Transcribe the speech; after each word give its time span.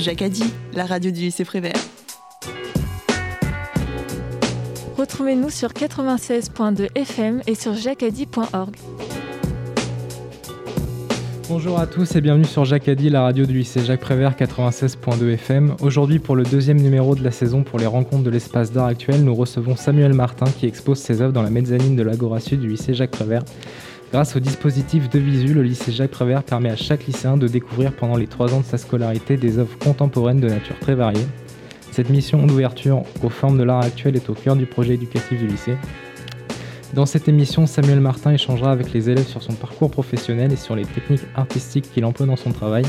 Jacques 0.00 0.22
dit, 0.24 0.44
la 0.74 0.86
radio 0.86 1.10
du 1.10 1.20
lycée 1.20 1.44
Prévert. 1.44 1.72
Retrouvez-nous 4.96 5.50
sur 5.50 5.70
96.2 5.70 6.88
FM 6.94 7.42
et 7.46 7.54
sur 7.54 7.74
jacadi.org. 7.74 8.76
Bonjour 11.48 11.80
à 11.80 11.86
tous 11.86 12.14
et 12.14 12.20
bienvenue 12.20 12.44
sur 12.44 12.64
Jacadi, 12.64 13.08
la 13.08 13.22
radio 13.22 13.46
du 13.46 13.54
lycée 13.54 13.84
Jacques 13.84 14.00
Prévert 14.00 14.34
96.2 14.36 15.32
FM. 15.32 15.74
Aujourd'hui, 15.80 16.18
pour 16.18 16.36
le 16.36 16.44
deuxième 16.44 16.80
numéro 16.80 17.14
de 17.14 17.24
la 17.24 17.30
saison 17.30 17.62
pour 17.62 17.78
les 17.78 17.86
rencontres 17.86 18.22
de 18.22 18.30
l'espace 18.30 18.70
d'art 18.70 18.86
actuel, 18.86 19.24
nous 19.24 19.34
recevons 19.34 19.74
Samuel 19.74 20.12
Martin 20.12 20.46
qui 20.46 20.66
expose 20.66 20.98
ses 20.98 21.22
œuvres 21.22 21.32
dans 21.32 21.42
la 21.42 21.50
mezzanine 21.50 21.96
de 21.96 22.02
l'Agora 22.02 22.38
Sud 22.38 22.60
du 22.60 22.68
lycée 22.68 22.94
Jacques 22.94 23.12
Prévert. 23.12 23.42
Grâce 24.10 24.36
au 24.36 24.40
dispositif 24.40 25.10
de 25.10 25.18
visu, 25.18 25.52
le 25.52 25.62
lycée 25.62 25.92
Jacques 25.92 26.12
Prévert 26.12 26.42
permet 26.42 26.70
à 26.70 26.76
chaque 26.76 27.06
lycéen 27.06 27.36
de 27.36 27.46
découvrir 27.46 27.92
pendant 27.92 28.16
les 28.16 28.26
trois 28.26 28.54
ans 28.54 28.60
de 28.60 28.64
sa 28.64 28.78
scolarité 28.78 29.36
des 29.36 29.58
œuvres 29.58 29.76
contemporaines 29.78 30.40
de 30.40 30.48
nature 30.48 30.78
très 30.78 30.94
variée. 30.94 31.26
Cette 31.90 32.08
mission 32.08 32.46
d'ouverture 32.46 33.02
aux 33.22 33.28
formes 33.28 33.58
de 33.58 33.64
l'art 33.64 33.82
actuel 33.82 34.16
est 34.16 34.30
au 34.30 34.34
cœur 34.34 34.56
du 34.56 34.64
projet 34.64 34.94
éducatif 34.94 35.38
du 35.38 35.46
lycée. 35.46 35.76
Dans 36.94 37.04
cette 37.04 37.28
émission, 37.28 37.66
Samuel 37.66 38.00
Martin 38.00 38.32
échangera 38.32 38.72
avec 38.72 38.94
les 38.94 39.10
élèves 39.10 39.26
sur 39.26 39.42
son 39.42 39.52
parcours 39.52 39.90
professionnel 39.90 40.52
et 40.52 40.56
sur 40.56 40.74
les 40.74 40.86
techniques 40.86 41.26
artistiques 41.34 41.92
qu'il 41.92 42.06
emploie 42.06 42.24
dans 42.24 42.36
son 42.36 42.52
travail. 42.52 42.84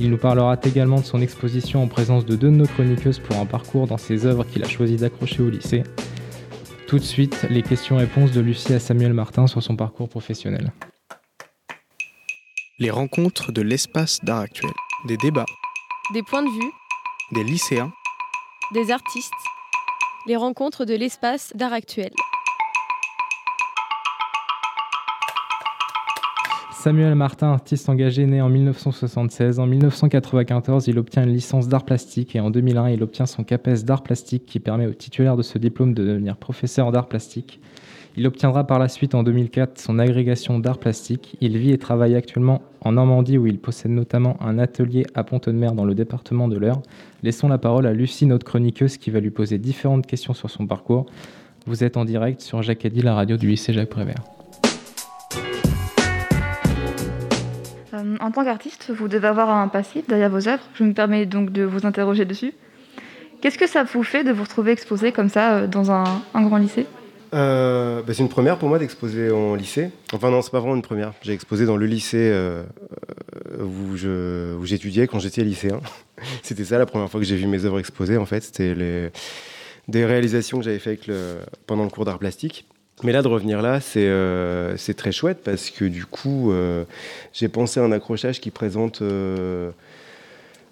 Il 0.00 0.08
nous 0.08 0.18
parlera 0.18 0.56
également 0.64 1.00
de 1.00 1.04
son 1.04 1.20
exposition 1.20 1.82
en 1.82 1.88
présence 1.88 2.26
de 2.26 2.36
deux 2.36 2.50
de 2.50 2.56
nos 2.56 2.66
chroniqueuses 2.66 3.18
pour 3.18 3.36
un 3.40 3.46
parcours 3.46 3.88
dans 3.88 3.98
ses 3.98 4.24
œuvres 4.24 4.44
qu'il 4.44 4.62
a 4.62 4.68
choisi 4.68 4.96
d'accrocher 4.96 5.42
au 5.42 5.50
lycée. 5.50 5.82
Tout 6.86 6.98
de 6.98 7.04
suite, 7.04 7.46
les 7.48 7.62
questions-réponses 7.62 8.32
de 8.32 8.40
Lucie 8.42 8.74
à 8.74 8.78
Samuel 8.78 9.14
Martin 9.14 9.46
sur 9.46 9.62
son 9.62 9.74
parcours 9.74 10.08
professionnel. 10.08 10.70
Les 12.78 12.90
rencontres 12.90 13.52
de 13.52 13.62
l'espace 13.62 14.20
d'art 14.22 14.40
actuel. 14.40 14.72
Des 15.06 15.16
débats. 15.16 15.46
Des 16.12 16.22
points 16.22 16.42
de 16.42 16.50
vue. 16.50 16.72
Des 17.32 17.42
lycéens. 17.42 17.90
Des 18.74 18.90
artistes. 18.90 19.32
Les 20.26 20.36
rencontres 20.36 20.84
de 20.84 20.94
l'espace 20.94 21.52
d'art 21.54 21.72
actuel. 21.72 22.10
Samuel 26.84 27.14
Martin, 27.14 27.46
artiste 27.46 27.88
engagé 27.88 28.26
né 28.26 28.42
en 28.42 28.50
1976. 28.50 29.58
En 29.58 29.66
1994, 29.66 30.86
il 30.86 30.98
obtient 30.98 31.22
une 31.22 31.32
licence 31.32 31.66
d'art 31.66 31.86
plastique 31.86 32.36
et 32.36 32.40
en 32.40 32.50
2001, 32.50 32.90
il 32.90 33.02
obtient 33.02 33.24
son 33.24 33.42
CAPES 33.42 33.84
d'art 33.86 34.02
plastique 34.02 34.44
qui 34.44 34.60
permet 34.60 34.84
au 34.84 34.92
titulaire 34.92 35.38
de 35.38 35.40
ce 35.40 35.56
diplôme 35.56 35.94
de 35.94 36.04
devenir 36.04 36.36
professeur 36.36 36.92
d'art 36.92 37.08
plastique. 37.08 37.58
Il 38.18 38.26
obtiendra 38.26 38.66
par 38.66 38.78
la 38.78 38.88
suite 38.88 39.14
en 39.14 39.22
2004 39.22 39.80
son 39.80 39.98
agrégation 39.98 40.58
d'art 40.58 40.76
plastique. 40.76 41.38
Il 41.40 41.56
vit 41.56 41.70
et 41.70 41.78
travaille 41.78 42.16
actuellement 42.16 42.60
en 42.82 42.92
Normandie 42.92 43.38
où 43.38 43.46
il 43.46 43.58
possède 43.58 43.92
notamment 43.92 44.36
un 44.42 44.58
atelier 44.58 45.06
à 45.14 45.24
Pont-de-Mer 45.24 45.72
dans 45.72 45.86
le 45.86 45.94
département 45.94 46.48
de 46.48 46.58
l'Eure. 46.58 46.82
Laissons 47.22 47.48
la 47.48 47.56
parole 47.56 47.86
à 47.86 47.94
Lucie, 47.94 48.26
notre 48.26 48.44
chroniqueuse, 48.44 48.98
qui 48.98 49.10
va 49.10 49.20
lui 49.20 49.30
poser 49.30 49.56
différentes 49.56 50.04
questions 50.04 50.34
sur 50.34 50.50
son 50.50 50.66
parcours. 50.66 51.06
Vous 51.64 51.82
êtes 51.82 51.96
en 51.96 52.04
direct 52.04 52.42
sur 52.42 52.60
Jacques 52.60 52.84
Eddy, 52.84 53.00
la 53.00 53.14
radio 53.14 53.38
du 53.38 53.48
lycée 53.48 53.72
Jacques 53.72 53.88
Prévert. 53.88 54.22
Euh, 58.04 58.16
en 58.20 58.30
tant 58.30 58.44
qu'artiste, 58.44 58.90
vous 58.90 59.08
devez 59.08 59.28
avoir 59.28 59.50
un 59.50 59.68
passif 59.68 60.06
derrière 60.06 60.30
vos 60.30 60.48
œuvres. 60.48 60.62
Je 60.74 60.84
me 60.84 60.92
permets 60.92 61.26
donc 61.26 61.50
de 61.50 61.62
vous 61.62 61.86
interroger 61.86 62.24
dessus. 62.24 62.52
Qu'est-ce 63.40 63.58
que 63.58 63.66
ça 63.66 63.84
vous 63.84 64.02
fait 64.02 64.24
de 64.24 64.32
vous 64.32 64.42
retrouver 64.42 64.72
exposé 64.72 65.12
comme 65.12 65.28
ça 65.28 65.56
euh, 65.56 65.66
dans 65.66 65.90
un, 65.90 66.04
grand 66.34 66.56
lycée? 66.56 66.86
Euh, 67.34 68.02
bah, 68.02 68.14
C'est 68.14 68.22
une 68.22 68.28
première 68.28 68.58
pour 68.58 68.68
moi 68.68 68.78
d'exposer 68.78 69.30
en 69.30 69.54
lycée. 69.54 69.90
Enfin 70.12 70.30
non, 70.30 70.40
c'est 70.40 70.50
pas 70.50 70.60
vraiment 70.60 70.76
une 70.76 70.82
première. 70.82 71.12
J'ai 71.22 71.32
exposé 71.32 71.66
dans 71.66 71.76
le 71.76 71.86
lycée 71.86 72.32
où, 73.58 73.96
j'étudiais 74.64 75.06
quand 75.06 75.18
j'étais 75.18 75.42
lycéen. 75.42 75.80
C'était 76.42 76.64
ça 76.64 76.78
la 76.78 76.86
première 76.86 77.10
fois 77.10 77.20
que 77.20 77.26
j'ai 77.26 77.36
vu 77.36 77.46
mes 77.46 77.64
œuvres 77.64 77.80
exposées 77.80 78.16
en 78.16 78.26
fait. 78.26 78.42
C'était 78.42 79.10
des 79.88 80.04
réalisations 80.04 80.58
que 80.58 80.64
j'avais 80.64 80.78
faites 80.78 81.10
pendant 81.66 81.84
le 81.84 81.90
cours 81.90 82.04
d'art 82.04 82.18
plastique. 82.18 82.66
Mais 83.02 83.12
là, 83.12 83.22
de 83.22 83.28
revenir 83.28 83.60
là, 83.60 83.80
c'est 83.80 84.06
euh, 84.06 84.76
très 84.96 85.12
chouette 85.12 85.40
parce 85.44 85.70
que 85.70 85.84
du 85.84 86.06
coup, 86.06 86.52
euh, 86.52 86.84
j'ai 87.32 87.48
pensé 87.48 87.80
à 87.80 87.82
un 87.82 87.92
accrochage 87.92 88.40
qui 88.40 88.50
présente 88.50 89.02
euh, 89.02 89.70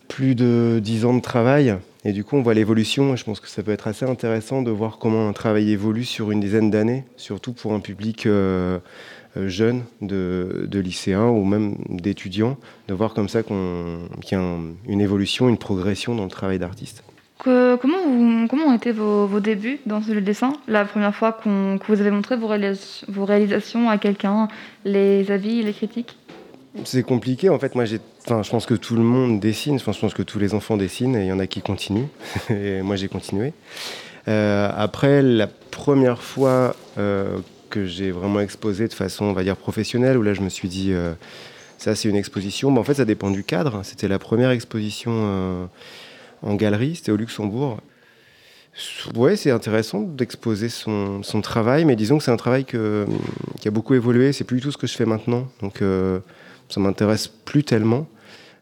plus 0.08 0.34
de 0.34 0.80
10 0.82 1.04
ans 1.04 1.14
de 1.14 1.20
travail. 1.20 1.76
Et 2.04 2.12
du 2.12 2.22
coup, 2.22 2.36
on 2.36 2.42
voit 2.42 2.54
l'évolution. 2.54 3.16
Je 3.16 3.24
pense 3.24 3.40
que 3.40 3.48
ça 3.48 3.62
peut 3.62 3.72
être 3.72 3.88
assez 3.88 4.04
intéressant 4.04 4.62
de 4.62 4.70
voir 4.70 4.98
comment 4.98 5.28
un 5.28 5.32
travail 5.32 5.70
évolue 5.72 6.04
sur 6.04 6.30
une 6.30 6.40
dizaine 6.40 6.70
d'années, 6.70 7.04
surtout 7.16 7.52
pour 7.52 7.72
un 7.74 7.80
public 7.80 8.28
jeune, 9.36 9.84
de, 10.00 10.66
de, 10.68 10.78
lycéens 10.78 11.28
ou 11.28 11.44
même 11.44 11.76
d'étudiants, 11.88 12.56
de 12.88 12.94
voir 12.94 13.14
comme 13.14 13.28
ça 13.28 13.42
qu'il 13.42 13.56
y 13.56 14.34
a 14.34 14.58
une 14.88 15.00
évolution, 15.00 15.48
une 15.48 15.58
progression 15.58 16.14
dans 16.14 16.24
le 16.24 16.30
travail 16.30 16.58
d'artiste 16.58 17.04
comment, 17.42 18.66
ont 18.66 18.74
été 18.74 18.92
vos, 18.92 19.40
débuts 19.40 19.80
dans 19.86 20.00
le 20.06 20.20
dessin 20.20 20.52
La 20.68 20.84
première 20.84 21.14
fois 21.14 21.32
que 21.32 21.48
vous 21.86 22.00
avez 22.00 22.10
montré 22.10 22.36
vos, 22.36 22.46
réalisations 22.46 23.90
à 23.90 23.98
quelqu'un, 23.98 24.48
les 24.84 25.30
avis, 25.30 25.62
les 25.62 25.72
critiques? 25.72 26.16
C'est 26.84 27.02
compliqué. 27.02 27.50
En 27.50 27.58
fait, 27.58 27.74
moi, 27.74 27.84
je 27.84 27.98
pense 28.26 28.64
que 28.64 28.74
tout 28.74 28.96
le 28.96 29.02
monde 29.02 29.40
dessine. 29.40 29.78
je 29.78 29.84
pense 29.84 30.14
que 30.14 30.22
tous 30.22 30.38
les 30.38 30.54
enfants 30.54 30.76
dessinent 30.76 31.16
et 31.16 31.22
il 31.22 31.26
y 31.26 31.32
en 31.32 31.38
a 31.38 31.46
qui 31.46 31.60
continuent. 31.60 32.08
moi, 32.82 32.96
j'ai 32.96 33.08
continué. 33.08 33.52
Euh, 34.28 34.70
après, 34.74 35.22
la 35.22 35.48
première 35.48 36.22
fois 36.22 36.74
euh, 36.98 37.38
que 37.70 37.84
j'ai 37.86 38.10
vraiment 38.10 38.40
exposé 38.40 38.88
de 38.88 38.94
façon, 38.94 39.26
on 39.26 39.32
va 39.32 39.42
dire, 39.42 39.56
professionnelle, 39.56 40.16
où 40.16 40.22
là, 40.22 40.32
je 40.32 40.40
me 40.40 40.48
suis 40.48 40.68
dit, 40.68 40.92
euh, 40.92 41.12
ça, 41.78 41.94
c'est 41.94 42.08
une 42.08 42.16
exposition. 42.16 42.74
En 42.76 42.84
fait, 42.84 42.94
ça 42.94 43.04
dépend 43.04 43.30
du 43.30 43.44
cadre. 43.44 43.80
C'était 43.82 44.08
la 44.08 44.18
première 44.18 44.50
exposition 44.50 45.68
en 46.42 46.54
galerie, 46.54 46.96
c'était 46.96 47.12
au 47.12 47.16
Luxembourg. 47.16 47.78
Ouais, 49.14 49.36
c'est 49.36 49.50
intéressant 49.50 50.00
d'exposer 50.00 50.70
son, 50.70 51.20
travail, 51.42 51.84
mais 51.84 51.94
disons 51.94 52.18
que 52.18 52.24
c'est 52.24 52.30
un 52.30 52.36
travail 52.36 52.64
qui 52.64 52.76
a 52.76 53.70
beaucoup 53.70 53.94
évolué. 53.94 54.32
C'est 54.32 54.44
plus 54.44 54.56
du 54.56 54.62
tout 54.62 54.72
ce 54.72 54.78
que 54.78 54.86
je 54.86 54.94
fais 54.94 55.04
maintenant, 55.04 55.48
donc 55.60 55.82
euh, 55.82 56.20
ça 56.68 56.80
m'intéresse 56.80 57.28
plus 57.28 57.64
tellement. 57.64 58.08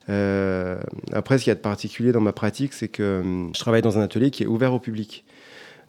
Euh, 0.08 0.80
après, 1.12 1.38
ce 1.38 1.44
qu'il 1.44 1.50
y 1.50 1.52
a 1.52 1.54
de 1.54 1.60
particulier 1.60 2.10
dans 2.10 2.20
ma 2.20 2.32
pratique, 2.32 2.72
c'est 2.72 2.88
que 2.88 3.02
euh, 3.02 3.52
je 3.54 3.60
travaille 3.60 3.82
dans 3.82 3.98
un 3.98 4.02
atelier 4.02 4.32
qui 4.32 4.42
est 4.42 4.46
ouvert 4.46 4.74
au 4.74 4.80
public. 4.80 5.24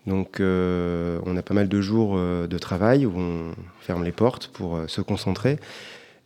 Donc, 0.05 0.39
on 0.39 1.37
a 1.37 1.41
pas 1.43 1.53
mal 1.53 1.67
de 1.67 1.81
jours 1.81 2.17
de 2.17 2.57
travail 2.57 3.05
où 3.05 3.13
on 3.15 3.51
ferme 3.81 4.03
les 4.03 4.11
portes 4.11 4.47
pour 4.47 4.79
se 4.87 4.99
concentrer. 4.99 5.59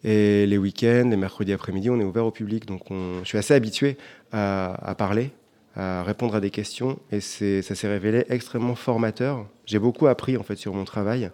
Et 0.05 0.45
les 0.45 0.57
week-ends, 0.57 1.09
les 1.09 1.17
mercredis 1.17 1.51
après-midi, 1.51 1.89
on 1.89 1.99
est 1.99 2.05
ouvert 2.05 2.25
au 2.25 2.31
public. 2.31 2.65
Donc, 2.67 2.83
je 2.89 3.25
suis 3.27 3.37
assez 3.37 3.53
habitué 3.53 3.97
à 4.31 4.95
parler 4.97 5.31
à 5.75 6.03
répondre 6.03 6.35
à 6.35 6.39
des 6.39 6.51
questions 6.51 6.97
et 7.11 7.19
ça 7.19 7.75
s'est 7.75 7.87
révélé 7.87 8.25
extrêmement 8.29 8.75
formateur. 8.75 9.45
J'ai 9.65 9.79
beaucoup 9.79 10.07
appris 10.07 10.37
en 10.37 10.43
fait 10.43 10.55
sur 10.55 10.73
mon 10.73 10.85
travail 10.85 11.29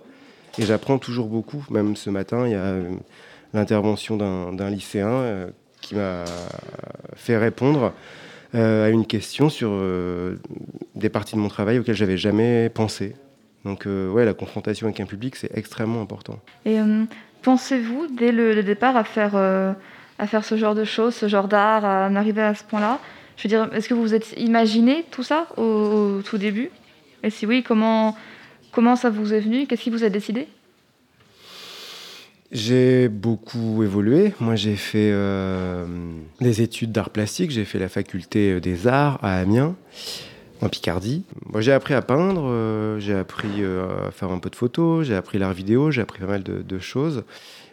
et 0.57 0.65
j'apprends 0.65 0.97
toujours 0.97 1.27
beaucoup. 1.27 1.65
Même 1.69 1.95
ce 1.95 2.09
matin, 2.09 2.45
il 2.45 2.51
y 2.51 2.55
a 2.55 2.59
euh, 2.59 2.89
l'intervention 3.53 4.17
d'un 4.17 4.69
lycéen 4.69 5.07
euh, 5.07 5.47
qui 5.79 5.95
m'a 5.95 6.25
fait 7.15 7.37
répondre 7.37 7.93
euh, 8.55 8.87
à 8.87 8.89
une 8.89 9.05
question 9.05 9.49
sur 9.49 9.71
des 10.95 11.09
parties 11.09 11.35
de 11.35 11.39
mon 11.39 11.47
travail 11.47 11.79
auxquelles 11.79 11.95
j'avais 11.95 12.17
jamais 12.17 12.69
pensé. 12.69 13.15
Donc 13.63 13.85
ouais, 13.85 14.25
la 14.25 14.33
confrontation 14.33 14.87
avec 14.87 14.99
un 14.99 15.05
public, 15.05 15.35
c'est 15.35 15.55
extrêmement 15.55 16.01
important. 16.01 16.39
Et 16.65 16.79
pensez-vous 17.43 18.07
dès 18.07 18.31
le, 18.31 18.63
départ 18.63 18.97
à 18.97 19.03
faire, 19.03 19.35
à 19.35 20.27
faire 20.27 20.43
ce 20.43 20.57
genre 20.57 20.73
de 20.73 20.83
choses, 20.83 21.13
ce 21.13 21.27
genre 21.27 21.47
d'art, 21.47 21.85
à 21.85 22.07
en 22.07 22.15
arriver 22.15 22.41
à 22.41 22.55
ce 22.55 22.63
point-là 22.63 22.99
je 23.37 23.43
veux 23.43 23.49
dire, 23.49 23.69
est-ce 23.73 23.89
que 23.89 23.93
vous 23.93 24.01
vous 24.01 24.13
êtes 24.13 24.33
imaginé 24.37 25.05
tout 25.11 25.23
ça 25.23 25.47
au, 25.57 26.21
tout 26.23 26.37
début? 26.37 26.69
Et 27.23 27.29
si 27.29 27.45
oui, 27.45 27.63
comment, 27.63 28.15
comment 28.71 28.95
ça 28.95 29.09
vous 29.09 29.33
est 29.33 29.39
venu? 29.39 29.67
Qu'est-ce 29.67 29.83
qui 29.83 29.89
vous 29.89 30.03
a 30.03 30.09
décidé? 30.09 30.47
J'ai 32.51 33.07
beaucoup 33.07 33.81
évolué. 33.81 34.33
Moi, 34.41 34.55
j'ai 34.55 34.75
fait 34.75 35.11
euh, 35.13 35.85
des 36.41 36.61
études 36.61 36.91
d'art 36.91 37.09
plastique. 37.09 37.49
J'ai 37.51 37.63
fait 37.63 37.79
la 37.79 37.87
faculté 37.87 38.59
des 38.59 38.87
arts 38.87 39.19
à 39.21 39.37
Amiens, 39.39 39.75
en 40.61 40.69
Picardie. 40.69 41.23
Moi, 41.51 41.61
j'ai 41.61 41.71
appris 41.71 41.93
à 41.93 42.01
peindre, 42.01 42.43
euh, 42.45 42.99
j'ai 42.99 43.15
appris 43.15 43.47
euh, 43.59 44.07
à 44.07 44.11
faire 44.11 44.31
un 44.31 44.39
peu 44.39 44.49
de 44.49 44.55
photos, 44.55 45.05
j'ai 45.05 45.15
appris 45.15 45.39
l'art 45.39 45.53
vidéo, 45.53 45.91
j'ai 45.91 46.01
appris 46.01 46.19
pas 46.19 46.27
mal 46.27 46.43
de, 46.43 46.61
de, 46.61 46.79
choses. 46.79 47.23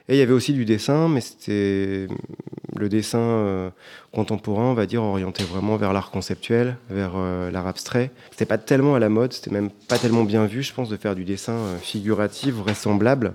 Et 0.09 0.15
il 0.15 0.19
y 0.19 0.23
avait 0.23 0.33
aussi 0.33 0.55
du 0.55 0.65
dessin, 0.65 1.09
mais 1.09 1.21
c'était 1.21 2.09
le 2.77 2.89
dessin 2.89 3.19
euh, 3.19 3.71
contemporain, 4.13 4.65
on 4.71 4.75
va 4.75 4.87
dire, 4.87 5.03
orienté 5.03 5.45
vraiment 5.45 5.77
vers 5.77 5.93
l'art 5.93 6.11
conceptuel, 6.11 6.77
vers 6.89 7.13
euh, 7.17 7.51
l'art 7.51 7.67
abstrait. 7.67 8.11
C'était 8.31 8.47
pas 8.47 8.57
tellement 8.57 8.95
à 8.95 8.99
la 9.01 9.11
mode, 9.11 9.35
c'était 9.35 9.51
même 9.51 9.69
pas 9.89 9.99
tellement 9.99 10.25
bien 10.25 10.47
vu, 10.47 10.63
je 10.63 10.73
pense, 10.73 10.89
de 10.89 10.97
faire 10.97 11.15
du 11.15 11.25
dessin 11.25 11.53
euh, 11.53 11.79
figuratif, 11.79 12.55
vraisemblable. 12.55 13.35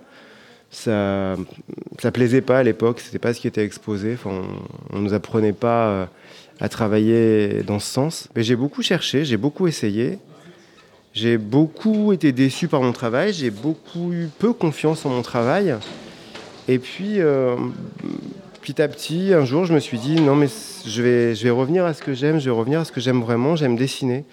Ça, 0.72 1.36
ça 2.00 2.12
plaisait 2.12 2.42
pas 2.42 2.58
à 2.58 2.64
l'époque, 2.64 3.00
c'était 3.00 3.20
pas 3.20 3.36
ce 3.36 3.40
qui 3.40 3.48
était 3.48 3.64
exposé. 3.64 4.14
Enfin, 4.14 4.31
on, 4.92 4.98
on 4.98 5.00
nous 5.02 5.14
apprenait 5.14 5.54
pas 5.54 6.10
à 6.60 6.70
travailler 6.70 7.62
dans 7.62 7.78
ce 7.78 7.94
sens. 7.94 8.30
Mais 8.36 8.42
j'ai 8.42 8.56
beaucoup 8.56 8.81
cherché, 8.81 9.24
j'ai 9.24 9.38
beaucoup 9.38 9.68
essayé. 9.68 10.18
J'ai 11.14 11.38
beaucoup 11.38 12.12
été 12.12 12.31
déçu 12.31 12.68
par 12.68 12.81
mon 12.81 12.92
travail, 12.92 13.34
j'ai 13.34 13.52
beaucoup 13.52 14.14
eu 14.14 14.30
peu 14.40 14.52
confiance 14.52 15.06
en 15.06 15.10
mon 15.10 15.22
travail. 15.22 15.75
Et 16.68 16.80
puis, 16.80 17.19
petit 18.62 18.81
à 18.81 18.88
petit, 18.88 19.33
un 19.33 19.45
jour, 19.45 19.65
je 19.65 19.74
me 19.74 19.80
suis 19.80 20.00
dit 20.00 20.15
non, 20.15 20.36
mais 20.36 20.48
je 20.86 21.01
vais, 21.01 21.50
revenir 21.50 21.86
à 21.86 21.94
ce 21.94 22.01
que 22.01 22.13
j'aime, 22.13 22.39
je 22.39 22.45
vais 22.45 22.56
revenir 22.56 22.80
à 22.80 22.86
ce 22.86 22.92
que 22.92 23.01
j'aime 23.01 23.21
vraiment, 23.21 23.56
j'aime 23.56 23.75
dessiner. 23.75 24.25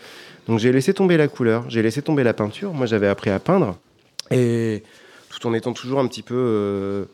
Donc 0.47 0.59
j'ai 0.59 0.73
laissé 0.73 0.95
tomber 0.95 1.17
la 1.17 1.29
couleur, 1.29 1.69
j'ai 1.69 1.83
laissé 1.83 2.03
tomber 2.03 2.23
la 2.23 2.33
peinture. 2.33 2.73
Moi, 2.73 2.87
j'avais 2.87 3.09
appris 3.09 3.31
à 3.31 3.39
peindre. 3.39 3.79
Et 4.31 4.83
tout 5.29 5.47
en 5.47 5.55
étant 5.55 5.73
toujours 5.73 6.01
un 6.01 6.07
petit 6.07 6.23
peu 6.23 6.35
euh, 6.35 7.05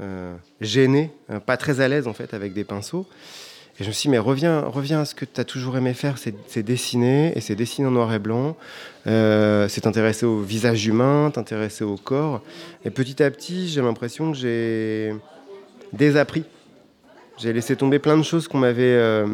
euh, 0.00 0.34
gêné, 0.60 1.10
euh, 1.30 1.40
pas 1.40 1.56
très 1.56 1.80
à 1.80 1.88
l'aise 1.88 2.06
en 2.06 2.12
fait 2.12 2.34
avec 2.34 2.52
des 2.52 2.64
pinceaux. 2.64 3.06
Et 3.78 3.84
je 3.84 3.88
me 3.88 3.92
suis 3.92 4.08
dit, 4.08 4.10
mais 4.10 4.18
reviens, 4.18 4.60
reviens 4.60 5.00
à 5.00 5.04
ce 5.04 5.14
que 5.14 5.26
tu 5.26 5.38
as 5.40 5.44
toujours 5.44 5.76
aimé 5.76 5.92
faire, 5.92 6.16
c'est 6.18 6.62
dessiner, 6.62 7.36
et 7.36 7.40
c'est 7.40 7.54
dessiner 7.54 7.88
en 7.88 7.90
noir 7.90 8.12
et 8.14 8.18
blanc, 8.18 8.56
c'est 9.04 9.80
t'intéresser 9.82 10.24
au 10.24 10.40
visage 10.40 10.86
humain, 10.86 11.30
t'intéresser 11.32 11.84
au 11.84 11.96
corps. 11.96 12.40
Et 12.84 12.90
petit 12.90 13.22
à 13.22 13.30
petit, 13.30 13.68
j'ai 13.68 13.82
l'impression 13.82 14.32
que 14.32 14.38
j'ai 14.38 15.14
désappris. 15.92 16.44
J'ai 17.38 17.52
laissé 17.52 17.76
tomber 17.76 17.98
plein 17.98 18.16
de 18.16 18.22
choses 18.22 18.48
qu'on 18.48 18.56
m'avait 18.56 19.24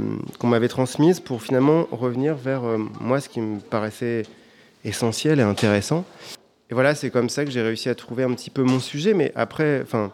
m'avait 0.42 0.68
transmises 0.68 1.20
pour 1.20 1.40
finalement 1.40 1.86
revenir 1.92 2.34
vers 2.34 2.62
moi, 3.00 3.20
ce 3.20 3.28
qui 3.28 3.40
me 3.40 3.60
paraissait 3.60 4.24
essentiel 4.84 5.38
et 5.38 5.44
intéressant. 5.44 6.04
Et 6.68 6.74
voilà, 6.74 6.96
c'est 6.96 7.10
comme 7.10 7.28
ça 7.28 7.44
que 7.44 7.52
j'ai 7.52 7.62
réussi 7.62 7.88
à 7.88 7.94
trouver 7.94 8.24
un 8.24 8.32
petit 8.34 8.50
peu 8.50 8.64
mon 8.64 8.80
sujet. 8.80 9.14
Mais 9.14 9.30
après, 9.36 9.82
enfin, 9.82 10.10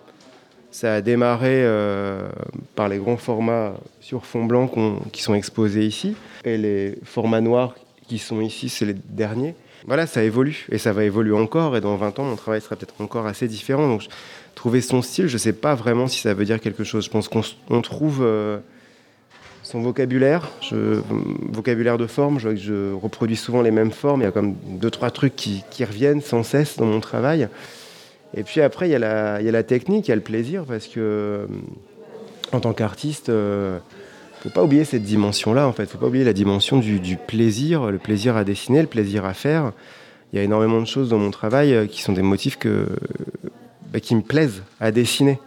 ça 0.71 0.95
a 0.95 1.01
démarré 1.01 1.63
euh, 1.65 2.29
par 2.75 2.89
les 2.89 2.99
grands 2.99 3.17
formats 3.17 3.75
sur 4.01 4.27
fond 4.27 4.45
blanc 4.45 4.71
qui 5.13 5.23
sont 5.23 5.35
exposés 5.35 5.87
ici. 5.87 6.15
Et 6.45 6.57
les 6.57 6.99
formats 7.05 7.41
noirs 7.41 7.75
qui 8.09 8.19
sont 8.19 8.41
ici, 8.41 8.69
c'est 8.69 8.85
les 8.85 8.95
derniers. 8.95 9.55
Voilà, 9.87 10.07
ça 10.07 10.23
évolue 10.23 10.67
et 10.71 10.79
ça 10.79 10.93
va 10.93 11.05
évoluer 11.05 11.37
encore. 11.37 11.77
Et 11.77 11.81
dans 11.81 11.97
20 11.97 12.19
ans, 12.19 12.25
mon 12.25 12.37
travail 12.37 12.61
sera 12.61 12.77
peut-être 12.77 13.01
encore 13.01 13.27
assez 13.27 13.49
différent. 13.49 13.89
Donc, 13.89 14.07
trouver 14.55 14.81
son 14.81 15.03
style, 15.03 15.29
je 15.29 15.35
ne 15.35 15.39
sais 15.39 15.53
pas 15.53 15.75
vraiment 15.75 16.07
si 16.09 16.21
ça 16.21 16.35
veut 16.35 16.45
dire 16.45 16.61
quelque 16.61 16.85
chose. 16.85 17.05
Je 17.05 17.11
pense 17.11 17.29
qu'on 17.29 17.83
trouve. 17.83 18.21
Euh, 18.23 18.59
son 19.69 19.83
vocabulaire, 19.83 20.49
vocabulaire 20.73 21.99
de 21.99 22.07
forme, 22.07 22.39
je, 22.39 22.57
je, 22.57 22.95
reproduis 22.95 23.37
souvent 23.37 23.61
les 23.61 23.71
mêmes 23.71 23.91
formes, 23.91 24.23
il 24.23 24.25
y 24.25 24.27
a 24.27 24.31
comme 24.31 24.55
deux, 24.65 24.91
trois 24.91 25.11
trucs 25.11 25.37
qui, 25.37 25.63
reviennent 25.85 26.23
sans 26.23 26.43
cesse 26.43 26.79
dans 26.79 26.87
mon 26.87 27.01
travail. 27.01 27.49
Et 28.35 28.43
puis 28.43 28.61
après, 28.61 28.89
il 28.89 28.93
y, 28.93 28.95
a 28.95 28.99
la, 28.99 29.41
il 29.41 29.65
technique, 29.65 30.09
il 30.09 30.11
y 30.11 30.13
a 30.13 30.17
le 30.17 30.23
plaisir, 30.23 30.65
parce 30.65 30.87
que 30.87 31.01
euh, 31.01 31.47
en 32.53 32.61
tant 32.61 32.73
qu'artiste, 32.73 33.29
ne 33.29 33.35
euh, 33.35 33.79
faut 34.41 34.51
pas 34.51 34.63
oublier 34.63 34.85
cette 34.85 35.03
dimension-là, 35.03 35.67
en 35.67 35.73
fait. 35.73 35.87
faut 35.87 35.99
pas 35.99 36.07
oublier 36.07 36.25
la 36.25 36.33
dimension 36.33 36.79
du, 36.79 37.17
plaisir, 37.17 37.91
le 37.91 37.99
plaisir 37.99 38.37
à 38.37 38.45
dessiner, 38.45 38.83
le 38.83 38.89
plaisir 38.89 39.25
à 39.25 39.35
faire. 39.35 39.73
Il 40.33 40.37
y 40.37 40.39
a 40.41 40.43
énormément 40.43 40.81
de 40.81 40.87
choses 40.87 41.09
dans 41.09 41.19
mon 41.19 41.31
travail 41.31 41.75
euh, 41.75 41.87
qui 41.87 42.03
sont 42.03 42.13
des 42.13 42.23
motifs 42.23 42.59
que, 42.59 42.87
bah, 43.93 44.01
qui 44.01 44.15
me 44.15 44.23
plaisent 44.23 44.63
à 44.79 44.91
dessiner 44.91 45.39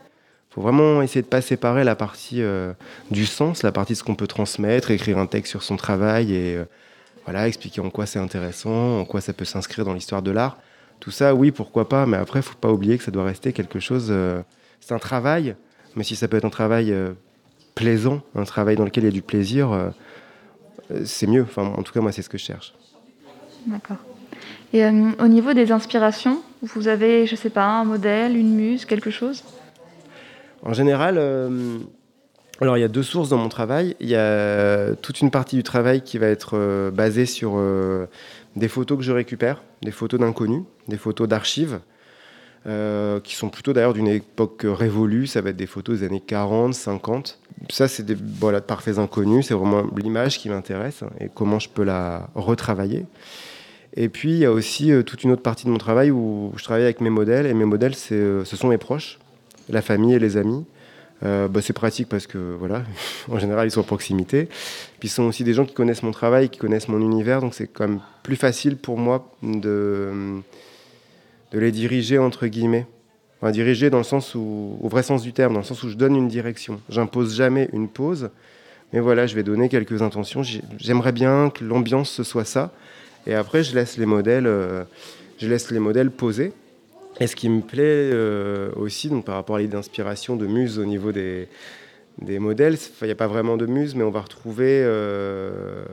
faut 0.51 0.61
vraiment 0.61 1.01
essayer 1.01 1.21
de 1.21 1.27
pas 1.27 1.41
séparer 1.41 1.83
la 1.83 1.95
partie 1.95 2.41
euh, 2.41 2.73
du 3.09 3.25
sens, 3.25 3.63
la 3.63 3.71
partie 3.71 3.93
de 3.93 3.97
ce 3.97 4.03
qu'on 4.03 4.15
peut 4.15 4.27
transmettre, 4.27 4.91
écrire 4.91 5.17
un 5.17 5.25
texte 5.25 5.49
sur 5.49 5.63
son 5.63 5.77
travail 5.77 6.33
et 6.33 6.57
euh, 6.57 6.65
voilà, 7.23 7.47
expliquer 7.47 7.79
en 7.79 7.89
quoi 7.89 8.05
c'est 8.05 8.19
intéressant, 8.19 8.99
en 8.99 9.05
quoi 9.05 9.21
ça 9.21 9.31
peut 9.31 9.45
s'inscrire 9.45 9.85
dans 9.85 9.93
l'histoire 9.93 10.21
de 10.21 10.31
l'art. 10.31 10.57
Tout 11.01 11.11
ça, 11.11 11.35
oui, 11.35 11.51
pourquoi 11.51 11.89
pas, 11.89 12.05
mais 12.05 12.15
après, 12.15 12.41
faut 12.41 12.55
pas 12.55 12.71
oublier 12.71 12.97
que 12.97 13.03
ça 13.03 13.11
doit 13.11 13.25
rester 13.25 13.51
quelque 13.51 13.81
chose. 13.81 14.07
Euh, 14.09 14.41
c'est 14.79 14.93
un 14.93 14.99
travail, 14.99 15.55
mais 15.97 16.05
si 16.05 16.15
ça 16.15 16.29
peut 16.29 16.37
être 16.37 16.45
un 16.45 16.49
travail 16.49 16.95
plaisant, 17.75 18.21
un 18.35 18.45
travail 18.45 18.77
dans 18.77 18.85
lequel 18.85 19.03
il 19.03 19.07
y 19.07 19.09
a 19.09 19.13
du 19.13 19.21
plaisir, 19.21 19.91
c'est 21.03 21.27
mieux. 21.27 21.43
Enfin, 21.43 21.63
en 21.63 21.83
tout 21.83 21.91
cas, 21.91 21.99
moi, 21.99 22.13
c'est 22.13 22.21
ce 22.21 22.29
que 22.29 22.37
je 22.37 22.45
cherche. 22.45 22.73
D'accord. 23.67 23.97
Et 24.73 24.85
au 24.85 25.27
niveau 25.27 25.53
des 25.53 25.71
inspirations, 25.71 26.41
vous 26.61 26.87
avez, 26.87 27.25
je 27.25 27.35
sais 27.35 27.49
pas, 27.49 27.65
un 27.65 27.83
modèle, 27.83 28.37
une 28.37 28.55
muse, 28.55 28.85
quelque 28.85 29.11
chose? 29.11 29.43
En 30.63 30.73
général, 30.73 31.15
euh, 31.17 31.79
alors 32.61 32.77
il 32.77 32.81
y 32.81 32.83
a 32.83 32.87
deux 32.87 33.03
sources 33.03 33.29
dans 33.29 33.37
mon 33.37 33.49
travail. 33.49 33.95
Il 33.99 34.07
y 34.07 34.15
a 34.15 34.95
toute 34.95 35.21
une 35.21 35.31
partie 35.31 35.55
du 35.55 35.63
travail 35.63 36.01
qui 36.01 36.17
va 36.17 36.27
être 36.27 36.51
euh, 36.53 36.91
basée 36.91 37.25
sur 37.25 37.53
euh, 37.55 38.05
des 38.55 38.67
photos 38.67 38.97
que 38.97 39.03
je 39.03 39.11
récupère, 39.11 39.63
des 39.81 39.91
photos 39.91 40.19
d'inconnus, 40.19 40.63
des 40.87 40.97
photos 40.97 41.27
d'archives, 41.27 41.79
qui 43.23 43.35
sont 43.35 43.49
plutôt 43.49 43.73
d'ailleurs 43.73 43.93
d'une 43.93 44.07
époque 44.07 44.65
révolue. 44.65 45.25
Ça 45.25 45.41
va 45.41 45.49
être 45.49 45.57
des 45.57 45.65
photos 45.65 45.99
des 45.99 46.05
années 46.05 46.21
40, 46.21 46.75
50. 46.75 47.39
Ça, 47.69 47.87
c'est 47.87 48.03
des 48.03 48.15
voilà, 48.15 48.59
de 48.59 48.65
parfaits 48.65 48.99
inconnus. 48.99 49.47
C'est 49.47 49.55
vraiment 49.55 49.83
l'image 49.97 50.37
qui 50.37 50.49
m'intéresse 50.49 51.03
et 51.19 51.29
comment 51.33 51.57
je 51.57 51.69
peux 51.69 51.83
la 51.83 52.29
retravailler. 52.35 53.05
Et 53.95 54.09
puis, 54.09 54.33
il 54.33 54.37
y 54.37 54.45
a 54.45 54.51
aussi 54.51 54.91
toute 55.05 55.23
une 55.23 55.31
autre 55.31 55.41
partie 55.41 55.65
de 55.65 55.71
mon 55.71 55.79
travail 55.79 56.11
où 56.11 56.53
je 56.55 56.63
travaille 56.63 56.83
avec 56.83 57.01
mes 57.01 57.09
modèles. 57.09 57.47
Et 57.47 57.55
mes 57.55 57.65
modèles, 57.65 57.95
ce 57.95 58.43
sont 58.43 58.67
mes 58.67 58.77
proches 58.77 59.17
la 59.69 59.81
famille 59.81 60.13
et 60.13 60.19
les 60.19 60.37
amis. 60.37 60.65
Euh, 61.23 61.47
bah, 61.47 61.61
c'est 61.61 61.73
pratique 61.73 62.09
parce 62.09 62.25
que 62.25 62.55
voilà, 62.57 62.83
en 63.29 63.37
général 63.37 63.67
ils 63.67 63.71
sont 63.71 63.81
en 63.81 63.83
proximité. 63.83 64.47
Puis 64.99 65.09
ce 65.09 65.15
sont 65.15 65.23
aussi 65.23 65.43
des 65.43 65.53
gens 65.53 65.65
qui 65.65 65.73
connaissent 65.73 66.03
mon 66.03 66.11
travail, 66.11 66.49
qui 66.49 66.59
connaissent 66.59 66.87
mon 66.87 66.99
univers, 66.99 67.41
donc 67.41 67.53
c'est 67.53 67.67
quand 67.67 67.87
même 67.87 67.99
plus 68.23 68.35
facile 68.35 68.77
pour 68.77 68.97
moi 68.97 69.31
de, 69.43 70.41
les 71.53 71.71
diriger 71.71 72.17
entre 72.17 72.47
guillemets. 72.47 72.87
Diriger 73.51 73.89
dans 73.89 73.97
le 73.97 74.03
sens 74.03 74.35
où, 74.35 74.77
au 74.79 74.87
vrai 74.87 75.01
sens 75.01 75.23
du 75.23 75.33
terme, 75.33 75.53
dans 75.53 75.61
le 75.61 75.65
sens 75.65 75.81
où 75.81 75.89
je 75.89 75.95
donne 75.95 76.15
une 76.15 76.27
direction. 76.27 76.79
J'impose 76.89 77.35
jamais 77.35 77.69
une 77.73 77.87
pause, 77.87 78.29
mais 78.93 78.99
voilà, 78.99 79.25
je 79.25 79.33
vais 79.33 79.41
donner 79.41 79.67
quelques 79.67 80.03
intentions. 80.03 80.43
J'aimerais 80.77 81.11
bien 81.11 81.49
que 81.49 81.63
l'ambiance 81.63 82.11
ce 82.11 82.23
soit 82.23 82.45
ça, 82.45 82.71
et 83.25 83.33
après 83.33 83.63
je 83.63 83.73
laisse 83.73 83.97
les 83.97 84.05
modèles, 84.05 84.45
euh, 84.45 84.83
je 85.39 85.47
laisse 85.47 85.71
les 85.71 85.79
modèles 85.79 86.11
poser. 86.11 86.53
Et 87.19 87.27
ce 87.27 87.35
qui 87.35 87.49
me 87.49 87.61
plaît 87.61 88.09
euh, 88.13 88.71
aussi, 88.75 89.09
donc 89.09 89.25
par 89.25 89.35
rapport 89.35 89.57
à 89.57 89.59
l'idée 89.59 89.73
d'inspiration 89.73 90.35
de 90.35 90.47
muse 90.47 90.79
au 90.79 90.85
niveau 90.85 91.11
des, 91.11 91.47
des 92.21 92.39
modèles, 92.39 92.77
il 93.01 93.05
n'y 93.05 93.11
a 93.11 93.15
pas 93.15 93.27
vraiment 93.27 93.57
de 93.57 93.65
muse, 93.65 93.95
mais 93.95 94.03
on 94.03 94.11
va 94.11 94.21
retrouver 94.21 94.81
euh, 94.83 95.83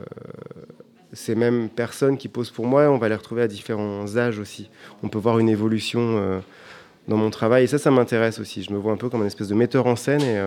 ces 1.13 1.35
mêmes 1.35 1.69
personnes 1.69 2.17
qui 2.17 2.29
posent 2.29 2.51
pour 2.51 2.65
moi, 2.65 2.89
on 2.89 2.97
va 2.97 3.09
les 3.09 3.15
retrouver 3.15 3.41
à 3.41 3.47
différents 3.47 4.17
âges 4.17 4.39
aussi. 4.39 4.69
On 5.03 5.09
peut 5.09 5.19
voir 5.19 5.39
une 5.39 5.49
évolution 5.49 5.99
euh, 6.01 6.39
dans 7.07 7.17
mon 7.17 7.29
travail, 7.29 7.65
et 7.65 7.67
ça, 7.67 7.77
ça 7.77 7.91
m'intéresse 7.91 8.39
aussi. 8.39 8.63
Je 8.63 8.71
me 8.71 8.77
vois 8.77 8.93
un 8.93 8.97
peu 8.97 9.09
comme 9.09 9.21
une 9.21 9.27
espèce 9.27 9.49
de 9.49 9.55
metteur 9.55 9.87
en 9.87 9.95
scène, 9.95 10.21
et 10.21 10.39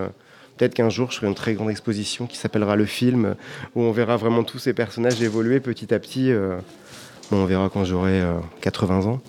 peut-être 0.56 0.74
qu'un 0.74 0.90
jour, 0.90 1.10
je 1.10 1.16
ferai 1.16 1.26
une 1.28 1.34
très 1.34 1.54
grande 1.54 1.70
exposition 1.70 2.26
qui 2.26 2.38
s'appellera 2.38 2.76
Le 2.76 2.86
Film, 2.86 3.34
où 3.74 3.82
on 3.82 3.92
verra 3.92 4.16
vraiment 4.16 4.42
tous 4.42 4.58
ces 4.58 4.72
personnages 4.72 5.20
évoluer 5.22 5.60
petit 5.60 5.92
à 5.92 5.98
petit. 5.98 6.32
Bon, 7.30 7.38
on 7.38 7.44
verra 7.46 7.68
quand 7.68 7.84
j'aurai 7.84 8.22
80 8.60 9.06
ans. 9.06 9.20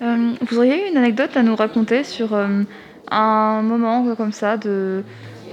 Euh, 0.00 0.32
vous 0.48 0.58
auriez 0.58 0.88
une 0.88 0.96
anecdote 0.96 1.36
à 1.36 1.42
nous 1.42 1.54
raconter 1.54 2.04
sur 2.04 2.34
euh, 2.34 2.62
un 3.10 3.62
moment 3.62 4.14
comme 4.16 4.32
ça 4.32 4.56
de, 4.56 5.02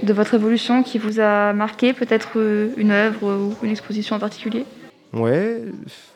de 0.02 0.12
votre 0.12 0.34
évolution 0.34 0.82
qui 0.82 0.98
vous 0.98 1.20
a 1.20 1.52
marqué, 1.52 1.92
peut-être 1.92 2.32
euh, 2.36 2.70
une 2.76 2.90
œuvre 2.90 3.32
ou 3.32 3.54
une 3.64 3.70
exposition 3.70 4.16
en 4.16 4.18
particulier? 4.18 4.64
Ouais, 5.12 5.62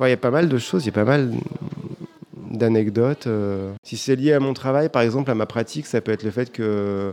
il 0.00 0.08
y 0.08 0.12
a 0.12 0.16
pas 0.16 0.30
mal 0.30 0.48
de 0.48 0.58
choses, 0.58 0.84
il 0.84 0.86
y 0.86 0.90
a 0.90 0.92
pas 0.92 1.04
mal 1.04 1.32
d'anecdotes. 2.50 3.28
Si 3.82 3.96
c'est 3.96 4.14
lié 4.14 4.32
à 4.32 4.40
mon 4.40 4.54
travail, 4.54 4.88
par 4.88 5.02
exemple, 5.02 5.30
à 5.30 5.34
ma 5.34 5.46
pratique, 5.46 5.86
ça 5.86 6.00
peut 6.00 6.12
être 6.12 6.22
le 6.22 6.30
fait 6.30 6.52
que 6.52 7.12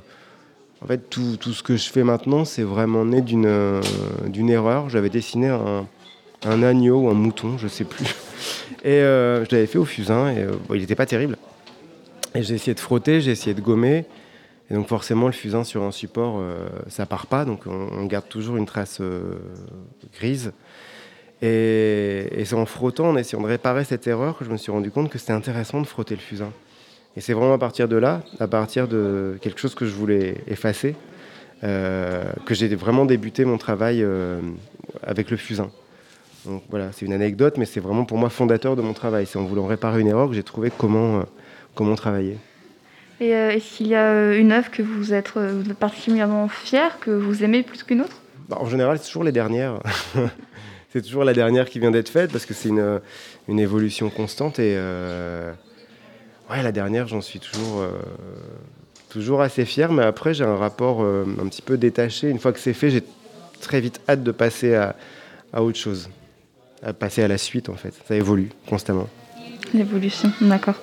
en 0.84 0.88
fait, 0.88 1.10
tout, 1.10 1.38
tout 1.40 1.54
ce 1.54 1.62
que 1.62 1.78
je 1.78 1.90
fais 1.90 2.04
maintenant, 2.04 2.44
c'est 2.46 2.64
vraiment 2.64 3.06
né 3.06 3.22
d'une 3.22 4.50
erreur. 4.50 4.90
J'avais 4.90 5.10
dessiné 5.10 5.50
un, 5.50 5.88
un 6.46 6.64
agneau 6.64 7.02
ou 7.02 7.10
un 7.10 7.14
mouton, 7.14 7.58
je 7.58 7.68
sais 7.68 7.84
plus. 7.84 8.06
Et 8.84 8.94
euh, 8.94 9.46
je 9.46 9.52
l'avais 9.52 9.68
fait 9.68 9.78
au 9.78 9.86
fusain 9.86 10.32
et 10.32 10.40
euh, 10.40 10.54
il 10.74 10.82
n'était 10.82 10.96
pas 10.96 11.06
terrible. 11.06 11.38
Et 12.34 12.44
j'ai 12.44 12.56
essayé 12.56 12.74
de 12.74 12.80
frotter, 12.80 13.22
j'ai 13.22 13.32
essayé 13.32 13.54
de 13.54 13.62
gommer. 13.62 14.06
Et 14.70 14.74
donc 14.74 14.88
forcément, 14.88 15.26
le 15.28 15.34
fusain 15.34 15.64
sur 15.64 15.84
un 15.84 15.92
support, 15.92 16.40
euh, 16.40 16.68
ça 16.88 17.06
part 17.06 17.28
pas. 17.28 17.46
Donc 17.46 17.62
on, 17.68 18.06
garde 18.06 18.28
toujours 18.28 18.58
une 18.58 18.66
trace 18.66 19.02
grise. 20.18 20.54
Et, 21.42 22.44
c'est 22.46 22.56
en 22.56 22.66
frottant, 22.66 23.10
en 23.10 23.18
essayant 23.18 23.42
de 23.42 23.48
réparer 23.48 23.84
cette 23.84 24.08
erreur, 24.08 24.38
que 24.38 24.46
je 24.46 24.50
me 24.50 24.58
suis 24.58 24.72
rendu 24.72 24.92
compte 24.92 25.10
que 25.10 25.18
c'était 25.18 25.34
intéressant 25.34 25.82
de 25.82 25.88
frotter 25.88 26.16
le 26.16 26.22
fusain. 26.22 26.52
Et 27.18 27.22
c'est 27.22 27.34
vraiment 27.34 27.54
à 27.54 27.58
partir 27.58 27.90
de 27.90 27.98
là, 27.98 28.22
à 28.40 28.48
partir 28.48 28.88
de 28.88 29.38
quelque 29.42 29.60
chose 29.60 29.76
que 29.76 29.86
je 29.86 29.94
voulais 29.94 30.36
effacer, 30.48 30.96
que 31.62 32.54
j'ai 32.54 32.74
vraiment 32.76 33.06
débuté 33.06 33.44
mon 33.44 33.58
travail 33.58 34.06
avec 35.04 35.30
le 35.32 35.38
fusain. 35.38 35.70
Donc 36.46 36.64
voilà, 36.70 36.92
c'est 36.92 37.06
une 37.06 37.14
anecdote, 37.14 37.58
mais 37.58 37.66
c'est 37.66 37.80
vraiment 37.80 38.06
pour 38.06 38.18
moi 38.18 38.30
fondateur 38.30 38.76
de 38.76 38.82
mon 38.82 38.94
travail. 38.94 39.26
C'est 39.28 39.38
en 39.38 39.44
voulant 39.44 39.68
réparer 39.68 40.02
une 40.02 40.08
erreur 40.08 40.28
que 40.28 40.34
j'ai 40.34 40.44
trouvé 40.44 40.72
comment, 40.76 41.20
euh, 41.20 41.24
comment 41.76 41.96
travailler. 41.96 42.38
Et 43.20 43.36
euh, 43.36 43.52
est-ce 43.52 43.78
qu'il 43.78 43.88
y 43.88 43.96
a 43.96 44.12
euh, 44.12 44.40
une 44.40 44.52
œuvre 44.52 44.72
que 44.72 44.82
vous 44.82 45.14
êtes, 45.14 45.34
particulièrement 45.80 46.48
fier, 46.48 47.00
que 47.00 47.12
vous 47.12 47.44
aimez 47.44 47.62
plus 47.62 47.84
qu'une 47.84 48.02
autre? 48.02 48.22
Bah, 48.50 48.58
En 48.60 48.66
général, 48.66 48.98
c'est 48.98 49.06
toujours 49.06 49.24
les 49.24 49.32
dernières. 49.32 49.80
c'est 50.92 51.04
toujours 51.04 51.24
la 51.24 51.34
dernière 51.34 51.70
qui 51.70 51.80
vient 51.80 51.92
d'être 51.92 52.10
faite 52.10 52.32
parce 52.32 52.48
que 52.48 52.56
c'est 52.56 52.70
une, 52.70 53.00
une, 53.48 53.60
évolution 53.60 54.10
constante. 54.10 54.58
Et 54.58 54.76
ouais, 56.50 56.64
la 56.64 56.72
dernière, 56.72 57.08
j'en 57.08 57.22
suis 57.22 57.40
toujours, 57.40 57.86
toujours 59.10 59.42
assez 59.42 59.66
fier. 59.66 59.92
Mais 59.94 60.04
après, 60.04 60.34
j'ai 60.34 60.44
un 60.44 60.58
rapport 60.58 61.02
un 61.02 61.48
petit 61.48 61.62
peu 61.62 61.78
détaché. 61.78 62.30
Une 62.30 62.40
fois 62.40 62.52
que 62.52 62.60
c'est 62.60 62.74
fait, 62.74 62.90
j'ai 62.90 63.04
très 63.62 63.80
vite 63.80 64.02
hâte 64.10 64.24
de 64.24 64.32
passer 64.32 64.74
à, 64.74 64.96
à 65.54 65.62
autre 65.62 65.78
chose 65.78 66.10
passer 66.98 67.24
à 67.24 67.28
la 67.28 67.38
suite 67.38 67.70
en 67.70 67.76
fait. 67.76 67.94
Ça 68.08 68.16
évolue 68.16 68.50
constamment. 68.68 69.08
L'évolution, 69.74 70.32
d'accord. 70.42 70.76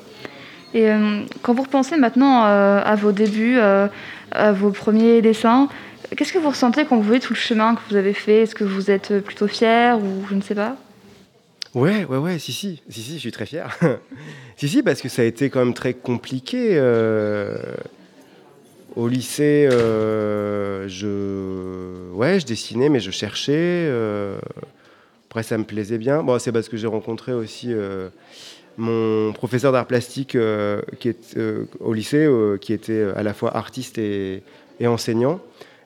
Et 0.74 0.88
euh, 0.90 1.22
quand 1.42 1.54
vous 1.54 1.62
repensez 1.62 1.96
maintenant 1.96 2.44
euh, 2.46 2.80
à 2.84 2.94
vos 2.94 3.12
débuts, 3.12 3.56
euh, 3.58 3.88
à 4.32 4.52
vos 4.52 4.70
premiers 4.70 5.22
dessins, 5.22 5.68
qu'est-ce 6.16 6.32
que 6.32 6.38
vous 6.38 6.50
ressentez 6.50 6.84
quand 6.84 6.96
vous 6.96 7.02
voyez 7.02 7.20
tout 7.20 7.32
le 7.32 7.38
chemin 7.38 7.74
que 7.74 7.80
vous 7.90 7.96
avez 7.96 8.12
fait? 8.14 8.42
Est-ce 8.42 8.54
que 8.54 8.64
vous 8.64 8.90
êtes 8.90 9.18
plutôt 9.20 9.48
fier 9.48 9.98
ou 9.98 10.26
je 10.28 10.34
ne 10.34 10.40
sais 10.42 10.54
pas? 10.54 10.76
Ouais, 11.74 12.04
ouais, 12.06 12.16
ouais, 12.16 12.38
si, 12.38 12.52
si, 12.52 12.82
si, 12.88 13.02
si, 13.02 13.14
je 13.14 13.18
suis 13.18 13.32
très 13.32 13.46
fier. 13.46 13.76
si, 14.56 14.68
si, 14.68 14.82
parce 14.82 15.00
que 15.02 15.08
ça 15.08 15.22
a 15.22 15.24
été 15.24 15.50
quand 15.50 15.60
même 15.64 15.74
très 15.74 15.94
compliqué. 15.94 16.70
euh, 16.72 17.56
Au 18.96 19.06
lycée, 19.08 19.68
euh, 19.70 20.88
je, 20.88 22.10
ouais, 22.14 22.40
je 22.40 22.46
dessinais, 22.46 22.88
mais 22.88 23.00
je 23.00 23.10
cherchais. 23.10 23.90
Après, 25.28 25.42
ça 25.42 25.58
me 25.58 25.64
plaisait 25.64 25.98
bien. 25.98 26.22
Bon, 26.22 26.38
c'est 26.38 26.52
parce 26.52 26.70
que 26.70 26.78
j'ai 26.78 26.86
rencontré 26.86 27.34
aussi 27.34 27.68
euh, 27.70 28.08
mon 28.78 29.34
professeur 29.34 29.72
d'art 29.72 29.86
plastique 29.86 30.34
euh, 30.34 30.80
qui 31.00 31.10
est, 31.10 31.36
euh, 31.36 31.66
au 31.80 31.92
lycée, 31.92 32.26
qui 32.62 32.72
était 32.72 33.02
à 33.14 33.22
la 33.22 33.34
fois 33.34 33.54
artiste 33.54 33.98
et, 33.98 34.42
enseignant. 34.86 35.40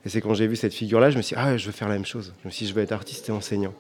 Et 0.07 0.11
c'est 0.11 0.21
quand 0.21 0.35
j'ai 0.35 0.47
vu 0.47 0.55
cette 0.55 0.75
figure-là, 0.75 1.11
je 1.11 1.17
me 1.17 1.23
suis 1.23 1.35
dit, 1.35 1.43
ah, 1.45 1.57
je 1.57 1.67
veux 1.67 1.73
faire 1.73 1.89
la 1.89 1.95
même 1.95 2.07
chose. 2.07 2.33
Je 2.43 2.49
me 2.49 2.53
suis 2.53 2.67
dit, 2.67 2.71
je 2.71 2.75
veux 2.75 2.83
être 2.83 2.93
artiste 2.93 3.29
et 3.31 3.33
enseignant. 3.33 3.75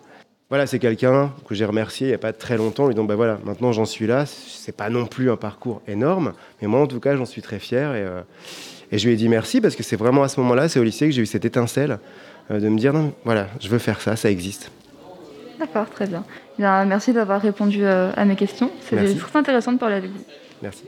Voilà, 0.49 0.67
c'est 0.67 0.81
quelqu'un 0.81 1.33
que 1.47 1.55
j'ai 1.55 1.65
remercié 1.65 2.09
il 2.09 2.11
n'y 2.11 2.15
a 2.15 2.19
pas 2.19 2.33
très 2.33 2.57
longtemps, 2.57 2.87
lui 2.87 2.95
disant 2.95 3.07
bah 3.07 3.15
voilà, 3.15 3.39
maintenant 3.43 3.73
j'en 3.73 3.87
suis 3.87 4.07
là. 4.07 4.27
C'est 4.27 4.77
pas 4.77 4.91
non 4.91 5.07
plus 5.07 5.31
un 5.31 5.37
parcours 5.37 5.81
énorme, 5.89 6.35
mais 6.61 6.69
moi 6.69 6.81
en 6.81 6.87
tout 6.87 7.01
cas 7.01 7.17
j'en 7.17 7.25
suis 7.25 7.41
très 7.41 7.59
fier 7.59 7.95
et, 7.95 8.07
et 8.91 8.99
je 8.99 9.07
lui 9.07 9.15
ai 9.15 9.17
dit 9.17 9.31
merci 9.31 9.63
parce 9.63 9.77
que 9.77 9.83
c'est 9.83 9.97
vraiment 9.97 10.23
à 10.25 10.29
ce 10.29 10.39
moment-là, 10.41 10.69
c'est 10.69 10.79
au 10.79 10.85
lycée 10.85 11.07
que 11.07 11.13
j'ai 11.13 11.23
eu 11.23 11.27
cette 11.27 11.47
étincelle 11.47 11.99
de 12.51 12.69
me 12.69 12.79
dire 12.79 12.93
non, 12.93 13.15
voilà, 13.25 13.49
je 13.61 13.69
veux 13.69 13.79
faire 13.79 14.03
ça, 14.03 14.15
ça 14.15 14.31
existe. 14.31 14.71
D'accord, 15.63 15.89
très 15.89 16.09
bien. 16.09 16.25
Bien, 16.59 16.85
merci 16.85 17.13
d'avoir 17.13 17.41
répondu 17.41 17.85
euh, 17.85 18.11
à 18.17 18.25
mes 18.25 18.35
questions. 18.35 18.69
C'était 18.81 19.15
très 19.15 19.39
intéressant 19.39 19.71
de 19.71 19.79
parler 19.79 19.95
avec 19.95 20.11
vous. 20.11 20.25
Merci. 20.61 20.83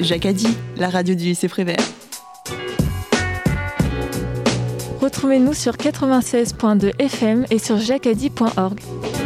Jacques 0.00 0.26
a 0.26 0.32
dit, 0.32 0.56
la 0.76 0.88
radio 0.88 1.14
du 1.14 1.26
lycée 1.26 1.46
Prévert. 1.46 1.76
Retrouvez-nous 5.00 5.54
sur 5.54 5.72
96.2 5.76 6.92
FM 6.98 7.46
et 7.50 7.58
sur 7.58 7.78
jacadi.org. 7.78 8.78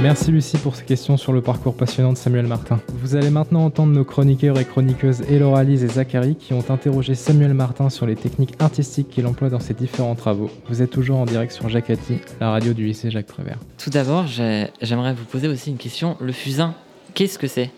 Merci 0.02 0.30
Lucie 0.30 0.56
pour 0.56 0.76
ces 0.76 0.84
questions 0.84 1.16
sur 1.16 1.32
le 1.32 1.40
parcours 1.40 1.76
passionnant 1.76 2.12
de 2.12 2.16
Samuel 2.18 2.46
Martin. 2.46 2.78
Vous 3.00 3.16
allez 3.16 3.30
maintenant 3.30 3.64
entendre 3.64 3.92
nos 3.92 4.04
chroniqueurs 4.04 4.58
et 4.60 4.64
chroniqueuses 4.64 5.22
Elora 5.28 5.64
Lise 5.64 5.82
et 5.82 5.88
Zachary 5.88 6.36
qui 6.36 6.52
ont 6.52 6.64
interrogé 6.68 7.16
Samuel 7.16 7.54
Martin 7.54 7.90
sur 7.90 8.06
les 8.06 8.14
techniques 8.14 8.54
artistiques 8.60 9.08
qu'il 9.10 9.26
emploie 9.26 9.48
dans 9.50 9.58
ses 9.58 9.74
différents 9.74 10.14
travaux. 10.14 10.48
Vous 10.68 10.80
êtes 10.80 10.90
toujours 10.90 11.18
en 11.18 11.24
direct 11.26 11.50
sur 11.52 11.68
Jacati, 11.68 12.18
la 12.40 12.50
radio 12.50 12.72
du 12.72 12.86
lycée 12.86 13.10
Jacques 13.10 13.26
Prévert. 13.26 13.58
Tout 13.78 13.90
d'abord, 13.90 14.28
j'ai- 14.28 14.68
j'aimerais 14.80 15.12
vous 15.12 15.24
poser 15.24 15.48
aussi 15.48 15.70
une 15.70 15.76
question. 15.78 16.16
Le 16.20 16.32
fusain, 16.32 16.74
qu'est-ce 17.14 17.38
que 17.38 17.48
c'est? 17.48 17.70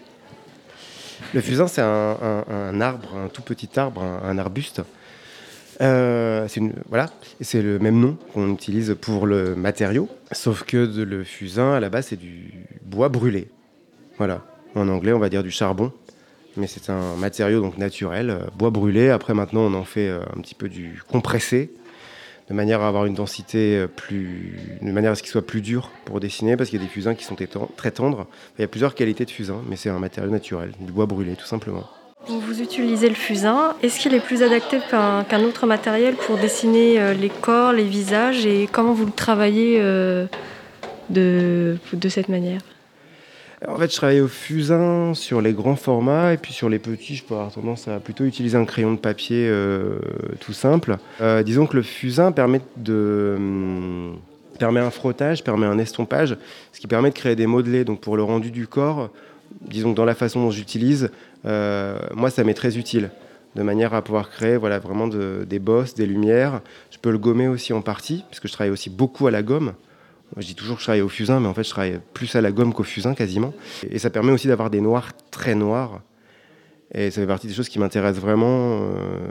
Le 1.32 1.40
fusain, 1.40 1.66
c'est 1.66 1.80
un, 1.82 2.16
un- 2.22 2.44
un 2.52 2.80
arbre, 2.82 3.08
un 3.24 3.28
tout 3.28 3.42
petit 3.42 3.70
arbre, 3.78 4.02
un, 4.02 4.28
un 4.28 4.38
arbuste. 4.38 4.82
Euh, 5.80 6.46
c'est 6.48 6.62
voilà, 6.88 7.10
c'est 7.40 7.62
le 7.62 7.78
même 7.78 7.98
nom 7.98 8.16
qu'on 8.32 8.52
utilise 8.52 8.96
pour 9.00 9.26
le 9.26 9.54
matériau, 9.54 10.08
sauf 10.32 10.62
que 10.64 10.76
le 10.76 11.24
fusain, 11.24 11.72
à 11.72 11.80
la 11.80 11.90
base, 11.90 12.08
c'est 12.08 12.16
du 12.16 12.66
bois 12.82 13.08
brûlé. 13.08 13.48
Voilà. 14.18 14.42
En 14.74 14.88
anglais, 14.88 15.12
on 15.12 15.18
va 15.18 15.28
dire 15.28 15.42
du 15.42 15.50
charbon, 15.50 15.92
mais 16.56 16.66
c'est 16.66 16.90
un 16.90 17.16
matériau 17.16 17.60
donc 17.60 17.78
naturel, 17.78 18.30
euh, 18.30 18.38
bois 18.56 18.70
brûlé. 18.70 19.10
Après, 19.10 19.34
maintenant, 19.34 19.62
on 19.62 19.74
en 19.74 19.84
fait 19.84 20.08
euh, 20.08 20.20
un 20.36 20.40
petit 20.40 20.54
peu 20.54 20.68
du 20.68 21.02
compressé, 21.08 21.70
de 22.48 22.54
manière 22.54 22.80
à 22.80 22.88
avoir 22.88 23.06
une 23.06 23.14
densité 23.14 23.86
plus, 23.96 24.78
de 24.80 24.92
manière 24.92 25.12
à 25.12 25.14
ce 25.14 25.22
qu'il 25.22 25.32
soit 25.32 25.46
plus 25.46 25.62
dur 25.62 25.90
pour 26.04 26.20
dessiner, 26.20 26.56
parce 26.56 26.70
qu'il 26.70 26.78
y 26.78 26.82
a 26.82 26.86
des 26.86 26.92
fusains 26.92 27.14
qui 27.14 27.24
sont 27.24 27.36
très 27.76 27.90
tendres. 27.90 28.26
Il 28.58 28.62
y 28.62 28.64
a 28.64 28.68
plusieurs 28.68 28.94
qualités 28.94 29.24
de 29.24 29.30
fusain, 29.30 29.62
mais 29.68 29.76
c'est 29.76 29.90
un 29.90 29.98
matériau 29.98 30.30
naturel, 30.30 30.72
du 30.80 30.92
bois 30.92 31.06
brûlé, 31.06 31.34
tout 31.34 31.46
simplement. 31.46 31.84
Vous 32.24 32.60
utilisez 32.60 33.08
le 33.08 33.14
fusain, 33.14 33.74
est-ce 33.82 34.00
qu'il 34.00 34.12
est 34.14 34.20
plus 34.20 34.42
adapté 34.42 34.78
qu'un 34.90 35.44
autre 35.44 35.66
matériel 35.66 36.14
pour 36.16 36.38
dessiner 36.38 36.98
euh, 36.98 37.14
les 37.14 37.28
corps, 37.28 37.72
les 37.72 37.84
visages 37.84 38.46
et 38.46 38.68
comment 38.72 38.94
vous 38.94 39.06
le 39.06 39.12
travaillez 39.12 39.78
euh, 39.80 40.26
de, 41.08 41.78
cette 42.08 42.28
manière? 42.28 42.60
En 43.68 43.76
fait, 43.76 43.90
je 43.90 43.96
travaille 43.96 44.20
au 44.20 44.28
fusain 44.28 45.14
sur 45.14 45.40
les 45.40 45.52
grands 45.52 45.76
formats 45.76 46.32
et 46.32 46.36
puis 46.36 46.52
sur 46.52 46.68
les 46.68 46.78
petits, 46.78 47.14
je 47.14 47.24
peux 47.24 47.34
avoir 47.34 47.52
tendance 47.52 47.86
à 47.86 48.00
plutôt 48.00 48.24
utiliser 48.24 48.56
un 48.56 48.64
crayon 48.64 48.92
de 48.92 48.98
papier 48.98 49.46
euh, 49.48 49.98
tout 50.40 50.52
simple. 50.52 50.96
Euh, 51.20 51.42
disons 51.42 51.66
que 51.66 51.76
le 51.76 51.82
fusain 51.82 52.32
permet 52.32 52.60
de 52.76 53.34
hum, 53.36 54.16
permet 54.58 54.80
un 54.80 54.90
frottage, 54.90 55.44
permet 55.44 55.66
un 55.66 55.78
estompage, 55.78 56.36
ce 56.72 56.80
qui 56.80 56.86
permet 56.86 57.10
de 57.10 57.14
créer 57.14 57.36
des 57.36 57.46
modelés. 57.46 57.84
Donc 57.84 58.00
pour 58.00 58.16
le 58.16 58.22
rendu 58.24 58.50
du 58.50 58.66
corps, 58.66 59.10
disons 59.62 59.92
dans 59.92 60.04
la 60.04 60.14
façon 60.14 60.40
dont 60.40 60.50
j'utilise, 60.50 61.10
euh, 61.44 61.98
moi 62.14 62.30
ça 62.30 62.44
m'est 62.44 62.54
très 62.54 62.78
utile 62.78 63.10
de 63.54 63.62
manière 63.62 63.94
à 63.94 64.02
pouvoir 64.02 64.28
créer 64.30 64.56
voilà, 64.58 64.78
vraiment 64.78 65.08
de- 65.08 65.46
des 65.48 65.58
bosses, 65.58 65.94
des 65.94 66.06
lumières. 66.06 66.60
Je 66.90 66.98
peux 66.98 67.10
le 67.10 67.18
gommer 67.18 67.48
aussi 67.48 67.72
en 67.72 67.80
partie, 67.80 68.22
puisque 68.28 68.48
je 68.48 68.52
travaille 68.52 68.70
aussi 68.70 68.90
beaucoup 68.90 69.26
à 69.26 69.30
la 69.30 69.42
gomme. 69.42 69.72
Je 70.36 70.46
dis 70.46 70.54
toujours 70.54 70.76
que 70.76 70.80
je 70.82 70.86
travaille 70.86 71.00
au 71.00 71.08
fusain, 71.08 71.40
mais 71.40 71.48
en 71.48 71.54
fait, 71.54 71.64
je 71.64 71.70
travaille 71.70 72.00
plus 72.12 72.34
à 72.36 72.42
la 72.42 72.52
gomme 72.52 72.74
qu'au 72.74 72.82
fusain 72.82 73.14
quasiment. 73.14 73.54
Et 73.88 73.98
ça 73.98 74.10
permet 74.10 74.32
aussi 74.32 74.48
d'avoir 74.48 74.68
des 74.68 74.82
noirs 74.82 75.12
très 75.30 75.54
noirs. 75.54 76.02
Et 76.92 77.10
ça 77.10 77.20
fait 77.22 77.26
partie 77.26 77.46
des 77.46 77.54
choses 77.54 77.68
qui 77.68 77.78
m'intéressent 77.78 78.22
vraiment, 78.22 78.80
euh, 78.82 79.28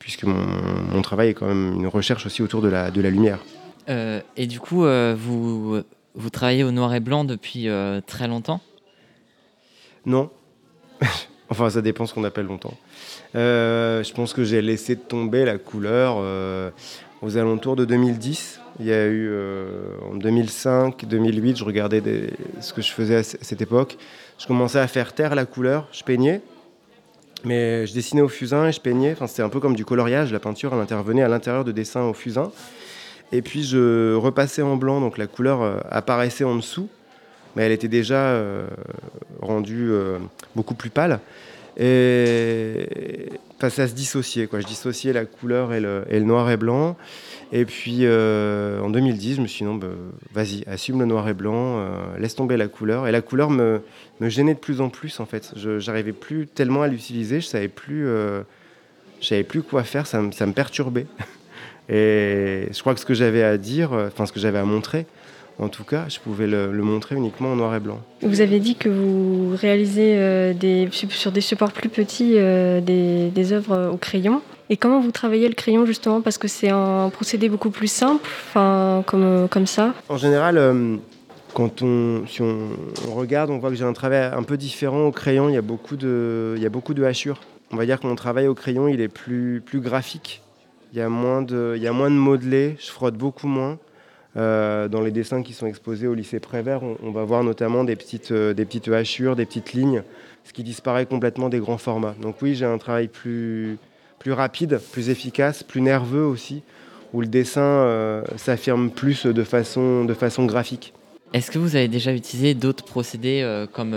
puisque 0.00 0.24
mon, 0.24 1.02
travail 1.02 1.28
est 1.28 1.34
quand 1.34 1.46
même 1.46 1.74
une 1.74 1.86
recherche 1.86 2.26
aussi 2.26 2.42
autour 2.42 2.60
de 2.60 2.68
la, 2.68 2.90
de 2.90 3.00
la 3.00 3.10
lumière. 3.10 3.38
Euh, 3.88 4.20
Et 4.36 4.46
du 4.46 4.58
coup, 4.58 4.84
vous, 5.16 5.80
vous 6.14 6.30
travaillez 6.30 6.64
au 6.64 6.72
noir 6.72 6.92
et 6.94 7.00
blanc 7.00 7.24
depuis 7.24 7.68
très 8.06 8.26
longtemps? 8.26 8.60
Non. 10.06 10.30
enfin, 11.48 11.70
ça 11.70 11.82
dépend 11.82 12.06
ce 12.06 12.14
qu'on 12.14 12.24
appelle 12.24 12.46
longtemps. 12.46 12.74
Euh, 13.34 14.02
je 14.02 14.12
pense 14.12 14.32
que 14.32 14.44
j'ai 14.44 14.62
laissé 14.62 14.96
tomber 14.96 15.44
la 15.44 15.58
couleur 15.58 16.16
euh, 16.18 16.70
aux 17.22 17.36
alentours 17.36 17.76
de 17.76 17.84
2010. 17.84 18.60
Il 18.80 18.86
y 18.86 18.92
a 18.92 19.06
eu 19.06 19.28
euh, 19.30 19.96
en 20.10 20.16
2005, 20.16 21.04
2008, 21.04 21.58
je 21.58 21.64
regardais 21.64 22.02
ce 22.60 22.72
que 22.72 22.82
je 22.82 22.90
faisais 22.90 23.16
à 23.16 23.22
cette 23.22 23.62
époque. 23.62 23.96
Je 24.38 24.46
commençais 24.46 24.80
à 24.80 24.88
faire 24.88 25.12
taire 25.12 25.34
la 25.34 25.46
couleur, 25.46 25.88
je 25.92 26.02
peignais, 26.02 26.40
mais 27.44 27.86
je 27.86 27.94
dessinais 27.94 28.22
au 28.22 28.28
fusain 28.28 28.68
et 28.68 28.72
je 28.72 28.80
peignais. 28.80 29.12
Enfin, 29.12 29.26
c'était 29.26 29.42
un 29.42 29.48
peu 29.48 29.60
comme 29.60 29.76
du 29.76 29.84
coloriage. 29.84 30.32
La 30.32 30.40
peinture, 30.40 30.74
intervenait 30.74 31.22
à 31.22 31.28
l'intérieur 31.28 31.64
de 31.64 31.72
dessins 31.72 32.02
au 32.02 32.14
fusain. 32.14 32.50
Et 33.32 33.42
puis 33.42 33.64
je 33.64 34.14
repassais 34.14 34.62
en 34.62 34.76
blanc, 34.76 35.00
donc 35.00 35.18
la 35.18 35.26
couleur 35.26 35.82
apparaissait 35.90 36.44
en 36.44 36.56
dessous, 36.56 36.88
mais 37.56 37.64
elle 37.64 37.72
était 37.72 37.88
déjà 37.88 38.16
euh, 38.16 38.66
rendue 39.40 39.88
euh, 39.90 40.18
beaucoup 40.56 40.74
plus 40.74 40.90
pâle. 40.90 41.20
Et 41.76 42.86
ça 43.60 43.88
se 43.88 43.94
dissociait. 43.94 44.48
Je 44.52 44.66
dissociais 44.66 45.12
la 45.12 45.24
couleur 45.24 45.72
et 45.72 45.80
le, 45.80 46.04
noir 46.20 46.50
et 46.50 46.56
blanc. 46.56 46.96
Et 47.52 47.64
puis 47.64 48.00
euh, 48.02 48.80
en 48.80 48.90
2010, 48.90 49.36
je 49.36 49.40
me 49.40 49.46
suis 49.46 49.64
dit 49.64 49.70
non, 49.70 49.76
bah, 49.76 49.88
vas-y, 50.32 50.64
assume 50.66 51.00
le 51.00 51.06
noir 51.06 51.28
et 51.28 51.34
blanc, 51.34 51.84
laisse 52.18 52.34
tomber 52.34 52.56
la 52.56 52.68
couleur. 52.68 53.06
Et 53.06 53.12
la 53.12 53.22
couleur 53.22 53.50
me, 53.50 53.80
gênait 54.20 54.54
de 54.54 54.58
plus 54.58 54.80
en 54.80 54.88
plus 54.88 55.20
en 55.20 55.26
fait. 55.26 55.52
Je 55.56 55.78
j'arrivais 55.78 56.12
plus 56.12 56.46
tellement 56.46 56.82
à 56.82 56.88
l'utiliser, 56.88 57.40
je 57.40 57.46
savais 57.46 57.70
euh, 57.90 58.42
savais 59.20 59.44
plus 59.44 59.62
quoi 59.62 59.82
faire, 59.84 60.06
ça 60.06 60.20
me, 60.20 60.52
perturbait. 60.52 61.06
Et 61.88 62.68
je 62.72 62.80
crois 62.80 62.94
que 62.94 63.00
ce 63.00 63.06
que 63.06 63.14
j'avais 63.14 63.42
à 63.42 63.58
dire, 63.58 63.92
enfin 63.92 64.24
ce 64.24 64.32
que 64.32 64.40
j'avais 64.40 64.58
à 64.58 64.64
montrer, 64.64 65.06
en 65.58 65.68
tout 65.68 65.84
cas, 65.84 66.06
je 66.08 66.18
pouvais 66.18 66.46
le, 66.46 66.72
le 66.72 66.82
montrer 66.82 67.14
uniquement 67.14 67.52
en 67.52 67.56
noir 67.56 67.74
et 67.74 67.80
blanc. 67.80 68.00
Vous 68.22 68.40
avez 68.40 68.58
dit 68.58 68.74
que 68.74 68.88
vous 68.88 69.54
réalisez 69.56 70.14
euh, 70.16 70.52
des, 70.52 70.88
sur 70.90 71.30
des 71.32 71.40
supports 71.40 71.72
plus 71.72 71.88
petits 71.88 72.34
euh, 72.36 72.80
des, 72.80 73.30
des 73.30 73.52
œuvres 73.52 73.90
au 73.92 73.96
crayon. 73.96 74.42
Et 74.70 74.76
comment 74.76 75.00
vous 75.00 75.10
travaillez 75.10 75.46
le 75.46 75.54
crayon 75.54 75.84
justement? 75.84 76.22
Parce 76.22 76.38
que 76.38 76.48
c'est 76.48 76.70
un 76.70 77.10
procédé 77.10 77.48
beaucoup 77.48 77.70
plus 77.70 77.86
simple, 77.90 78.26
comme, 78.54 79.46
comme 79.50 79.66
ça. 79.66 79.92
En 80.08 80.16
général, 80.16 80.56
euh, 80.56 80.96
quand 81.52 81.82
on, 81.82 82.26
si 82.26 82.40
on, 82.40 82.70
on 83.08 83.14
regarde, 83.14 83.50
on 83.50 83.58
voit 83.58 83.68
que 83.70 83.76
j'ai 83.76 83.84
un 83.84 83.92
travail 83.92 84.32
un 84.34 84.42
peu 84.42 84.56
différent 84.56 85.02
au 85.06 85.12
crayon. 85.12 85.50
Il 85.50 85.54
y 85.54 85.58
a 85.58 85.62
beaucoup 85.62 85.96
de, 85.96 86.54
il 86.56 86.62
y 86.62 86.66
a 86.66 86.70
beaucoup 86.70 86.94
de 86.94 87.04
hachures. 87.04 87.40
On 87.72 87.76
va 87.76 87.84
dire 87.84 88.00
que 88.00 88.06
mon 88.06 88.14
travail 88.14 88.48
au 88.48 88.54
crayon, 88.54 88.88
il 88.88 89.00
est 89.00 89.08
plus, 89.08 89.62
plus 89.64 89.80
graphique. 89.80 90.42
Il 90.92 90.98
y 90.98 91.02
a 91.02 91.08
moins 91.08 91.42
de, 91.42 91.74
il 91.76 91.82
y 91.82 91.86
a 91.86 91.92
moins 91.92 92.10
de 92.10 92.16
modelés. 92.16 92.76
Je 92.80 92.90
frotte 92.90 93.16
beaucoup 93.16 93.46
moins. 93.48 93.78
Euh, 94.36 94.88
dans 94.88 95.00
les 95.00 95.12
dessins 95.12 95.42
qui 95.42 95.52
sont 95.52 95.66
exposés 95.66 96.08
au 96.08 96.14
lycée 96.14 96.40
Prévert, 96.40 96.82
on, 96.82 96.96
on 97.02 97.10
va 97.12 97.22
voir 97.24 97.44
notamment 97.44 97.84
des 97.84 97.94
petites, 97.94 98.32
euh, 98.32 98.52
des 98.52 98.64
petites 98.64 98.88
hachures, 98.88 99.36
des 99.36 99.46
petites 99.46 99.72
lignes, 99.72 100.02
ce 100.42 100.52
qui 100.52 100.64
disparaît 100.64 101.06
complètement 101.06 101.48
des 101.48 101.60
grands 101.60 101.78
formats. 101.78 102.16
Donc 102.20 102.42
oui, 102.42 102.56
j'ai 102.56 102.64
un 102.64 102.78
travail 102.78 103.06
plus, 103.06 103.78
plus 104.18 104.32
rapide, 104.32 104.80
plus 104.92 105.08
efficace, 105.08 105.62
plus 105.62 105.80
nerveux 105.80 106.24
aussi, 106.24 106.62
où 107.12 107.20
le 107.20 107.28
dessin 107.28 107.62
euh, 107.62 108.22
s'affirme 108.36 108.90
plus 108.90 109.26
de 109.26 109.44
façon, 109.44 110.04
de 110.04 110.14
façon 110.14 110.46
graphique. 110.46 110.92
Est-ce 111.32 111.50
que 111.50 111.58
vous 111.58 111.76
avez 111.76 111.88
déjà 111.88 112.12
utilisé 112.12 112.54
d'autres 112.54 112.84
procédés 112.84 113.44
comme 113.72 113.96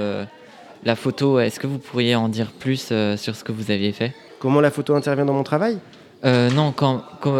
la 0.83 0.95
photo? 0.95 1.39
Est-ce 1.39 1.59
que 1.59 1.67
vous 1.67 1.77
pourriez 1.77 2.15
en 2.15 2.29
dire 2.29 2.51
plus 2.51 2.91
sur 3.15 3.35
ce 3.35 3.43
que 3.43 3.51
vous 3.51 3.69
aviez 3.69 3.91
fait? 3.91 4.13
Comment 4.39 4.59
la 4.59 4.71
photo 4.71 4.95
intervient 4.95 5.25
dans 5.25 5.33
mon 5.33 5.43
travail? 5.43 5.77
Euh, 6.25 6.49
Non, 6.49 6.73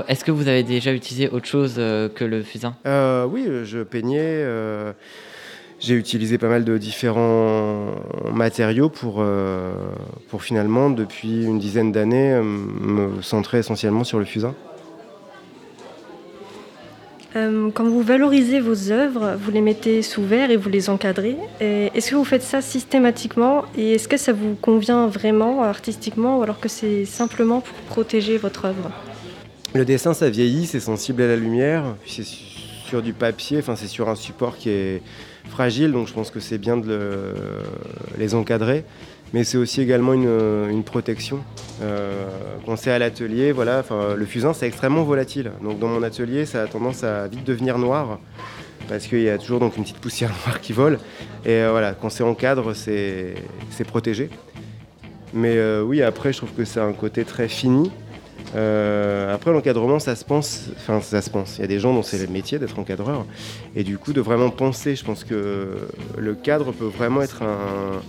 est-ce 0.08 0.24
que 0.24 0.32
vous 0.32 0.48
avez 0.48 0.64
déjà 0.64 0.94
utilisé 0.94 1.30
autre 1.30 1.46
chose 1.46 1.76
euh, 1.78 2.10
que 2.10 2.24
le 2.24 2.44
fusain? 2.44 2.76
Euh, 2.86 3.26
Oui, 3.26 3.48
je 3.64 3.80
peignais. 3.84 4.44
j'ai 5.80 5.96
utilisé 5.96 6.38
pas 6.38 6.48
mal 6.48 6.64
de 6.64 6.78
différents 6.78 7.92
matériaux 8.32 8.90
pour, 8.90 9.24
pour 10.30 10.44
finalement, 10.44 10.90
depuis 10.90 11.46
une 11.46 11.60
dizaine 11.60 11.92
d'années, 11.92 12.40
me 12.42 13.22
centrer 13.22 13.60
essentiellement 13.60 14.04
sur 14.04 14.20
le 14.20 14.26
fusain. 14.26 14.54
Euh, 17.38 17.70
quand 17.72 17.84
vous 17.84 18.02
valorisez 18.02 18.60
vos 18.60 18.92
œuvres, 18.92 19.38
vous 19.40 19.52
les 19.52 19.62
mettez 19.62 20.02
sous 20.02 20.24
verre 20.24 20.50
et 20.50 20.58
vous 20.58 20.70
les 20.70 20.90
encadrez. 20.90 21.38
Est-ce 21.60 22.10
que 22.10 22.16
vous 22.16 22.26
faites 22.26 22.42
ça 22.42 22.62
systématiquement 22.62 23.66
et 23.78 23.94
est-ce 23.94 24.08
que 24.08 24.18
ça 24.18 24.34
vous 24.34 24.56
convient 24.56 25.08
vraiment 25.08 25.62
artistiquement 25.64 26.40
ou 26.40 26.44
alors 26.44 26.60
que 26.60 26.70
c'est 26.70 27.06
simplement 27.06 27.62
pour 27.62 27.76
protéger 27.90 28.38
votre 28.38 28.66
œuvre? 28.66 28.92
Le 29.76 29.86
dessin, 29.86 30.14
ça 30.14 30.30
vieillit, 30.30 30.66
c'est 30.66 30.80
sensible 30.80 31.22
à 31.22 31.28
la 31.28 31.36
lumière, 31.36 31.84
c'est 32.08 32.26
sur 32.26 33.02
du 33.04 33.14
papier, 33.14 33.60
enfin 33.60 33.76
c'est 33.76 33.88
sur 33.88 34.10
un 34.10 34.16
support 34.16 34.58
qui 34.58 34.70
est 34.70 35.02
fragile, 35.50 35.92
donc 35.92 36.08
je 36.08 36.14
pense 36.14 36.32
que 36.32 36.40
c'est 36.40 36.58
bien 36.58 36.78
de 36.78 37.34
les 38.18 38.34
encadrer 38.34 38.84
mais 39.34 39.44
c'est 39.44 39.58
aussi 39.58 39.82
également 39.82 40.14
une, 40.14 40.84
protection. 40.84 41.40
Euh, 41.82 42.28
quand 42.66 42.76
c'est 42.76 42.92
à 42.92 43.00
l'atelier, 43.00 43.52
voilà, 43.52 43.84
le 44.16 44.26
fusain 44.26 44.54
c'est 44.54 44.68
extrêmement 44.68 45.04
volatile. 45.04 45.52
Donc 45.62 45.80
dans 45.80 45.88
mon 45.88 46.04
atelier, 46.04 46.46
ça 46.46 46.64
a 46.64 46.68
tendance 46.68 47.04
à 47.04 47.28
vite 47.28 47.44
devenir 47.44 47.78
noir 47.78 48.20
parce 48.88 49.08
qu'il 49.08 49.22
y 49.22 49.30
a 49.30 49.38
toujours 49.38 49.60
donc 49.60 49.76
une 49.76 49.84
petite 49.84 50.00
poussière 50.00 50.30
noire 50.46 50.62
qui 50.62 50.74
vole. 50.74 51.00
Et 51.46 51.52
euh, 51.52 51.72
voilà, 51.72 51.94
quand 51.94 52.10
c'est 52.10 52.24
en 52.24 52.36
cadre, 52.36 52.74
c'est 52.74 53.36
protégé. 53.88 54.30
Mais 55.34 55.58
euh, 55.58 55.84
oui, 55.84 56.02
après, 56.02 56.32
je 56.32 56.38
trouve 56.38 56.54
que 56.54 56.64
c'est 56.64 56.80
un 56.80 56.94
côté 56.94 57.26
très 57.26 57.50
fini. 57.50 57.92
après, 58.54 59.52
l'encadrement, 59.52 60.00
ça 60.00 60.16
se 60.16 60.24
pense. 60.24 60.70
Enfin, 60.78 61.02
ça 61.02 61.22
se 61.22 61.30
pense. 61.30 61.58
Il 61.58 61.62
y 61.62 61.64
a 61.66 61.68
des 61.68 61.80
gens 61.80 61.94
dont 61.94 62.02
c'est 62.02 62.18
le 62.18 62.32
métier 62.32 62.60
d'être 62.60 62.80
encadreur. 62.80 63.26
Et 63.76 63.84
du 63.84 63.98
coup, 63.98 64.14
de 64.14 64.22
vraiment 64.22 64.50
penser, 64.50 64.96
je 64.96 65.04
pense 65.04 65.26
que 65.26 65.90
le 66.18 66.34
cadre 66.34 66.72
peut 66.72 66.86
vraiment 66.86 67.22
être 67.22 67.44
un, 67.44 68.02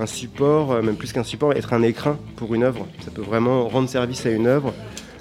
un 0.00 0.06
support, 0.06 0.72
euh, 0.72 0.82
même 0.82 0.96
plus 0.96 1.12
qu'un 1.12 1.22
support, 1.22 1.52
être 1.52 1.72
un 1.72 1.82
écrin 1.82 2.18
pour 2.36 2.54
une 2.54 2.62
œuvre. 2.62 2.86
Ça 3.00 3.10
peut 3.10 3.22
vraiment 3.22 3.68
rendre 3.68 3.88
service 3.88 4.24
à 4.26 4.30
une 4.30 4.46
œuvre, 4.46 4.74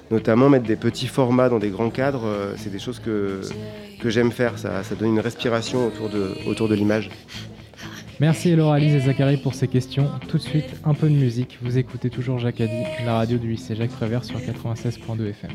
notamment 0.09 0.49
mettre 0.49 0.65
des 0.65 0.75
petits 0.75 1.07
formats 1.07 1.49
dans 1.49 1.59
des 1.59 1.69
grands 1.69 1.89
cadres. 1.89 2.25
Euh, 2.25 2.53
c'est 2.57 2.71
des 2.71 2.79
choses 2.79 2.99
que, 2.99 3.41
j'aime 4.05 4.31
faire. 4.31 4.57
Ça, 4.57 4.81
donne 4.97 5.09
une 5.09 5.19
respiration 5.19 5.87
autour 5.87 6.09
de, 6.09 6.31
autour 6.47 6.69
de 6.69 6.75
l'image. 6.75 7.09
Merci 8.19 8.53
Laura 8.53 8.79
Lise 8.79 8.95
et 8.95 8.99
Zachary 8.99 9.37
pour 9.37 9.53
ces 9.53 9.69
questions. 9.69 10.09
Tout 10.27 10.37
de 10.37 10.43
suite, 10.43 10.75
un 10.83 10.93
peu 10.93 11.07
de 11.07 11.15
musique. 11.15 11.57
Vous 11.61 11.77
écoutez 11.77 12.09
toujours 12.09 12.37
Jacques 12.37 12.59
Addy, 12.59 12.83
la 13.05 13.15
radio 13.15 13.37
du 13.37 13.51
lycée 13.51 13.75
Jacques 13.75 13.91
Prévert 13.91 14.25
sur 14.25 14.39
96.2 14.39 15.29
FM. 15.29 15.51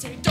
say, 0.00 0.29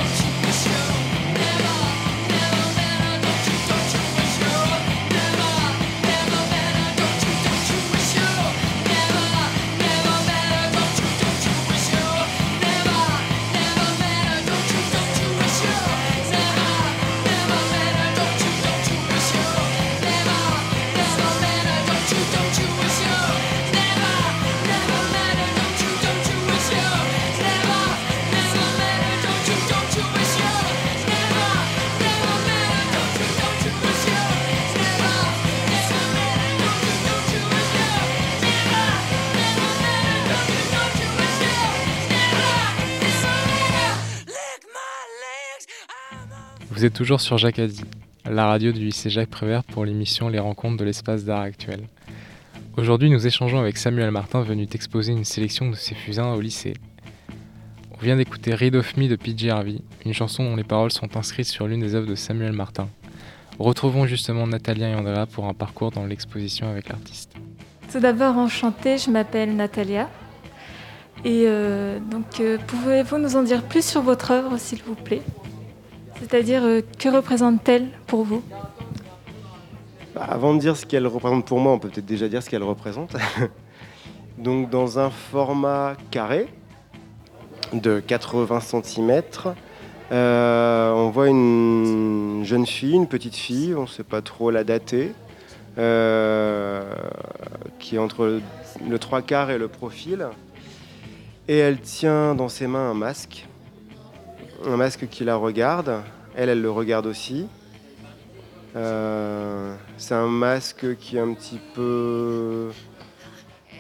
Vous 46.80 46.86
êtes 46.86 46.94
toujours 46.94 47.20
sur 47.20 47.38
Jacques 47.38 47.60
Addy, 47.60 47.84
la 48.24 48.46
radio 48.46 48.72
du 48.72 48.80
lycée 48.80 49.10
Jacques 49.10 49.30
Prévert 49.30 49.66
pour 49.66 49.84
l'émission 49.84 50.30
Les 50.30 50.40
rencontres 50.40 50.78
de 50.78 50.86
l'espace 50.86 51.26
d'art 51.26 51.42
actuel. 51.42 51.82
Aujourd'hui, 52.78 53.10
nous 53.10 53.28
échangeons 53.28 53.60
avec 53.60 53.76
Samuel 53.76 54.12
Martin 54.12 54.44
venu 54.44 54.66
exposer 54.72 55.12
une 55.12 55.26
sélection 55.26 55.70
de 55.70 55.76
ses 55.76 55.94
fusains 55.94 56.32
au 56.32 56.40
lycée. 56.40 56.76
On 57.92 58.02
vient 58.02 58.16
d'écouter 58.16 58.56
Read 58.56 58.78
of 58.78 58.96
Me 58.96 59.10
de 59.10 59.18
PJ 59.18 59.50
Harvey, 59.50 59.82
une 60.06 60.14
chanson 60.14 60.46
dont 60.46 60.56
les 60.56 60.64
paroles 60.64 60.94
sont 60.94 61.18
inscrites 61.18 61.48
sur 61.48 61.68
l'une 61.68 61.82
des 61.82 61.96
œuvres 61.96 62.08
de 62.08 62.16
Samuel 62.16 62.54
Martin. 62.54 62.88
Retrouvons 63.60 64.06
justement 64.06 64.48
Natalia 64.48 64.88
et 64.88 64.96
Andrea 64.96 65.26
pour 65.26 65.48
un 65.48 65.54
parcours 65.54 65.92
dans 65.92 66.06
l'exposition 66.06 66.70
avec 66.70 66.88
l'artiste. 66.88 67.34
Tout 67.92 68.00
d'abord, 68.00 68.38
enchantée, 68.38 68.98
je 68.98 69.10
m'appelle 69.10 69.54
Natalia. 69.54 70.10
Et 71.26 71.44
euh, 71.46 72.00
donc, 72.00 72.40
euh, 72.40 72.58
pouvez-vous 72.68 73.18
nous 73.18 73.36
en 73.36 73.44
dire 73.44 73.64
plus 73.64 73.84
sur 73.84 74.02
votre 74.02 74.32
œuvre, 74.32 74.58
s'il 74.58 74.82
vous 74.82 74.96
plaît? 74.96 75.22
C'est-à-dire, 76.20 76.64
euh, 76.64 76.82
que 76.98 77.10
représente-t-elle 77.10 77.88
pour 78.08 78.24
vous? 78.24 78.44
Bah, 80.16 80.26
Avant 80.30 80.54
de 80.54 80.60
dire 80.60 80.76
ce 80.76 80.86
qu'elle 80.86 81.08
représente 81.08 81.46
pour 81.46 81.60
moi, 81.60 81.74
on 81.74 81.80
peut 81.80 81.90
peut-être 81.90 82.06
déjà 82.06 82.28
dire 82.28 82.44
ce 82.44 82.50
qu'elle 82.50 82.64
représente. 82.64 83.16
Donc 84.38 84.70
dans 84.70 85.00
un 85.00 85.10
format 85.10 85.96
carré 86.12 86.48
de 87.74 88.00
80 88.00 88.60
cm, 88.62 89.22
on 90.12 91.12
voit 91.14 91.28
une 91.28 92.42
jeune 92.44 92.66
fille, 92.66 92.94
une 92.96 93.08
petite 93.08 93.36
fille, 93.36 93.76
on 93.76 93.82
ne 93.82 93.88
sait 93.88 94.04
pas 94.04 94.22
trop 94.22 94.50
la 94.50 94.64
dater, 94.64 95.14
euh, 95.78 96.82
qui 97.80 97.96
est 97.96 98.00
entre 98.00 98.42
le 98.88 99.00
trois 99.00 99.22
quarts 99.22 99.52
et 99.52 99.58
le 99.58 99.68
profil. 99.68 100.28
Et 101.48 101.58
elle 101.58 101.80
tient 101.80 102.36
dans 102.36 102.50
ses 102.50 102.68
mains 102.68 102.92
un 102.92 102.94
masque, 102.94 103.48
un 104.66 104.78
masque 104.78 105.08
qui 105.10 105.24
la 105.24 105.36
regarde. 105.36 106.02
Elle, 106.36 106.50
elle 106.50 106.62
le 106.62 106.72
regarde 106.72 107.06
aussi. 107.06 107.48
Euh, 108.76 109.76
c'est 109.98 110.14
un 110.14 110.28
masque 110.28 110.96
qui 110.98 111.18
est 111.18 111.20
un 111.20 111.34
petit 111.34 111.60
peu 111.74 112.70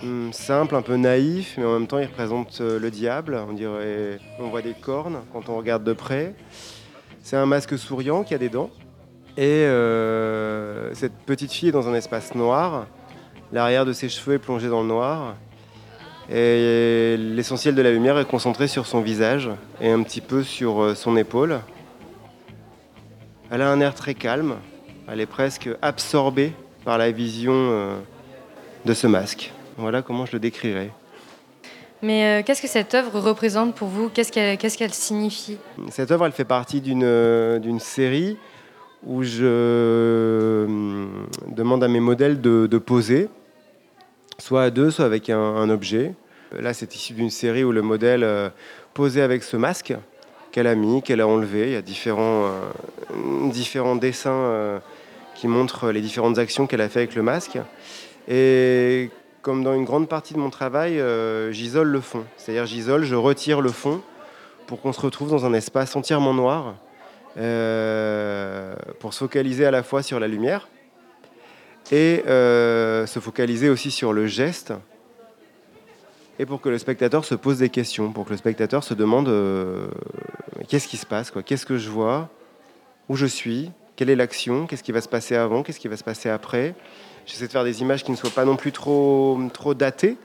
hmm, 0.03 0.31
simple, 0.31 0.75
un 0.75 0.81
peu 0.81 0.95
naïf, 0.95 1.55
mais 1.57 1.65
en 1.65 1.73
même 1.73 1.87
temps 1.87 1.99
il 1.99 2.05
représente 2.05 2.59
euh, 2.61 2.79
le 2.79 2.89
diable. 2.89 3.39
On 3.47 3.53
dirait, 3.53 4.19
on 4.39 4.49
voit 4.49 4.61
des 4.61 4.73
cornes 4.73 5.21
quand 5.31 5.49
on 5.49 5.57
regarde 5.57 5.83
de 5.83 5.93
près. 5.93 6.35
C'est 7.21 7.37
un 7.37 7.45
masque 7.45 7.77
souriant 7.77 8.23
qui 8.23 8.33
a 8.33 8.37
des 8.37 8.49
dents. 8.49 8.71
Et 9.37 9.63
euh, 9.65 10.93
cette 10.95 11.13
petite 11.25 11.51
fille 11.51 11.69
est 11.69 11.73
dans 11.73 11.87
un 11.87 11.93
espace 11.93 12.33
noir. 12.35 12.87
L'arrière 13.51 13.85
de 13.85 13.93
ses 13.93 14.09
cheveux 14.09 14.35
est 14.35 14.39
plongé 14.39 14.69
dans 14.69 14.81
le 14.81 14.87
noir. 14.87 15.35
Et 16.31 17.17
l'essentiel 17.17 17.75
de 17.75 17.81
la 17.81 17.91
lumière 17.91 18.19
est 18.19 18.25
concentré 18.25 18.67
sur 18.67 18.85
son 18.85 19.01
visage 19.01 19.49
et 19.81 19.89
un 19.89 20.03
petit 20.03 20.21
peu 20.21 20.43
sur 20.43 20.81
euh, 20.81 20.95
son 20.95 21.17
épaule. 21.17 21.59
Elle 23.51 23.61
a 23.61 23.71
un 23.71 23.79
air 23.81 23.95
très 23.95 24.13
calme. 24.13 24.55
Elle 25.07 25.21
est 25.21 25.25
presque 25.25 25.69
absorbée 25.81 26.53
par 26.85 26.97
la 26.97 27.11
vision 27.11 27.53
euh, 27.53 27.95
de 28.85 28.93
ce 28.93 29.07
masque. 29.07 29.51
Voilà 29.77 30.01
comment 30.01 30.25
je 30.25 30.33
le 30.33 30.39
décrirais. 30.39 30.91
Mais 32.01 32.43
qu'est-ce 32.45 32.61
que 32.61 32.67
cette 32.67 32.93
œuvre 32.93 33.19
représente 33.19 33.75
pour 33.75 33.89
vous? 33.89 34.09
Qu'est-ce 34.09 34.31
qu'elle 34.77 34.93
signifie? 34.93 35.57
Cette 35.89 36.11
œuvre, 36.11 36.27
elle 36.27 36.31
fait 36.31 36.45
partie 36.45 36.79
d'une 36.79 37.79
série 37.79 38.37
où 39.05 39.23
je 39.23 40.65
hum, 40.65 41.27
demande 41.47 41.83
à 41.83 41.87
mes 41.87 41.99
modèles 41.99 42.41
de, 42.41 42.77
poser, 42.77 43.29
soit 44.39 44.63
à 44.63 44.69
deux, 44.69 44.91
soit 44.91 45.05
avec 45.05 45.29
un, 45.29 45.69
objet. 45.69 46.13
Là, 46.57 46.73
c'est 46.73 46.95
issu 46.95 47.13
d'une 47.13 47.29
série 47.29 47.63
où 47.63 47.71
le 47.71 47.81
modèle 47.81 48.23
euh, 48.23 48.49
posait 48.93 49.21
avec 49.21 49.43
ce 49.43 49.55
masque 49.55 49.93
qu'elle 50.51 50.65
a 50.65 50.75
mis, 50.75 51.03
qu'elle 51.03 51.21
a 51.21 51.27
enlevé. 51.27 51.67
Il 51.67 51.73
y 51.73 51.75
a 51.75 51.81
différents, 51.81 52.49
euh, 53.13 53.95
dessins 53.99 54.31
euh, 54.31 54.79
qui 55.35 55.47
montrent 55.47 55.91
les 55.91 56.01
différentes 56.01 56.39
actions 56.39 56.65
qu'elle 56.65 56.81
a 56.81 56.89
fait 56.89 56.99
avec 56.99 57.15
le 57.15 57.21
masque. 57.21 57.59
Et 58.27 59.11
comme 59.41 59.63
dans 59.63 59.75
une 59.75 59.85
grande 59.85 60.09
partie 60.09 60.33
de 60.33 60.39
mon 60.39 60.49
travail, 60.49 61.01
j'isole 61.51 61.87
le 61.87 62.01
fond. 62.01 62.25
C'est-à-dire 62.37 62.65
j'isole, 62.65 63.03
je 63.03 63.15
retire 63.15 63.61
le 63.61 63.71
fond 63.71 64.01
pour 64.67 64.81
qu'on 64.81 64.93
se 64.93 65.01
retrouve 65.01 65.29
dans 65.29 65.45
un 65.45 65.53
espace 65.53 65.95
entièrement 65.95 66.33
noir 66.33 66.75
euh, 67.37 68.75
pour 68.99 69.13
se 69.13 69.19
focaliser 69.19 69.65
à 69.65 69.71
la 69.71 69.83
fois 69.83 70.01
sur 70.01 70.19
la 70.19 70.27
lumière 70.27 70.67
et 71.91 72.23
euh, 72.27 73.05
se 73.05 73.19
focaliser 73.19 73.69
aussi 73.69 73.91
sur 73.91 74.13
le 74.13 74.27
geste 74.27 74.73
et 76.37 76.45
pour 76.45 76.61
que 76.61 76.69
le 76.69 76.77
spectateur 76.77 77.25
se 77.25 77.35
pose 77.35 77.57
des 77.57 77.69
questions, 77.69 78.11
pour 78.11 78.25
que 78.25 78.31
le 78.31 78.37
spectateur 78.37 78.83
se 78.83 78.93
demande 78.93 79.27
euh, 79.27 79.87
qu'est-ce 80.69 80.87
qui 80.87 80.97
se 80.97 81.05
passe, 81.05 81.31
qu'est-ce 81.45 81.65
que 81.65 81.77
je 81.77 81.89
vois, 81.89 82.29
où 83.09 83.15
je 83.15 83.25
suis, 83.25 83.71
quelle 83.97 84.09
est 84.09 84.15
l'action, 84.15 84.65
qu'est-ce 84.65 84.83
qui 84.83 84.93
va 84.93 85.01
se 85.01 85.09
passer 85.09 85.35
avant, 85.35 85.63
qu'est-ce 85.63 85.79
qui 85.79 85.89
va 85.89 85.97
se 85.97 86.03
passer 86.03 86.29
après? 86.29 86.75
J'essaie 87.25 87.47
de 87.47 87.51
faire 87.51 87.65
des 87.65 87.81
images 87.81 88.03
qui 88.03 88.11
ne 88.11 88.15
soient 88.15 88.29
pas 88.29 88.45
non 88.45 88.55
plus 88.55 88.71
trop, 88.71 89.37
trop 89.51 89.73
datées. 89.73 90.15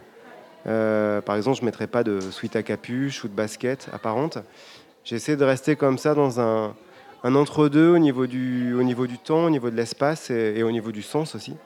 par 0.64 1.36
exemple, 1.36 1.56
je 1.56 1.62
ne 1.62 1.66
mettrai 1.66 1.88
pas 1.88 2.04
de 2.04 2.20
suite 2.20 2.54
à 2.54 2.62
capuche 2.62 3.24
ou 3.24 3.28
de 3.28 3.34
basket 3.34 3.88
apparente. 3.92 4.38
J'essaie 5.02 5.36
de 5.36 5.44
rester 5.44 5.74
comme 5.74 5.98
ça 5.98 6.14
dans 6.14 6.40
un, 6.40 6.74
un 7.24 7.34
entre-deux 7.34 7.88
au, 7.88 7.98
niveau 7.98 8.26
du, 8.26 8.74
au 8.74 8.82
niveau 8.82 9.06
du 9.06 9.16
temps, 9.18 9.46
au 9.46 9.50
niveau 9.50 9.70
de 9.70 9.76
l'espace 9.76 10.30
et, 10.30 10.62
au 10.62 10.70
niveau 10.70 10.92
du 10.92 11.02
sens 11.02 11.34
aussi, 11.34 11.56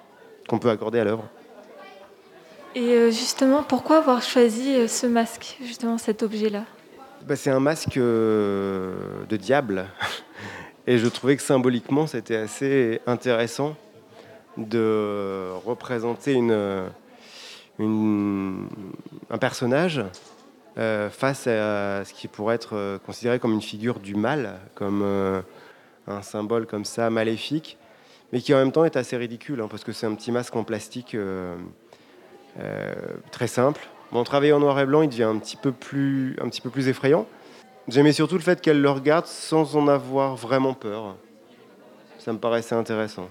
qu'on 0.48 0.60
peut 0.60 0.70
accorder 0.70 1.00
à 1.00 1.04
l'œuvre. 1.04 1.24
Et 2.76 2.92
euh, 2.92 3.10
justement, 3.10 3.64
pourquoi 3.64 3.98
avoir 3.98 4.22
choisi 4.22 4.76
euh, 4.76 4.86
ce 4.86 5.06
masque, 5.06 5.58
justement 5.60 5.98
cet 5.98 6.22
objet-là? 6.22 6.64
Bah, 7.26 7.34
C'est 7.34 7.50
un 7.50 7.58
masque 7.58 7.96
euh, 7.96 8.94
de 9.28 9.36
diable. 9.36 9.86
Et 10.86 10.96
je 10.96 11.08
trouvais 11.08 11.36
que 11.36 11.42
symboliquement, 11.42 12.06
c'était 12.06 12.36
assez 12.36 13.00
intéressant 13.06 13.74
de 14.56 15.50
représenter 15.66 16.32
une, 16.34 16.88
un 17.78 19.38
personnage 19.38 20.02
face 21.10 21.46
à 21.46 22.04
ce 22.04 22.12
qui 22.12 22.28
pourrait 22.28 22.54
être 22.54 22.76
euh, 22.76 22.98
considéré 22.98 23.38
comme 23.38 23.52
une 23.52 23.62
figure 23.62 23.98
du 23.98 24.14
mal, 24.14 24.60
comme 24.74 25.02
euh, 25.02 25.42
un 26.06 26.22
symbole 26.22 26.66
comme 26.66 26.84
ça 26.84 27.10
maléfique, 27.10 27.78
mais 28.32 28.40
qui 28.40 28.54
en 28.54 28.58
même 28.58 28.72
temps 28.72 28.84
est 28.84 28.96
assez 28.96 29.16
ridicule, 29.16 29.60
hein, 29.60 29.68
parce 29.68 29.84
que 29.84 29.92
c'est 29.92 30.06
un 30.06 30.14
petit 30.14 30.32
masque 30.32 30.54
en 30.56 30.64
plastique 30.64 31.16
très 33.30 33.46
simple. 33.46 33.80
Mon 34.10 34.24
travail 34.24 34.52
en 34.52 34.60
noir 34.60 34.78
et 34.80 34.86
blanc, 34.86 35.02
il 35.02 35.08
devient 35.08 35.24
un 35.24 35.38
petit 35.38 35.56
peu 35.56 35.70
plus, 35.72 36.36
un 36.40 36.48
petit 36.48 36.60
peu 36.60 36.70
plus 36.70 36.88
effrayant. 36.88 37.26
J'aimais 37.88 38.12
surtout 38.12 38.34
le 38.34 38.42
fait 38.42 38.60
qu'elle 38.60 38.80
le 38.80 38.90
regarde 38.90 39.26
sans 39.26 39.76
en 39.76 39.88
avoir 39.88 40.36
vraiment 40.36 40.74
peur. 40.74 41.16
Ça 42.18 42.32
me 42.32 42.38
paraissait 42.38 42.74
intéressant. 42.74 43.28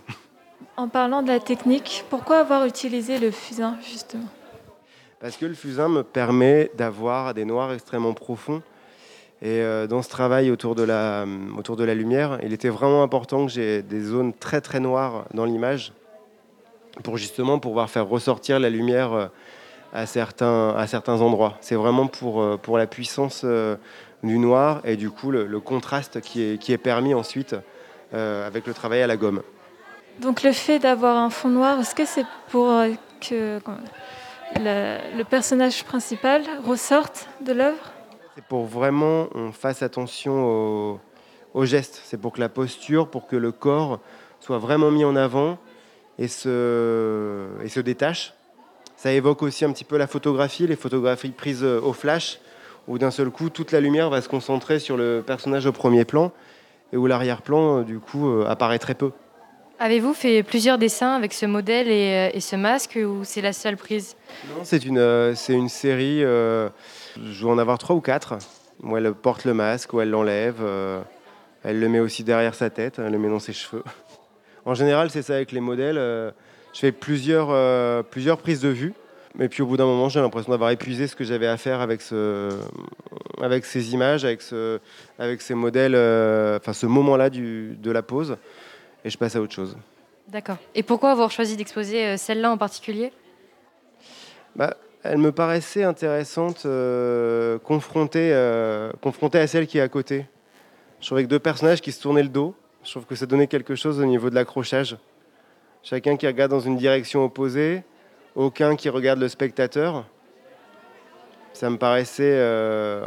En 0.75 0.87
parlant 0.87 1.21
de 1.21 1.27
la 1.27 1.39
technique, 1.39 2.05
pourquoi 2.09 2.39
avoir 2.39 2.65
utilisé 2.65 3.19
le 3.19 3.31
fusain 3.31 3.77
justement? 3.81 4.25
Parce 5.19 5.37
que 5.37 5.45
le 5.45 5.53
fusain 5.53 5.89
me 5.89 6.03
permet 6.03 6.71
d'avoir 6.75 7.33
des 7.33 7.45
noirs 7.45 7.73
extrêmement 7.73 8.13
profonds. 8.13 8.61
Et 9.41 9.61
euh, 9.61 9.85
dans 9.87 10.01
ce 10.01 10.09
travail 10.09 10.49
autour 10.49 10.75
de, 10.75 10.83
la, 10.83 11.25
autour 11.57 11.75
de 11.75 11.83
la 11.83 11.93
lumière, 11.93 12.39
il 12.43 12.53
était 12.53 12.69
vraiment 12.69 13.03
important 13.03 13.45
que 13.45 13.51
j'ai 13.51 13.83
des 13.83 14.01
zones 14.01 14.33
très 14.33 14.61
très 14.61 14.79
noires 14.79 15.25
dans 15.33 15.45
l'image 15.45 15.93
pour 17.03 17.17
justement 17.17 17.59
pouvoir 17.59 17.89
faire 17.89 18.07
ressortir 18.07 18.59
la 18.59 18.69
lumière 18.69 19.13
euh, 19.13 19.27
à 19.93 20.05
certains, 20.05 21.21
endroits. 21.21 21.57
C'est 21.61 21.75
vraiment 21.75 22.07
pour, 22.07 22.41
euh, 22.41 22.57
pour 22.57 22.77
la 22.77 22.87
puissance 22.87 23.45
du 24.23 24.39
noir 24.39 24.81
et 24.83 24.95
du 24.95 25.11
coup 25.11 25.31
le, 25.31 25.59
contraste 25.59 26.19
qui 26.21 26.41
est, 26.41 26.57
qui 26.57 26.73
est 26.73 26.77
permis 26.77 27.13
ensuite 27.13 27.55
avec 28.11 28.65
le 28.65 28.73
travail 28.73 29.01
à 29.01 29.07
la 29.07 29.17
gomme. 29.17 29.41
Donc 30.21 30.41
le 30.41 30.51
fait 30.51 30.79
d'avoir 30.79 31.17
un 31.17 31.29
fond 31.29 31.49
noir, 31.49 31.79
est-ce 31.79 31.93
que 31.93 32.05
c'est 32.05 32.25
pour 32.49 32.71
que 33.21 33.59
le, 34.55 35.23
personnage 35.23 35.83
principal 35.83 36.41
ressorte 36.65 37.27
de 37.45 37.53
l'œuvre 37.53 37.91
C'est 38.35 38.43
pour 38.45 38.65
vraiment 38.65 39.27
on 39.35 39.51
fasse 39.51 39.81
attention 39.81 40.99
au, 41.53 41.65
gestes. 41.65 42.01
C'est 42.05 42.19
pour 42.19 42.33
que 42.33 42.39
la 42.39 42.49
posture, 42.49 43.09
pour 43.09 43.27
que 43.27 43.35
le 43.35 43.51
corps 43.51 43.99
soit 44.39 44.59
vraiment 44.59 44.91
mis 44.91 45.03
en 45.03 45.15
avant 45.15 45.57
et 46.19 46.27
se, 46.27 47.47
et 47.63 47.69
se 47.69 47.79
détache. 47.79 48.33
Ça 48.95 49.11
évoque 49.11 49.43
aussi 49.43 49.65
un 49.65 49.71
petit 49.71 49.83
peu 49.83 49.97
la 49.97 50.07
photographie, 50.07 50.67
les 50.67 50.75
photographies 50.75 51.29
prises 51.29 51.63
au 51.63 51.93
flash, 51.93 52.39
où 52.87 52.97
d'un 52.97 53.11
seul 53.11 53.29
coup 53.29 53.49
toute 53.49 53.71
la 53.71 53.79
lumière 53.79 54.09
va 54.09 54.21
se 54.21 54.29
concentrer 54.29 54.79
sur 54.79 54.97
le 54.97 55.23
personnage 55.25 55.65
au 55.65 55.71
premier 55.71 56.05
plan 56.05 56.31
et 56.93 56.97
où 56.97 57.05
l'arrière-plan 57.05 57.81
du 57.81 57.99
coup 57.99 58.29
euh, 58.29 58.45
apparaît 58.47 58.79
très 58.79 58.95
peu. 58.95 59.11
Avez-vous 59.79 60.15
fait 60.15 60.41
plusieurs 60.41 60.79
dessins 60.79 61.13
avec 61.13 61.33
ce 61.33 61.45
modèle 61.45 61.87
et, 61.87 62.31
euh, 62.35 62.39
ce 62.39 62.55
masque 62.55 62.97
ou 62.97 63.23
c'est 63.23 63.41
la 63.41 63.53
seule 63.53 63.77
prise? 63.77 64.15
Non, 64.49 64.63
c'est 64.63 64.83
une, 64.83 64.97
euh, 64.97 65.35
une 65.49 65.69
série, 65.69 66.23
euh, 66.23 66.69
je 67.15 67.45
vais 67.45 67.51
en 67.51 67.59
avoir 67.59 67.77
trois 67.77 67.95
ou 67.95 68.01
quatre, 68.01 68.39
où 68.81 68.97
elle 68.97 69.13
porte 69.13 69.45
le 69.45 69.53
masque, 69.53 69.93
où 69.93 70.01
elle 70.01 70.09
l'enlève, 70.09 70.63
elle 71.63 71.79
le 71.79 71.89
met 71.89 71.99
aussi 71.99 72.23
derrière 72.23 72.55
sa 72.55 72.71
tête, 72.71 72.97
elle 72.97 73.11
le 73.11 73.19
met 73.19 73.29
dans 73.29 73.39
ses 73.39 73.53
cheveux. 73.53 73.83
En 74.65 74.73
général, 74.73 75.11
c'est 75.11 75.21
ça 75.21 75.35
avec 75.35 75.51
les 75.51 75.61
modèles. 75.61 75.95
je 76.73 76.79
fais 76.79 76.91
plusieurs, 76.91 78.03
plusieurs 78.05 78.39
prises 78.39 78.61
de 78.61 78.69
vue, 78.69 78.93
mais 79.35 79.47
puis 79.47 79.61
au 79.61 79.67
bout 79.67 79.77
d'un 79.77 79.85
moment, 79.85 80.09
j'ai 80.09 80.19
l'impression 80.19 80.51
d'avoir 80.51 80.71
épuisé 80.71 81.07
ce 81.07 81.15
que 81.15 81.23
j'avais 81.23 81.47
à 81.47 81.57
faire 81.57 81.81
avec, 81.81 82.01
ce, 82.01 82.49
avec 83.41 83.65
ces 83.65 83.93
images, 83.93 84.25
avec, 84.25 84.41
ce, 84.41 84.79
avec 85.19 85.41
ces 85.41 85.53
modèles, 85.53 85.95
enfin 86.57 86.73
ce 86.73 86.87
moment-là 86.87 87.29
de 87.29 87.91
la 87.91 88.01
pose 88.01 88.37
et 89.07 89.09
je 89.09 89.17
passe 89.17 89.37
à 89.37 89.41
autre 89.41 89.53
chose. 89.53 89.77
D'accord. 90.27 90.57
Et 90.75 90.83
pourquoi 90.83 91.11
avoir 91.11 91.31
choisi 91.31 91.55
d'exposer 91.55 92.05
euh, 92.05 92.17
celle-là 92.17 92.51
en 92.51 92.57
particulier? 92.57 93.13
Bah, 94.53 94.75
Elle 95.03 95.19
me 95.19 95.31
paraissait 95.31 95.83
intéressante, 95.83 96.63
euh, 96.65 97.57
confrontée, 97.59 98.31
euh, 98.33 98.91
confrontée 99.01 99.39
à 99.39 99.47
celle 99.47 99.65
qui 99.65 99.77
est 99.77 99.81
à 99.81 99.87
côté. 99.87 100.25
Je 100.99 101.05
trouvais 101.05 101.23
que 101.23 101.29
deux 101.29 101.39
personnages 101.39 101.79
qui 101.79 101.93
se 101.93 102.01
tournaient 102.01 102.23
le 102.23 102.29
dos, 102.29 102.53
je 102.83 102.91
trouve 102.91 103.05
que 103.05 103.15
ça 103.15 103.25
donnait 103.25 103.47
quelque 103.47 103.75
chose 103.75 104.01
au 104.01 104.05
niveau 104.05 104.29
de 104.29 104.35
l'accrochage. 104.35 104.97
Chacun 105.83 106.17
qui 106.17 106.27
regarde 106.27 106.51
dans 106.51 106.59
une 106.59 106.75
direction 106.75 107.23
opposée, 107.23 107.83
aucun 108.35 108.75
qui 108.75 108.89
regarde 108.89 109.19
le 109.19 109.29
spectateur. 109.29 110.05
Ça 111.53 111.69
me 111.69 111.77
paraissait 111.77 112.39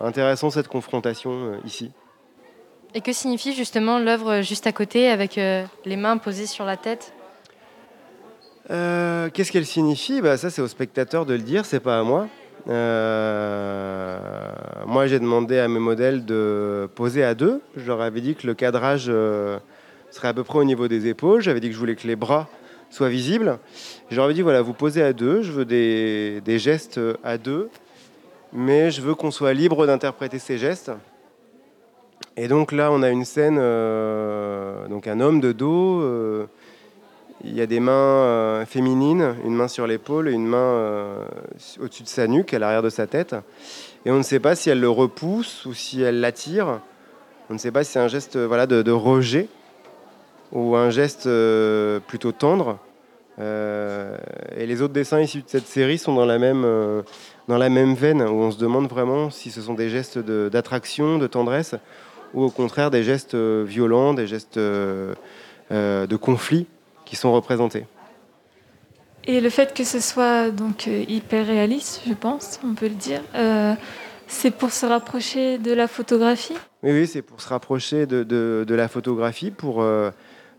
intéressant 0.02 0.50
cette 0.50 0.68
confrontation 0.68 1.60
ici. 1.64 1.92
Et 2.94 3.00
que 3.02 3.12
signifie 3.12 3.54
justement 3.54 4.00
l'œuvre 4.00 4.40
juste 4.40 4.66
à 4.66 4.72
côté 4.72 5.08
avec 5.08 5.38
euh, 5.38 5.64
les 5.84 5.96
mains 5.96 6.16
posées 6.16 6.46
sur 6.46 6.64
la 6.64 6.76
tête? 6.76 7.12
Euh, 8.70 9.28
Qu'est-ce 9.32 9.52
qu'elle 9.52 9.66
signifie? 9.66 10.20
Bah, 10.20 10.36
Ça, 10.36 10.50
c'est 10.50 10.60
au 10.60 10.66
spectateur 10.66 11.24
de 11.24 11.34
le 11.34 11.40
dire, 11.40 11.64
c'est 11.64 11.80
pas 11.80 12.00
à 12.00 12.02
moi. 12.02 12.26
Euh, 12.68 14.18
moi, 14.86 15.06
j'ai 15.06 15.20
demandé 15.20 15.58
à 15.58 15.68
mes 15.68 15.78
modèles 15.78 16.24
de 16.24 16.88
poser 16.96 17.22
à 17.22 17.34
deux. 17.34 17.60
Je 17.76 17.86
leur 17.86 18.00
avais 18.00 18.20
dit 18.20 18.34
que 18.34 18.46
le 18.46 18.54
cadrage 18.54 19.04
serait 19.04 20.28
à 20.28 20.34
peu 20.34 20.42
près 20.42 20.58
au 20.58 20.64
niveau 20.64 20.88
des 20.88 21.06
épaules. 21.06 21.42
J'avais 21.42 21.60
dit 21.60 21.68
que 21.68 21.74
je 21.74 21.78
voulais 21.78 21.94
que 21.94 22.08
les 22.08 22.16
bras 22.16 22.48
soient 22.90 23.08
visibles. 23.08 23.58
Je 24.10 24.16
leur 24.16 24.24
avais 24.24 24.34
dit 24.34 24.42
voilà, 24.42 24.62
vous 24.62 24.74
posez 24.74 25.02
à 25.02 25.12
deux. 25.12 25.42
Je 25.42 25.52
veux 25.52 25.64
des, 25.64 26.40
des 26.44 26.58
gestes 26.58 27.00
à 27.22 27.38
deux, 27.38 27.70
mais 28.52 28.90
je 28.90 29.00
veux 29.00 29.14
qu'on 29.14 29.30
soit 29.30 29.52
libre 29.52 29.86
d'interpréter 29.86 30.40
ces 30.40 30.58
gestes. 30.58 30.90
Et 32.36 32.48
donc 32.48 32.72
là, 32.72 32.90
on 32.92 33.02
a 33.02 33.10
une 33.10 33.24
scène, 33.24 33.58
euh, 33.60 34.88
donc 34.88 35.06
un 35.06 35.20
homme 35.20 35.40
de 35.40 35.52
dos. 35.52 36.00
euh, 36.00 36.46
il 37.42 37.54
y 37.54 37.62
a 37.62 37.66
des 37.66 37.80
mains 37.80 37.92
euh, 37.92 38.66
féminines, 38.66 39.34
une 39.46 39.54
main 39.54 39.68
sur 39.68 39.86
l'épaule 39.86 40.28
et 40.28 40.32
une 40.32 40.46
main 40.46 41.16
au-dessus 41.80 42.02
de 42.02 42.08
sa 42.08 42.26
nuque, 42.26 42.52
à 42.52 42.58
l'arrière 42.58 42.82
de 42.82 42.90
sa 42.90 43.06
tête. 43.06 43.34
Et 44.04 44.10
on 44.10 44.18
ne 44.18 44.22
sait 44.22 44.40
pas 44.40 44.54
si 44.54 44.68
elle 44.70 44.80
le 44.80 44.90
repousse 44.90 45.64
ou 45.64 45.72
si 45.72 46.02
elle 46.02 46.20
l'attire. 46.20 46.80
On 47.48 47.54
ne 47.54 47.58
sait 47.58 47.70
pas 47.70 47.82
si 47.82 47.92
c'est 47.92 47.98
un 47.98 48.08
geste 48.08 48.36
voilà, 48.38 48.66
de, 48.66 48.90
rejet 48.90 49.48
ou 50.52 50.76
un 50.76 50.90
geste 50.90 51.28
plutôt 52.08 52.32
tendre. 52.32 52.78
Et 53.38 54.66
les 54.66 54.82
autres 54.82 54.92
dessins 54.92 55.20
issus 55.20 55.38
de 55.42 55.48
cette 55.48 55.66
série 55.66 55.96
sont 55.96 56.14
dans 56.14 56.26
la 56.26 56.38
même, 56.38 56.66
dans 57.48 57.58
la 57.58 57.70
même 57.70 57.94
veine, 57.94 58.20
où 58.20 58.42
on 58.42 58.50
se 58.50 58.58
demande 58.58 58.88
vraiment 58.88 59.30
si 59.30 59.50
ce 59.50 59.62
sont 59.62 59.74
des 59.74 59.88
gestes 59.88 60.18
d'attraction, 60.18 61.18
de, 61.18 61.26
tendresse, 61.26 61.74
ou 62.34 62.42
au 62.44 62.50
contraire 62.50 62.90
des 62.90 63.02
gestes 63.02 63.34
euh, 63.34 63.64
violents, 63.66 64.14
des 64.14 64.26
gestes 64.26 64.56
euh, 64.56 65.14
euh, 65.72 66.06
de 66.06 66.16
conflit 66.16 66.66
qui 67.04 67.16
sont 67.16 67.32
représentés. 67.32 67.86
Et 69.24 69.40
le 69.40 69.50
fait 69.50 69.74
que 69.74 69.84
ce 69.84 70.00
soit 70.00 70.50
donc 70.50 70.86
hyper 70.86 71.46
réaliste, 71.46 72.02
je 72.08 72.14
pense, 72.14 72.58
on 72.64 72.74
peut 72.74 72.88
le 72.88 72.94
dire, 72.94 73.20
euh, 73.34 73.74
c'est 74.26 74.50
pour 74.50 74.70
se 74.70 74.86
rapprocher 74.86 75.58
de 75.58 75.72
la 75.72 75.88
photographie? 75.88 76.56
Oui, 76.82 76.92
oui, 76.92 77.06
c'est 77.06 77.20
pour 77.22 77.40
se 77.40 77.48
rapprocher 77.48 78.06
de, 78.06 78.22
de- 78.22 78.64
de 78.66 78.74
la 78.74 78.88
photographie, 78.88 79.50
pour 79.50 79.82
euh, 79.82 80.10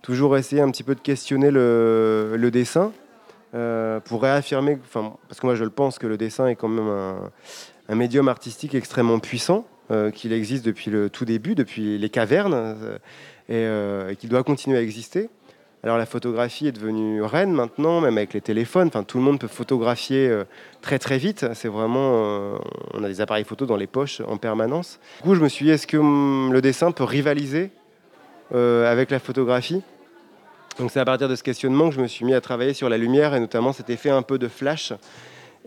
toujours 0.03 0.37
essayer 0.37 0.61
un 0.61 0.69
petit 0.69 0.83
peu 0.83 0.93
de 0.93 0.99
questionner 0.99 1.49
le, 1.51 2.35
le 2.37 2.51
dessin, 2.51 2.91
euh, 3.55 3.99
pour 3.99 4.21
réaffirmer, 4.21 4.77
enfin, 4.85 5.13
parce 5.27 5.39
que 5.41 5.45
moi 5.47 5.55
je 5.55 5.63
le 5.63 5.69
pense 5.71 5.97
que 5.97 6.07
le 6.07 6.17
dessin 6.17 6.47
est 6.47 6.55
quand 6.55 6.67
même 6.69 6.87
un, 6.87 7.31
un 7.89 7.95
médium 7.95 8.27
artistique 8.27 8.75
extrêmement 8.75 9.19
puissant, 9.19 9.65
qu'il 10.11 10.33
existe 10.33 10.65
depuis 10.65 10.91
le 10.91 11.09
tout 11.09 11.25
début, 11.25 11.55
depuis 11.55 11.97
les 11.97 12.09
cavernes, 12.09 12.53
euh, 12.55 12.97
et, 13.49 13.65
euh, 13.65 14.11
et 14.11 14.15
qu'il 14.15 14.29
doit 14.29 14.43
continuer 14.43 14.77
à 14.77 14.81
exister. 14.81 15.29
Alors 15.83 15.97
la 15.97 16.05
photographie 16.05 16.67
est 16.67 16.71
devenue 16.71 17.23
reine 17.23 17.51
maintenant, 17.51 18.01
même 18.01 18.17
avec 18.17 18.33
les 18.33 18.41
téléphones. 18.41 18.87
Enfin, 18.87 19.03
tout 19.03 19.17
le 19.17 19.23
monde 19.23 19.39
peut 19.39 19.47
photographier 19.47 20.27
euh, 20.27 20.43
très 20.81 20.99
très 20.99 21.17
vite. 21.17 21.45
C'est 21.55 21.67
vraiment, 21.67 22.11
euh, 22.13 22.57
on 22.93 23.03
a 23.03 23.07
des 23.07 23.19
appareils 23.19 23.43
photo 23.43 23.65
dans 23.65 23.77
les 23.77 23.87
poches 23.87 24.21
en 24.27 24.37
permanence. 24.37 24.99
Du 25.17 25.29
coup, 25.29 25.35
je 25.35 25.41
me 25.41 25.49
suis 25.49 25.65
dit, 25.65 25.71
est-ce 25.71 25.87
que 25.87 25.97
hum, 25.97 26.53
le 26.53 26.61
dessin 26.61 26.91
peut 26.91 27.03
rivaliser 27.03 27.71
euh, 28.53 28.91
avec 28.91 29.09
la 29.09 29.17
photographie? 29.17 29.81
Donc 30.77 30.91
c'est 30.91 30.99
à 30.99 31.05
partir 31.05 31.27
de 31.27 31.35
ce 31.35 31.43
questionnement 31.43 31.89
que 31.89 31.95
je 31.95 32.01
me 32.01 32.07
suis 32.07 32.25
mis 32.25 32.33
à 32.33 32.41
travailler 32.41 32.73
sur 32.73 32.87
la 32.87 32.97
lumière 32.97 33.33
et 33.33 33.39
notamment 33.39 33.73
cet 33.73 33.89
effet 33.89 34.09
un 34.09 34.21
peu 34.21 34.37
de 34.37 34.47
flash 34.47 34.93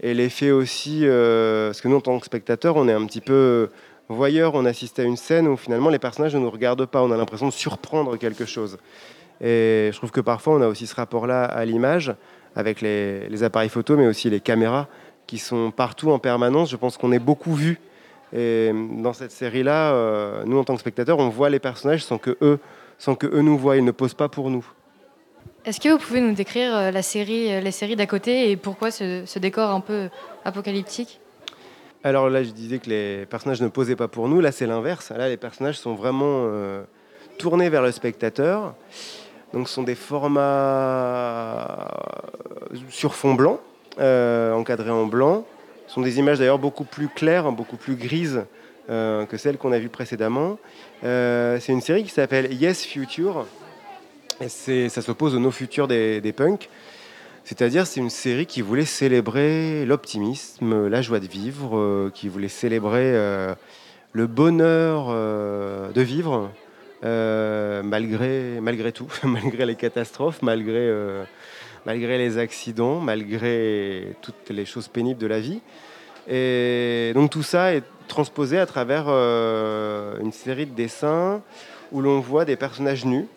et 0.02 0.14
l'effet 0.14 0.50
aussi, 0.50 1.00
euh, 1.04 1.68
parce 1.68 1.80
que 1.80 1.88
nous 1.88 1.96
en 1.96 2.00
tant 2.00 2.18
que 2.18 2.26
spectateurs, 2.26 2.76
on 2.76 2.88
est 2.88 2.92
un 2.92 3.06
petit 3.06 3.20
peu 3.20 3.68
voyeur, 4.08 4.54
on 4.54 4.64
assiste 4.64 4.98
à 4.98 5.02
une 5.02 5.16
scène 5.16 5.48
où 5.48 5.56
finalement 5.56 5.90
les 5.90 5.98
personnages 5.98 6.34
ne 6.34 6.40
nous 6.40 6.50
regardent 6.50 6.86
pas, 6.86 7.02
on 7.02 7.10
a 7.10 7.16
l'impression 7.16 7.46
de 7.46 7.52
surprendre 7.52 8.16
quelque 8.16 8.44
chose. 8.44 8.78
Et 9.40 9.90
je 9.92 9.96
trouve 9.96 10.10
que 10.10 10.20
parfois 10.20 10.54
on 10.54 10.62
a 10.62 10.68
aussi 10.68 10.86
ce 10.86 10.94
rapport-là 10.94 11.44
à 11.44 11.64
l'image 11.64 12.14
avec 12.54 12.80
les, 12.80 13.42
appareils 13.42 13.68
photo, 13.68 13.96
mais 13.96 14.06
aussi 14.06 14.30
les 14.30 14.40
caméras 14.40 14.88
qui 15.26 15.38
sont 15.38 15.70
partout 15.70 16.10
en 16.10 16.18
permanence. 16.18 16.70
Je 16.70 16.76
pense 16.76 16.96
qu'on 16.96 17.12
est 17.12 17.18
beaucoup 17.18 17.54
vu. 17.54 17.80
Et 18.32 18.72
dans 18.72 19.12
cette 19.12 19.30
série-là, 19.30 19.92
euh, 19.92 20.42
nous 20.44 20.58
en 20.58 20.64
tant 20.64 20.74
que 20.74 20.80
spectateurs, 20.80 21.18
on 21.18 21.28
voit 21.28 21.50
les 21.50 21.58
personnages 21.58 22.04
sans 22.04 22.18
que 22.18 22.36
eux, 22.42 22.58
sans 22.98 23.14
que 23.14 23.26
nous 23.26 23.56
voient. 23.58 23.76
Ils 23.76 23.84
ne 23.84 23.90
posent 23.90 24.14
pas 24.14 24.28
pour 24.28 24.50
nous. 24.50 24.64
Est-ce 25.64 25.80
que 25.80 25.88
vous 25.88 25.98
pouvez 25.98 26.20
nous 26.20 26.34
décrire 26.34 26.74
euh, 26.74 26.90
la 26.90 27.02
série, 27.02 27.52
euh, 27.52 27.60
les 27.60 27.70
séries 27.70 27.96
d'à 27.96 28.06
côté 28.06 28.50
et 28.50 28.56
pourquoi 28.56 28.90
ce 28.90 29.38
décor 29.38 29.70
un 29.70 29.80
peu 29.80 30.08
apocalyptique? 30.44 31.20
Alors 32.06 32.28
là, 32.28 32.42
je 32.42 32.50
disais 32.50 32.80
que 32.80 32.90
les 32.90 33.24
personnages 33.24 33.62
ne 33.62 33.68
posaient 33.68 33.96
pas 33.96 34.08
pour 34.08 34.28
nous. 34.28 34.42
Là, 34.42 34.52
c'est 34.52 34.66
l'inverse. 34.66 35.10
Là, 35.10 35.26
les 35.26 35.38
personnages 35.38 35.78
sont 35.78 35.94
vraiment 35.94 36.44
euh, 36.44 36.82
tournés 37.38 37.70
vers 37.70 37.80
le 37.80 37.92
spectateur. 37.92 38.74
Donc, 39.54 39.68
ce 39.68 39.74
sont 39.74 39.84
des 39.84 39.94
formats 39.94 40.42
euh, 42.74 42.76
sur 42.90 43.14
fond 43.14 43.32
blanc, 43.32 43.58
euh, 43.98 44.52
encadrés 44.52 44.90
en 44.90 45.06
blanc. 45.06 45.46
Ce 45.86 45.94
sont 45.94 46.02
des 46.02 46.18
images 46.18 46.38
d'ailleurs 46.40 46.58
beaucoup 46.58 46.84
plus 46.84 47.08
claires, 47.08 47.50
beaucoup 47.52 47.78
plus 47.78 47.96
grises 47.96 48.44
que 48.86 49.36
celles 49.38 49.56
qu'on 49.56 49.72
a 49.72 49.78
vues 49.78 49.88
précédemment. 49.88 50.58
C'est 51.02 51.68
une 51.68 51.80
série 51.80 52.04
qui 52.04 52.10
s'appelle 52.10 52.52
Yes 52.52 52.84
Future. 52.84 53.46
Et 54.42 54.48
ça 54.90 55.00
s'oppose 55.00 55.34
au 55.34 55.38
No 55.38 55.50
Future 55.50 55.88
des, 55.88 56.20
des 56.20 56.32
punks. 56.34 56.68
C'est-à-dire, 57.44 57.86
c'est 57.86 58.00
une 58.00 58.08
série 58.08 58.46
qui 58.46 58.62
voulait 58.62 58.86
célébrer 58.86 59.84
l'optimisme, 59.84 60.88
la 60.88 61.02
joie 61.02 61.20
de 61.20 61.26
vivre, 61.26 61.76
euh, 61.76 62.10
qui 62.12 62.28
voulait 62.28 62.48
célébrer 62.48 63.12
euh, 63.14 63.54
le 64.12 64.26
bonheur 64.26 65.08
euh, 65.10 65.92
de 65.92 66.00
vivre, 66.00 66.50
malgré, 67.02 68.92
tout, 68.92 69.08
malgré 69.24 69.66
les 69.66 69.74
catastrophes, 69.74 70.40
malgré, 70.40 70.90
malgré 71.84 72.16
les 72.16 72.38
accidents, 72.38 72.98
malgré 73.00 74.16
toutes 74.22 74.48
les 74.48 74.64
choses 74.64 74.88
pénibles 74.88 75.20
de 75.20 75.26
la 75.26 75.40
vie. 75.40 75.60
Et 76.26 77.12
donc 77.14 77.30
tout 77.30 77.42
ça 77.42 77.74
est 77.74 77.84
transposé 78.08 78.58
à 78.58 78.64
travers 78.64 79.08
une 79.08 80.32
série 80.32 80.64
de 80.64 80.74
dessins 80.74 81.42
où 81.92 82.00
l'on 82.00 82.20
voit 82.20 82.46
des 82.46 82.56
personnages 82.56 83.04
nus 83.04 83.28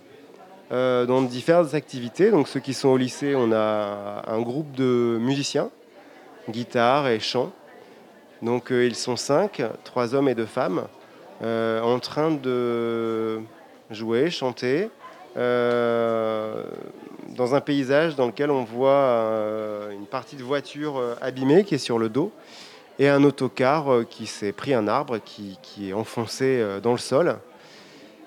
dans 0.72 1.22
différentes 1.22 1.74
activités. 1.74 2.32
Donc 2.32 2.48
ceux 2.48 2.60
qui 2.60 2.74
sont 2.74 2.90
au 2.90 2.98
lycée, 2.98 3.36
on 3.36 3.52
a 3.52 4.24
un 4.28 4.42
groupe 4.42 4.72
de 4.74 5.18
musiciens, 5.20 5.70
guitare 6.50 7.08
et 7.08 7.20
chant. 7.20 7.52
Donc 8.42 8.72
euh, 8.72 8.86
ils 8.86 8.96
sont 8.96 9.16
cinq, 9.16 9.62
trois 9.84 10.14
hommes 10.14 10.30
et 10.30 10.36
deux 10.36 10.46
femmes, 10.46 10.88
euh, 11.42 11.82
en 11.82 12.00
train 12.00 12.32
de 12.32 13.40
jouer, 13.90 14.30
chanter, 14.30 14.90
euh, 15.38 16.64
dans 17.30 17.56
un 17.56 17.62
paysage 17.62 18.16
dans 18.16 18.28
lequel 18.28 18.52
on 18.52 18.64
voit 18.64 18.90
euh, 18.90 19.92
une 19.92 20.06
partie 20.06 20.36
de 20.36 20.44
voiture 20.44 20.98
euh, 20.98 21.16
abîmée 21.22 21.64
qui 21.64 21.76
est 21.76 21.80
sur 21.80 22.00
le 22.00 22.10
dos 22.10 22.32
et 23.00 23.10
un 23.10 23.24
autocar 23.24 23.92
euh, 23.92 24.04
qui 24.04 24.26
s'est 24.26 24.52
pris 24.52 24.74
un 24.74 24.88
arbre 24.88 25.20
qui, 25.20 25.58
est 25.82 25.94
enfoncé 25.94 26.60
euh, 26.60 26.80
dans 26.80 26.92
le 26.92 26.98
sol. 26.98 27.38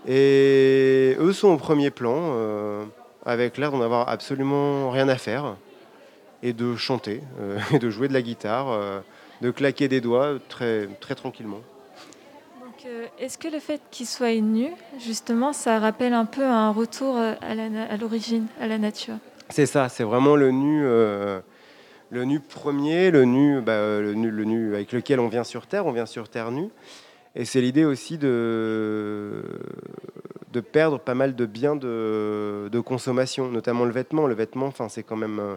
Et 0.07 1.17
eux 1.19 1.33
sont 1.33 1.49
au 1.49 1.57
premier 1.57 1.91
plan, 1.91 2.17
euh, 2.17 2.85
avec 3.25 3.59
l'air 3.59 3.71
d'en 3.71 3.81
avoir 3.81 4.09
absolument 4.09 4.91
rien 4.91 5.09
à 5.09 5.17
faire, 5.17 5.57
et 6.43 6.53
de 6.53 6.77
chanter, 6.77 7.21
euh, 7.41 7.59
et 7.73 7.79
de 7.79 7.91
jouer 7.91 8.09
de 8.09 8.13
la 8.13 8.23
guitare, 8.23 8.71
euh, 8.71 9.01
de 9.41 9.51
claquer 9.51 9.89
des 9.89 10.01
doigts 10.01 10.35
très, 10.49 10.89
très 11.01 11.15
tranquillement. 11.15 11.61
Est-ce 13.19 13.37
que 13.37 13.49
le 13.49 13.59
fait 13.59 13.81
qu'ils 13.91 14.07
soient 14.07 14.35
nus, 14.35 14.73
justement, 14.99 15.53
ça 15.53 15.79
rappelle 15.79 16.15
un 16.15 16.25
peu 16.25 16.43
un 16.43 16.71
retour 16.71 17.19
à 17.19 17.97
l'origine, 17.99 18.47
à 18.59 18.67
la 18.67 18.79
nature? 18.79 19.17
C'est 19.51 19.67
ça, 19.67 19.89
c'est 19.89 20.05
vraiment 20.05 20.37
le 20.37 20.51
nu, 20.51 20.83
euh, 20.85 21.41
le 22.11 22.25
nu 22.25 22.41
premier, 22.41 23.11
le 23.11 23.25
nu, 23.25 23.61
bah, 23.61 24.01
le 24.01 24.15
nu, 24.15 24.31
le 24.31 24.45
nu 24.45 24.75
avec 24.75 24.93
lequel 24.93 25.21
on 25.21 25.29
vient 25.29 25.45
sur 25.45 25.67
Terre, 25.67 25.87
on 25.87 25.93
vient 25.93 26.07
sur 26.07 26.29
Terre 26.29 26.53
nu. 26.53 26.69
Et 27.37 27.45
c'est 27.45 27.61
l'idée 27.61 27.85
aussi 27.85 28.19
de, 28.19 29.45
de 30.53 30.61
perdre 30.61 30.99
pas 30.99 31.15
mal 31.15 31.37
de 31.37 31.47
biens 31.47 31.77
de, 31.77 32.69
de 32.71 32.81
consommation, 32.81 33.49
notamment 33.49 33.85
le 33.85 33.93
vêtement. 33.93 34.27
Le 34.27 34.35
vêtement, 34.35 34.73
c'est 34.89 35.05
quand 35.05 35.17
même 35.17 35.39
euh, 35.39 35.55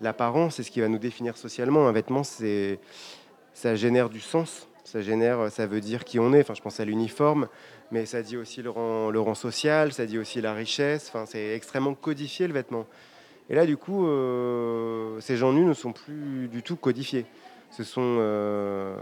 l'apparence, 0.00 0.56
c'est 0.56 0.62
ce 0.62 0.70
qui 0.70 0.80
va 0.80 0.88
nous 0.88 0.98
définir 0.98 1.36
socialement. 1.36 1.86
Un 1.86 1.92
vêtement, 1.92 2.22
ça 2.24 3.74
génère 3.76 4.10
du 4.10 4.20
sens, 4.20 4.68
ça 4.84 5.00
génère, 5.00 5.50
ça 5.50 5.66
veut 5.66 5.80
dire 5.80 6.04
qui 6.04 6.18
on 6.18 6.32
est. 6.32 6.40
Enfin, 6.40 6.54
je 6.54 6.62
pense 6.62 6.80
à 6.80 6.84
l'uniforme, 6.84 7.46
mais 7.92 8.04
ça 8.04 8.22
dit 8.22 8.36
aussi 8.36 8.62
le 8.62 8.70
rang, 8.70 9.10
le 9.10 9.20
rang 9.20 9.36
social, 9.36 9.92
ça 9.92 10.06
dit 10.06 10.18
aussi 10.18 10.40
la 10.40 10.54
richesse. 10.54 11.06
Enfin, 11.08 11.24
c'est 11.24 11.54
extrêmement 11.54 11.94
codifié 11.94 12.48
le 12.48 12.54
vêtement. 12.54 12.86
Et 13.48 13.54
là, 13.54 13.64
du 13.66 13.76
coup, 13.76 14.06
euh, 14.06 15.20
ces 15.20 15.36
gens 15.36 15.52
nus 15.52 15.64
ne 15.64 15.74
sont 15.74 15.92
plus 15.92 16.48
du 16.48 16.62
tout 16.62 16.76
codifiés. 16.76 17.26
Ce 17.76 17.84
sont 17.84 18.16
euh, 18.20 18.94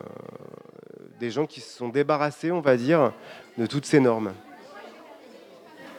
des 1.18 1.30
gens 1.30 1.46
qui 1.46 1.60
se 1.60 1.76
sont 1.76 1.88
débarrassés, 1.88 2.52
on 2.52 2.60
va 2.60 2.76
dire, 2.76 3.12
de 3.58 3.66
toutes 3.66 3.84
ces 3.84 4.00
normes. 4.00 4.32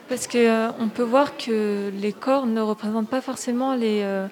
Parce 0.08 0.26
qu'on 0.26 0.88
peut 0.94 1.02
voir 1.02 1.36
que 1.36 1.90
les 1.94 2.12
corps 2.12 2.46
ne 2.46 2.60
représentent 2.60 3.08
pas 3.08 3.20
forcément 3.20 3.74
les 3.74 4.02
euh, 4.02 4.26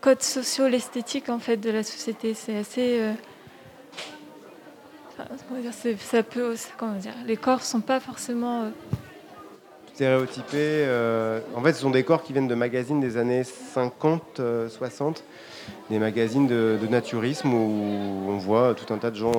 codes 0.00 0.22
sociaux, 0.22 0.68
l'esthétique 0.68 1.28
en 1.28 1.38
fait 1.38 1.56
de 1.56 1.70
la 1.70 1.82
société. 1.82 2.34
C'est 2.34 2.56
assez. 2.56 3.00
euh, 3.00 3.12
enfin, 5.08 5.24
comment 5.48 5.60
dire, 5.60 5.72
c'est- 5.74 6.00
ça 6.00 6.22
peut, 6.22 6.52
aussi- 6.52 6.68
comment 6.78 6.94
dire, 6.94 7.14
les 7.26 7.36
corps 7.36 7.62
sont 7.62 7.80
pas 7.80 8.00
forcément. 8.00 8.62
euh, 8.64 8.70
stéréotypés. 9.94 10.86
en 11.54 11.62
fait, 11.62 11.72
ce 11.74 11.80
sont 11.82 11.90
des 11.90 12.04
corps 12.04 12.22
qui 12.22 12.32
viennent 12.32 12.48
de 12.48 12.54
magazines 12.54 13.00
des 13.00 13.18
années 13.18 13.44
50, 13.44 14.40
60, 14.70 15.22
des 15.90 15.98
magazines 15.98 16.46
de, 16.46 16.78
naturisme 16.88 17.52
où 17.52 18.28
on 18.28 18.38
voit 18.38 18.74
tout 18.74 18.92
un 18.92 18.98
tas 18.98 19.10
de 19.10 19.16
gens 19.16 19.32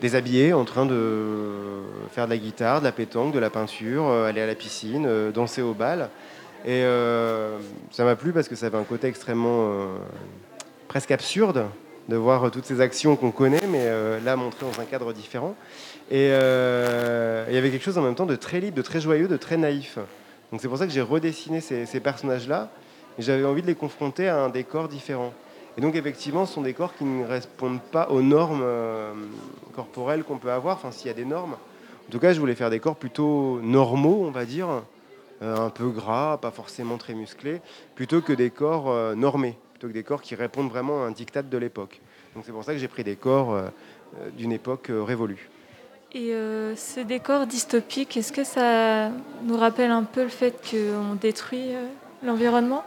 déshabillés 0.00 0.52
en 0.52 0.64
train 0.64 0.86
de 0.86 1.50
faire 2.12 2.26
de 2.26 2.30
la 2.30 2.38
guitare, 2.38 2.80
de 2.80 2.84
la 2.86 2.92
pétanque, 2.92 3.32
de 3.32 3.38
la 3.38 3.50
peinture, 3.50 4.10
aller 4.10 4.40
à 4.40 4.46
la 4.46 4.54
piscine, 4.54 5.30
danser 5.32 5.62
au 5.62 5.74
bal. 5.74 6.08
Et 6.66 6.84
ça 7.90 8.04
m'a 8.04 8.16
plu 8.16 8.32
parce 8.32 8.48
que 8.48 8.56
ça 8.56 8.66
avait 8.66 8.78
un 8.78 8.84
côté 8.84 9.08
extrêmement 9.08 9.86
presque 10.88 11.10
absurde 11.10 11.66
de 12.08 12.16
voir 12.16 12.50
toutes 12.50 12.64
ces 12.64 12.80
actions 12.80 13.16
qu'on 13.16 13.30
connaît, 13.30 13.66
mais 13.68 13.88
là 14.24 14.36
montrées 14.36 14.66
dans 14.66 14.80
un 14.80 14.86
cadre 14.86 15.12
différent. 15.12 15.54
Et 16.10 16.30
euh, 16.32 17.44
il 17.48 17.54
y 17.54 17.58
avait 17.58 17.70
quelque 17.70 17.84
chose 17.84 17.96
en 17.96 18.02
même 18.02 18.16
temps 18.16 18.26
de 18.26 18.34
très 18.34 18.58
libre, 18.58 18.76
de 18.76 18.82
très 18.82 19.00
joyeux, 19.00 19.28
de 19.28 19.36
très 19.36 19.56
naïf. 19.56 19.96
Donc 20.50 20.60
c'est 20.60 20.66
pour 20.66 20.76
ça 20.76 20.86
que 20.86 20.92
j'ai 20.92 21.00
redessiné 21.00 21.60
ces, 21.60 22.00
personnages-là. 22.00 22.70
J'avais 23.18 23.44
envie 23.44 23.62
de 23.62 23.66
les 23.66 23.74
confronter 23.74 24.28
à 24.28 24.42
un 24.42 24.48
décor 24.48 24.88
différent. 24.88 25.32
Et 25.76 25.80
donc 25.80 25.94
effectivement, 25.94 26.46
ce 26.46 26.54
sont 26.54 26.62
des 26.62 26.74
corps 26.74 26.94
qui 26.94 27.04
ne 27.04 27.24
répondent 27.24 27.80
pas 27.80 28.08
aux 28.10 28.22
normes 28.22 28.62
euh, 28.62 29.12
corporelles 29.74 30.24
qu'on 30.24 30.38
peut 30.38 30.50
avoir, 30.50 30.76
enfin 30.76 30.90
s'il 30.90 31.06
y 31.06 31.10
a 31.10 31.14
des 31.14 31.24
normes. 31.24 31.52
En 31.52 32.10
tout 32.10 32.18
cas, 32.18 32.32
je 32.32 32.40
voulais 32.40 32.54
faire 32.54 32.70
des 32.70 32.80
corps 32.80 32.96
plutôt 32.96 33.60
normaux, 33.62 34.24
on 34.26 34.30
va 34.30 34.44
dire, 34.44 34.68
euh, 35.42 35.56
un 35.56 35.70
peu 35.70 35.88
gras, 35.88 36.38
pas 36.38 36.50
forcément 36.50 36.96
très 36.96 37.14
musclés, 37.14 37.60
plutôt 37.94 38.20
que 38.20 38.32
des 38.32 38.50
corps 38.50 39.14
normés, 39.14 39.56
plutôt 39.72 39.88
que 39.88 39.92
des 39.92 40.02
corps 40.02 40.22
qui 40.22 40.34
répondent 40.34 40.70
vraiment 40.70 41.04
à 41.04 41.06
un 41.06 41.12
diktat 41.12 41.42
de 41.42 41.58
l'époque. 41.58 42.00
Donc 42.34 42.44
c'est 42.44 42.52
pour 42.52 42.64
ça 42.64 42.72
que 42.72 42.78
j'ai 42.78 42.88
pris 42.88 43.04
des 43.04 43.16
corps 43.16 43.56
d'une 44.36 44.52
époque 44.52 44.90
révolue. 44.90 45.48
Et 46.12 46.34
euh, 46.34 46.74
ces 46.74 47.04
décors 47.04 47.46
dystopiques, 47.46 48.16
est-ce 48.16 48.32
que 48.32 48.42
ça 48.42 49.10
nous 49.44 49.56
rappelle 49.56 49.92
un 49.92 50.02
peu 50.02 50.24
le 50.24 50.28
fait 50.28 50.56
qu'on 50.68 51.14
détruit 51.14 51.72
euh, 51.72 51.86
l'environnement? 52.24 52.82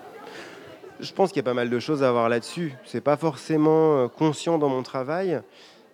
Je 1.04 1.12
pense 1.12 1.32
qu'il 1.32 1.38
y 1.38 1.40
a 1.42 1.44
pas 1.44 1.54
mal 1.54 1.70
de 1.70 1.80
choses 1.80 2.02
à 2.02 2.12
voir 2.14 2.30
là-dessus. 2.30 2.74
C'est 2.86 3.02
pas 3.02 3.18
forcément 3.18 3.98
euh, 3.98 4.08
conscient 4.08 4.58
dans 4.58 4.70
mon 4.70 4.84
travail, 4.84 5.42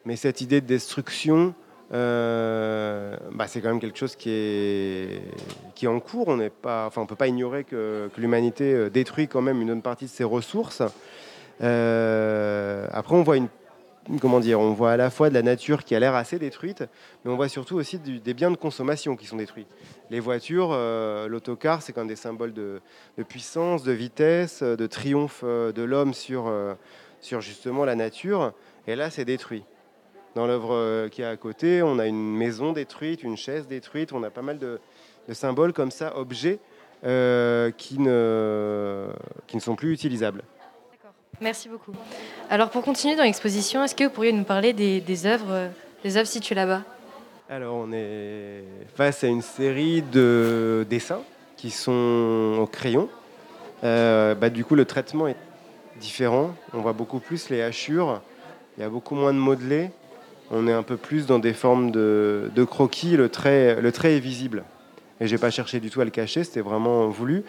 mais 0.06 0.16
cette 0.16 0.42
idée 0.42 0.62
de 0.62 0.68
destruction, 0.68 1.56
bah, 1.92 3.48
c'est 3.48 3.60
quand 3.62 3.70
même 3.70 3.80
quelque 3.80 3.98
chose 3.98 4.16
qui 4.16 4.30
est, 4.30 5.22
qui 5.74 5.86
est 5.86 5.88
en 5.88 6.00
cours. 6.00 6.28
On 6.28 6.38
ne 6.38 6.50
enfin, 6.64 7.08
peut 7.08 7.16
pas 7.16 7.28
ignorer 7.28 7.64
que, 7.64 8.12
l'humanité 8.18 8.92
détruit 8.92 9.28
quand 9.28 9.42
même 9.42 9.60
une 9.64 9.70
bonne 9.70 9.82
partie 9.82 10.06
de 10.06 10.12
ses 10.12 10.24
ressources. 10.24 10.82
après, 11.60 13.16
on 13.16 13.24
voit 13.24 13.38
une 13.38 13.48
comment 14.22 14.40
dire, 14.40 14.60
on 14.60 14.74
voit 14.74 14.94
à 14.94 14.98
la 14.98 15.10
fois 15.10 15.30
de 15.30 15.36
la 15.36 15.44
nature 15.44 15.84
qui 15.84 15.94
a 15.94 16.00
l'air 16.00 16.16
assez 16.16 16.40
détruite, 16.40 16.84
mais 17.24 17.32
on 17.32 17.36
voit 17.36 17.50
surtout 17.50 17.76
aussi 17.76 18.00
des 18.00 18.34
biens 18.34 18.50
de 18.50 18.58
consommation 18.58 19.16
qui 19.16 19.28
sont 19.28 19.38
détruits. 19.38 19.68
Les 20.10 20.20
voitures, 20.20 20.70
euh, 20.72 21.28
l'autocar, 21.28 21.84
c'est 21.84 21.94
quand 21.94 22.02
même 22.02 22.08
des 22.08 22.16
symboles 22.16 22.54
de, 22.54 22.82
puissance, 23.28 23.84
de 23.84 23.92
vitesse, 23.92 24.64
de 24.64 24.88
triomphe 24.88 25.42
euh, 25.44 25.72
de 25.72 25.84
l'homme 25.84 26.16
sur, 26.16 26.48
euh, 26.48 26.74
sur 27.22 27.42
justement 27.42 27.86
la 27.86 27.96
nature. 27.96 28.54
Et 28.88 28.96
là, 28.96 29.12
c'est 29.12 29.26
détruit. 29.26 29.64
Dans 30.36 30.48
l'œuvre 30.48 31.08
qui 31.10 31.22
est 31.22 31.26
à 31.26 31.38
côté, 31.38 31.82
on 31.84 32.00
a 32.00 32.08
une 32.08 32.38
maison 32.38 32.72
détruite, 32.72 33.24
une 33.24 33.38
chaise 33.38 33.68
détruite, 33.68 34.14
on 34.14 34.24
a 34.24 34.30
pas 34.30 34.42
mal 34.42 34.58
de, 34.58 34.80
symboles 35.32 35.74
comme 35.74 35.92
ça, 35.92 36.16
objets, 36.18 36.60
qui, 37.02 38.00
ne, 38.00 39.08
qui 39.48 39.56
ne 39.56 39.62
sont 39.62 39.76
plus 39.76 39.92
utilisables. 39.92 40.44
Merci 41.42 41.68
beaucoup. 41.68 41.94
Alors 42.50 42.70
pour 42.70 42.84
continuer 42.84 43.16
dans 43.16 43.24
l'exposition, 43.24 43.84
est-ce 43.84 43.96
que 43.96 44.04
vous 44.04 44.10
pourriez 44.12 44.32
nous 44.32 44.44
parler 44.44 44.72
des, 44.74 45.26
œuvres, 45.26 45.70
des 46.04 46.18
œuvres 46.18 46.28
situées 46.28 46.56
là-bas? 46.56 46.84
Alors 47.52 47.78
on 47.78 47.92
est 47.92 48.64
face 48.94 49.24
à 49.24 49.28
une 49.28 49.42
série 49.42 50.04
de 50.04 50.86
dessins 50.88 51.24
qui 51.58 51.72
sont 51.72 52.60
au 52.60 52.68
crayon. 52.68 53.10
Euh, 53.84 54.36
bah, 54.36 54.52
du 54.52 54.64
coup 54.64 54.76
le 54.76 54.86
traitement 54.86 55.28
est 55.28 55.36
différent. 56.00 56.54
On 56.76 56.82
voit 56.82 56.94
beaucoup 56.94 57.18
plus 57.18 57.50
les 57.50 57.64
hachures. 57.64 58.22
Il 58.78 58.82
y 58.82 58.84
a 58.84 58.90
beaucoup 58.90 59.16
moins 59.16 59.34
de 59.34 59.40
modelé. 59.40 59.90
On 60.52 60.68
est 60.68 60.74
un 60.74 60.84
peu 60.84 60.96
plus 60.96 61.26
dans 61.26 61.40
des 61.40 61.54
formes 61.54 61.90
de, 61.90 62.52
croquis. 62.70 63.18
Le 63.18 63.30
trait, 63.30 63.82
le 63.82 63.92
trait 63.92 64.18
est 64.18 64.20
visible. 64.20 64.64
Et 65.20 65.26
j'ai 65.26 65.40
pas 65.40 65.50
cherché 65.50 65.80
du 65.80 65.90
tout 65.90 66.02
à 66.02 66.06
le 66.06 66.12
cacher. 66.12 66.44
C'était 66.44 66.62
vraiment 66.62 67.08
voulu. 67.08 67.44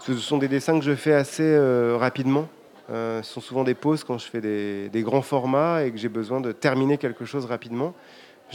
Ce 0.00 0.14
sont 0.14 0.38
des 0.38 0.48
dessins 0.48 0.78
que 0.78 0.86
je 0.86 0.94
fais 0.94 1.12
assez 1.12 1.42
euh, 1.42 1.98
rapidement. 1.98 2.48
Euh, 2.90 3.22
ce 3.22 3.34
sont 3.34 3.40
souvent 3.42 3.64
des 3.64 3.74
pauses 3.74 4.04
quand 4.04 4.16
je 4.16 4.26
fais 4.26 4.40
des, 4.40 5.02
grands 5.02 5.20
formats 5.20 5.84
et 5.84 5.90
que 5.90 5.98
j'ai 5.98 6.08
besoin 6.08 6.40
de 6.40 6.50
terminer 6.52 6.96
quelque 6.96 7.26
chose 7.26 7.44
rapidement. 7.44 7.94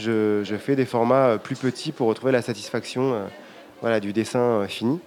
Je, 0.00 0.56
fais 0.58 0.76
des 0.76 0.84
formats 0.84 1.28
euh, 1.28 1.38
plus 1.38 1.56
petits 1.56 1.92
pour 1.92 2.08
retrouver 2.08 2.32
la 2.32 2.42
satisfaction 2.42 3.26
euh, 3.84 4.00
du 4.00 4.12
dessin 4.12 4.66
fini. 4.68 5.00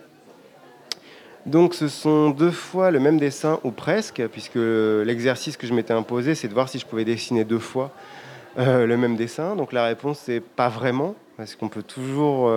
Donc 1.45 1.73
ce 1.73 1.87
sont 1.87 2.29
deux 2.29 2.51
fois 2.51 2.91
le 2.91 2.99
même 2.99 3.17
dessin 3.19 3.59
ou 3.63 3.71
presque, 3.71 4.25
puisque 4.31 4.55
l'exercice 4.55 5.57
que 5.57 5.67
je 5.67 5.73
m'étais 5.73 5.93
imposé, 5.93 6.35
c'est 6.35 6.47
de 6.47 6.53
voir 6.53 6.69
si 6.69 6.79
je 6.79 6.85
pouvais 6.85 7.03
dessiner 7.03 7.43
deux 7.43 7.59
fois 7.59 7.91
le 8.55 8.95
même 8.95 9.17
dessin. 9.17 9.55
Donc 9.57 9.73
la 9.73 9.83
réponse, 9.85 10.19
c'est 10.23 10.39
pas 10.39 10.69
vraiment, 10.69 11.15
parce 11.35 11.55
qu'on 11.55 11.67
peut 11.67 11.83
toujours 11.83 12.49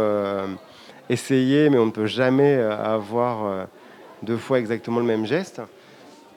essayer, 1.11 1.69
mais 1.69 1.79
on 1.79 1.87
ne 1.87 1.91
peut 1.91 2.07
jamais 2.07 2.55
avoir 2.55 3.67
deux 4.23 4.37
fois 4.37 4.61
exactement 4.61 5.01
le 5.01 5.07
même 5.07 5.27
geste. 5.27 5.61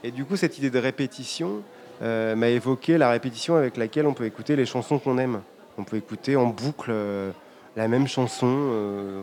Et 0.04 0.12
du 0.12 0.26
coup, 0.26 0.36
cette 0.36 0.58
idée 0.58 0.72
de 0.72 0.80
répétition 0.80 1.62
euh, 2.02 2.36
m'a 2.36 2.48
évoqué 2.48 2.98
la 2.98 3.10
répétition 3.10 3.56
avec 3.56 3.76
laquelle 3.76 4.08
on 4.08 4.14
peut 4.14 4.26
écouter 4.26 4.56
les 4.56 4.66
chansons 4.66 5.00
qu'on 5.00 5.18
aime. 5.18 5.42
On 5.80 5.84
peut 5.86 5.98
écouter 5.98 6.36
en 6.36 6.48
boucle 6.48 6.92
euh, 6.92 7.32
la 7.78 7.88
même 7.88 8.08
chanson. 8.08 8.48
Euh, 8.50 9.22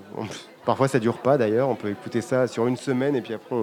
parfois, 0.65 0.89
ça 0.89 0.99
dure 0.99 1.19
pas 1.19 1.37
d'ailleurs. 1.37 1.69
On 1.69 1.75
peut 1.75 1.91
écouter 1.91 2.23
ça 2.23 2.47
sur 2.47 2.67
une 2.67 2.79
semaine 2.79 3.15
et 3.15 3.21
puis 3.21 3.35
après, 3.35 3.55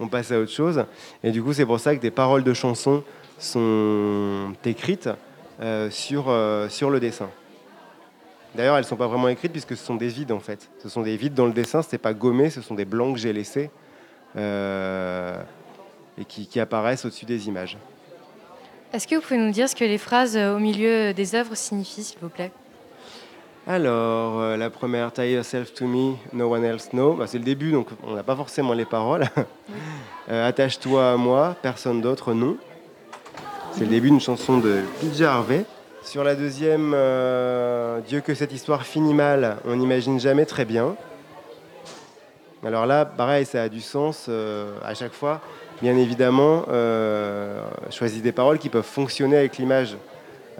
on, 0.00 0.08
passe 0.08 0.32
à 0.32 0.40
autre 0.40 0.50
chose. 0.50 0.84
Et 1.22 1.30
du 1.30 1.40
coup, 1.40 1.52
c'est 1.52 1.66
pour 1.66 1.78
ça 1.78 1.94
que 1.94 2.00
des 2.00 2.10
paroles 2.10 2.42
de 2.42 2.52
chansons 2.52 3.04
sont 3.38 4.52
écrites 4.64 5.08
sur, 5.90 6.34
sur 6.68 6.90
le 6.90 7.00
dessin. 7.00 7.28
D'ailleurs, 8.56 8.76
elles 8.76 8.82
ne 8.82 8.88
sont 8.88 8.96
pas 8.96 9.06
vraiment 9.06 9.28
écrites 9.28 9.52
puisque 9.52 9.76
ce 9.76 9.84
sont 9.84 9.94
des 9.94 10.08
vides 10.08 10.32
en 10.32 10.40
fait. 10.40 10.68
Ce 10.82 10.88
sont 10.88 11.02
des 11.02 11.16
vides 11.16 11.34
dans 11.34 11.46
le 11.46 11.52
dessin, 11.52 11.82
ce 11.82 11.88
n'est 11.92 11.98
pas 11.98 12.12
gommé, 12.12 12.50
ce 12.50 12.60
sont 12.60 12.74
des 12.74 12.84
blancs 12.84 13.14
que 13.14 13.20
j'ai 13.20 13.32
laissés 13.32 13.70
et 14.36 16.24
qui, 16.24 16.60
apparaissent 16.60 17.04
au-dessus 17.04 17.26
des 17.26 17.48
images. 17.48 17.78
Est-ce 18.92 19.08
que 19.08 19.14
vous 19.14 19.22
pouvez 19.22 19.38
nous 19.38 19.52
dire 19.52 19.70
ce 19.70 19.74
que 19.74 19.86
les 19.86 19.96
phrases 19.96 20.36
euh, 20.36 20.54
au 20.54 20.58
milieu 20.58 21.14
des 21.14 21.34
œuvres 21.34 21.54
signifient, 21.54 22.02
s'il 22.02 22.18
vous 22.20 22.28
plaît? 22.28 22.52
Alors, 23.66 24.38
euh, 24.38 24.58
la 24.58 24.68
première, 24.68 25.10
Tie 25.10 25.32
yourself 25.32 25.72
to 25.72 25.86
me, 25.86 26.16
no 26.34 26.52
one 26.52 26.62
else 26.62 26.90
knows, 26.90 27.14
bah, 27.14 27.26
c'est 27.26 27.38
le 27.38 27.44
début, 27.44 27.72
donc 27.72 27.88
on 28.06 28.14
n'a 28.14 28.22
pas 28.22 28.36
forcément 28.36 28.74
les 28.74 28.84
paroles. 28.84 29.26
Euh, 30.30 30.48
attache-toi 30.48 31.14
à 31.14 31.16
moi, 31.16 31.56
personne 31.62 32.00
d'autre, 32.00 32.32
non. 32.32 32.56
C'est 33.72 33.80
le 33.80 33.88
début 33.88 34.08
d'une 34.08 34.20
chanson 34.20 34.58
de 34.58 34.82
Pete 35.00 35.20
Harvey. 35.20 35.64
Sur 36.04 36.22
la 36.22 36.36
deuxième, 36.36 36.90
Dieu 38.06 38.20
que 38.20 38.32
cette 38.32 38.52
histoire 38.52 38.86
finit 38.86 39.14
mal, 39.14 39.56
on 39.64 39.74
n'imagine 39.74 40.20
jamais 40.20 40.46
très 40.46 40.64
bien. 40.64 40.94
Alors 42.64 42.86
là, 42.86 43.04
pareil, 43.04 43.44
ça 43.44 43.62
a 43.62 43.68
du 43.68 43.80
sens 43.80 44.30
à 44.84 44.94
chaque 44.94 45.12
fois 45.12 45.40
bien 45.82 45.96
évidemment, 45.96 46.64
euh, 46.70 47.60
choisis 47.90 48.22
des 48.22 48.30
paroles 48.30 48.58
qui 48.58 48.68
peuvent 48.68 48.84
fonctionner 48.84 49.36
avec 49.36 49.58
l'image. 49.58 49.96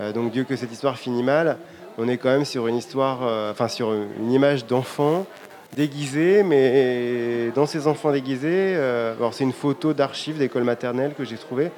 Euh, 0.00 0.12
donc 0.12 0.32
Dieu 0.32 0.42
que 0.42 0.56
cette 0.56 0.72
histoire 0.72 0.98
finit 0.98 1.22
mal, 1.22 1.58
on 1.96 2.08
est 2.08 2.16
quand 2.16 2.30
même 2.30 2.44
sur 2.44 2.66
une 2.66 2.76
histoire, 2.76 3.20
euh, 3.22 3.52
enfin 3.52 3.68
sur 3.68 3.92
une 3.92 4.32
image 4.32 4.66
d'enfant 4.66 5.24
déguisé, 5.76 6.42
mais 6.42 7.50
dans 7.54 7.66
ces 7.66 7.86
enfants 7.86 8.10
déguisés, 8.10 8.74
alors 8.76 9.32
c'est 9.32 9.44
une 9.44 9.54
photo 9.54 9.94
d'archives 9.94 10.36
d'école 10.36 10.64
maternelle 10.64 11.14
que 11.16 11.24
j'ai 11.24 11.38
trouvée. 11.38 11.70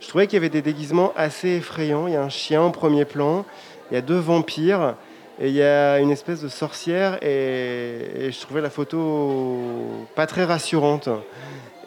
Je 0.00 0.08
trouvais 0.08 0.26
qu'il 0.26 0.34
y 0.34 0.36
avait 0.36 0.50
des 0.50 0.60
déguisements 0.60 1.14
assez 1.16 1.48
effrayants. 1.56 2.08
Il 2.08 2.12
y 2.12 2.16
a 2.16 2.22
un 2.22 2.28
chien 2.28 2.60
en 2.60 2.70
premier 2.70 3.06
plan, 3.06 3.46
il 3.90 3.94
y 3.94 3.96
a 3.96 4.02
deux 4.02 4.18
vampires 4.18 4.96
et 5.40 5.48
il 5.48 5.54
y 5.54 5.62
a 5.62 5.98
une 5.98 6.10
espèce 6.10 6.42
de 6.42 6.48
sorcière 6.48 7.16
et 7.22 8.28
je 8.30 8.40
trouvais 8.40 8.60
la 8.60 8.68
photo 8.68 9.56
pas 10.14 10.26
très 10.26 10.44
rassurante. 10.44 11.08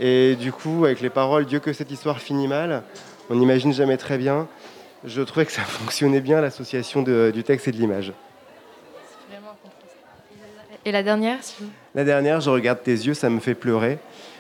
Et 0.04 0.36
du 0.36 0.52
coup, 0.52 0.86
avec 0.86 1.00
les 1.00 1.12
paroles 1.12 1.46
Dieu 1.46 1.60
que 1.60 1.74
cette 1.74 1.92
histoire 1.92 2.20
finit 2.20 2.48
mal, 2.48 2.82
on 3.30 3.36
n'imagine 3.36 3.72
jamais 3.72 3.98
très 3.98 4.17
bien. 4.17 4.48
Je 5.06 5.21
trouvais 5.21 5.46
que 5.46 5.52
ça 5.52 5.62
fonctionnait 5.65 6.21
bien 6.21 6.42
l'association 6.42 7.04
du 7.04 7.44
texte 7.44 7.67
et 7.67 7.71
de 7.71 7.78
l'image. 7.78 8.12
Et 10.84 10.92
la 10.92 11.04
dernière 11.04 11.38
La 11.94 12.04
dernière, 12.04 12.42
je 12.42 12.50
regarde 12.50 12.82
tes 12.82 12.94
yeux, 12.94 13.13
ça 13.13 13.30
me 13.30 13.40
fait 13.40 13.54
pleurer, 13.54 14.00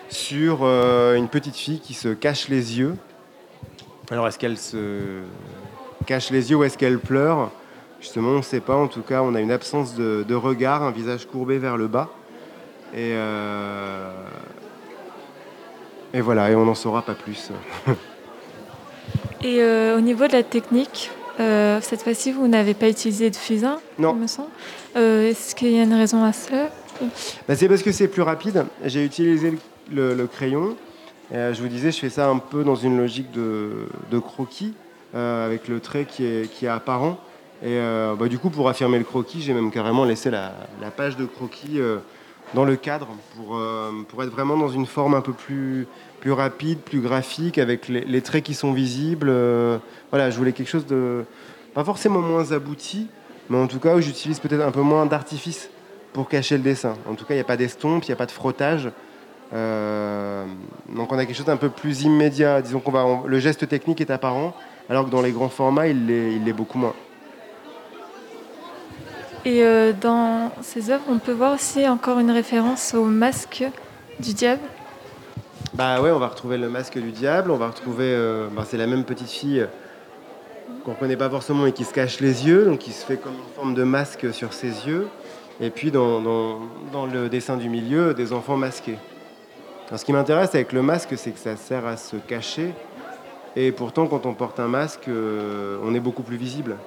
sur 0.09 0.61
euh, 0.63 1.13
une 1.13 1.27
petite 1.27 1.55
fille 1.55 1.79
qui 1.79 1.93
se 1.93 2.09
cache 2.09 2.47
les 2.47 2.79
yeux. 2.79 2.95
Alors, 4.09 4.27
est-ce 4.27 4.39
qu'elle 4.39 4.57
se 4.57 5.21
cache 6.07 6.31
les 6.31 6.49
yeux 6.49 6.57
ou 6.57 6.63
est-ce 6.63 6.79
qu'elle 6.79 6.97
pleure? 6.97 7.51
Justement, 7.99 8.29
on 8.29 8.37
ne 8.37 8.41
sait 8.41 8.61
pas. 8.61 8.75
En 8.75 8.87
tout 8.87 9.03
cas, 9.03 9.21
on 9.21 9.35
a 9.35 9.39
une 9.39 9.51
absence 9.51 9.93
de, 9.93 10.33
regard, 10.33 10.81
un 10.81 10.89
visage 10.89 11.27
courbé 11.27 11.59
vers 11.59 11.77
le 11.77 11.87
bas. 11.87 12.09
Et, 12.95 13.13
euh, 13.13 14.11
et 16.13 16.21
voilà, 16.21 16.51
et 16.51 16.55
on 16.55 16.65
n'en 16.65 16.75
saura 16.75 17.01
pas 17.01 17.13
plus. 17.13 17.51
et 19.43 19.61
euh, 19.61 19.97
au 19.97 20.01
niveau 20.01 20.27
de 20.27 20.33
la 20.33 20.43
technique, 20.43 21.09
euh, 21.39 21.79
cette 21.81 22.01
fois-ci, 22.01 22.31
vous 22.31 22.47
n'avez 22.47 22.73
pas 22.73 22.89
utilisé 22.89 23.29
de 23.29 23.35
fusain, 23.35 23.79
non. 23.97 24.13
me 24.13 24.27
semble. 24.27 24.49
Euh, 24.97 25.29
est-ce 25.29 25.55
qu'il 25.55 25.71
y 25.71 25.79
a 25.79 25.83
une 25.83 25.93
raison 25.93 26.23
à 26.23 26.33
cela 26.33 26.69
bah, 27.47 27.55
C'est 27.55 27.69
parce 27.69 27.81
que 27.81 27.91
c'est 27.91 28.09
plus 28.09 28.23
rapide. 28.23 28.65
J'ai 28.83 29.05
utilisé 29.05 29.57
le, 29.91 30.25
crayon. 30.25 30.75
je 31.31 31.61
vous 31.61 31.69
disais, 31.69 31.91
je 31.91 31.99
fais 31.99 32.09
ça 32.09 32.27
un 32.27 32.39
peu 32.39 32.63
dans 32.63 32.75
une 32.75 32.97
logique 32.97 33.31
de, 33.31 34.19
croquis, 34.19 34.73
avec 35.13 35.69
le 35.69 35.79
trait 35.79 36.05
qui 36.05 36.25
est, 36.25 36.51
qui 36.51 36.65
est 36.65 36.69
apparent. 36.69 37.17
Et 37.63 37.79
bah, 38.19 38.27
du 38.27 38.37
coup, 38.37 38.49
pour 38.49 38.67
affirmer 38.67 38.97
le 38.97 39.05
croquis, 39.05 39.41
j'ai 39.41 39.53
même 39.53 39.71
carrément 39.71 40.03
laissé 40.03 40.29
la, 40.29 40.53
la 40.81 40.91
page 40.91 41.15
de 41.15 41.25
croquis 41.25 41.79
dans 42.53 42.65
le 42.65 42.75
cadre 42.75 43.07
pour, 43.35 43.61
pour 44.09 44.23
être 44.23 44.29
vraiment 44.29 44.57
dans 44.57 44.69
une 44.69 44.85
forme 44.85 45.13
un 45.13 45.21
peu 45.21 45.33
plus, 45.33 45.87
plus 46.21 46.31
rapide, 46.31 46.79
plus 46.79 47.01
graphique, 47.01 47.57
avec 47.57 47.89
les, 47.89 48.21
traits 48.21 48.45
qui 48.45 48.53
sont 48.53 48.71
visibles. 48.71 49.27
Euh, 49.29 49.79
voilà, 50.11 50.29
je 50.29 50.37
voulais 50.37 50.53
quelque 50.53 50.69
chose 50.69 50.85
de 50.85 51.25
pas 51.73 51.83
forcément 51.83 52.21
moins 52.21 52.51
abouti, 52.53 53.07
mais 53.49 53.57
en 53.57 53.67
tout 53.67 53.79
cas 53.79 53.95
où 53.95 54.01
j'utilise 54.01 54.39
peut-être 54.39 54.61
un 54.61 54.71
peu 54.71 54.81
moins 54.81 55.05
d'artifice 55.05 55.69
pour 56.13 56.29
cacher 56.29 56.55
le 56.57 56.63
dessin. 56.63 56.93
En 57.09 57.15
tout 57.15 57.25
cas, 57.25 57.33
il 57.33 57.37
n'y 57.37 57.41
a 57.41 57.45
pas 57.45 57.57
d'estompe, 57.57 58.05
il 58.05 58.11
n'y 58.11 58.13
a 58.13 58.17
pas 58.17 58.27
de 58.27 58.31
frottage. 58.31 58.89
Euh, 59.53 60.45
donc 60.95 61.11
on 61.11 61.17
a 61.17 61.25
quelque 61.25 61.35
chose 61.35 61.45
d'un 61.45 61.57
peu 61.57 61.69
plus 61.69 62.03
immédiat. 62.03 62.61
Disons 62.61 62.79
qu'on 62.79 62.91
va, 62.91 63.05
le 63.25 63.39
geste 63.39 63.67
technique 63.67 63.99
est 63.99 64.11
apparent, 64.11 64.55
alors 64.89 65.05
que 65.05 65.09
dans 65.09 65.21
les 65.21 65.31
grands 65.31 65.49
formats, 65.49 65.87
il 65.87 66.05
l'est 66.05 66.53
beaucoup 66.53 66.77
moins. 66.77 66.93
Et 69.43 69.63
euh, 69.63 69.91
dans 69.93 70.51
ces 70.61 70.91
œuvres, 70.91 71.03
on 71.09 71.17
peut 71.17 71.31
voir 71.31 71.53
aussi 71.53 71.87
encore 71.87 72.19
une 72.19 72.31
référence 72.31 72.93
au 72.93 73.05
masque 73.05 73.63
du 74.19 74.33
diable. 74.33 74.61
Bah 75.73 76.01
ouais, 76.01 76.11
on 76.11 76.19
va 76.19 76.27
retrouver 76.27 76.57
le 76.57 76.69
masque 76.69 76.99
du 76.99 77.11
diable, 77.11 77.49
on 77.49 77.57
va 77.57 77.67
retrouver, 77.67 78.05
euh, 78.07 78.47
bah, 78.51 78.63
c'est 78.67 78.77
la 78.77 78.87
même 78.87 79.03
petite 79.03 79.29
fille 79.29 79.65
qu'on 80.83 80.91
ne 80.91 80.95
connaît 80.95 81.17
pas 81.17 81.29
forcément 81.29 81.65
et 81.65 81.71
qui 81.71 81.85
se 81.85 81.93
cache 81.93 82.19
les 82.19 82.47
yeux, 82.47 82.65
donc 82.65 82.79
qui 82.79 82.91
se 82.91 83.05
fait 83.05 83.17
comme 83.17 83.33
une 83.33 83.55
forme 83.55 83.73
de 83.73 83.83
masque 83.83 84.33
sur 84.33 84.53
ses 84.53 84.87
yeux. 84.87 85.07
Et 85.59 85.69
puis 85.69 85.91
dans, 85.91 86.19
le 87.11 87.29
dessin 87.29 87.57
du 87.57 87.69
milieu, 87.69 88.13
des 88.13 88.33
enfants 88.33 88.57
masqués. 88.57 88.97
ce 89.95 90.03
qui 90.03 90.11
m'intéresse 90.11 90.55
avec 90.55 90.71
le 90.71 90.81
masque, 90.81 91.13
c'est 91.17 91.31
que 91.31 91.39
ça 91.39 91.55
sert 91.55 91.85
à 91.85 91.97
se 91.97 92.15
cacher. 92.15 92.73
Et 93.55 93.71
pourtant, 93.71 94.07
quand 94.07 94.25
on 94.25 94.33
porte 94.33 94.59
un 94.59 94.67
masque, 94.67 95.07
euh, 95.07 95.77
on 95.83 95.93
est 95.93 95.99
beaucoup 95.99 96.23
plus 96.23 96.37
visible. 96.37 96.77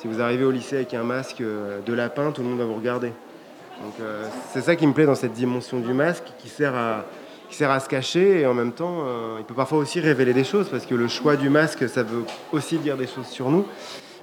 Si 0.00 0.08
vous 0.08 0.20
arrivez 0.20 0.44
au 0.44 0.50
lycée 0.50 0.76
avec 0.76 0.94
un 0.94 1.04
masque 1.04 1.40
euh, 1.40 1.80
de 1.84 1.92
lapin, 1.92 2.32
tout 2.32 2.42
le 2.42 2.48
monde 2.48 2.58
va 2.58 2.64
vous 2.64 2.76
regarder. 2.76 3.12
Donc 3.82 3.94
c'est 4.54 4.62
ça 4.62 4.74
qui 4.74 4.86
me 4.86 4.94
plaît 4.94 5.04
dans 5.04 5.14
cette 5.14 5.34
dimension 5.34 5.80
du 5.80 5.92
masque 5.92 6.24
qui 6.38 6.48
sert 6.48 6.74
à, 6.74 7.04
qui 7.48 7.56
sert 7.56 7.70
à 7.70 7.80
se 7.80 7.88
cacher 7.88 8.40
et 8.40 8.46
en 8.46 8.54
même 8.54 8.72
temps, 8.72 9.04
euh, 9.06 9.36
il 9.38 9.44
peut 9.44 9.54
parfois 9.54 9.78
aussi 9.78 10.00
révéler 10.00 10.32
des 10.32 10.44
choses 10.44 10.68
parce 10.68 10.86
que 10.86 10.94
le 10.94 11.08
choix 11.08 11.36
du 11.36 11.48
masque, 11.48 11.88
ça 11.88 12.02
veut 12.02 12.24
aussi 12.52 12.78
dire 12.78 12.96
des 12.96 13.06
choses 13.06 13.26
sur 13.26 13.50
nous. 13.50 13.64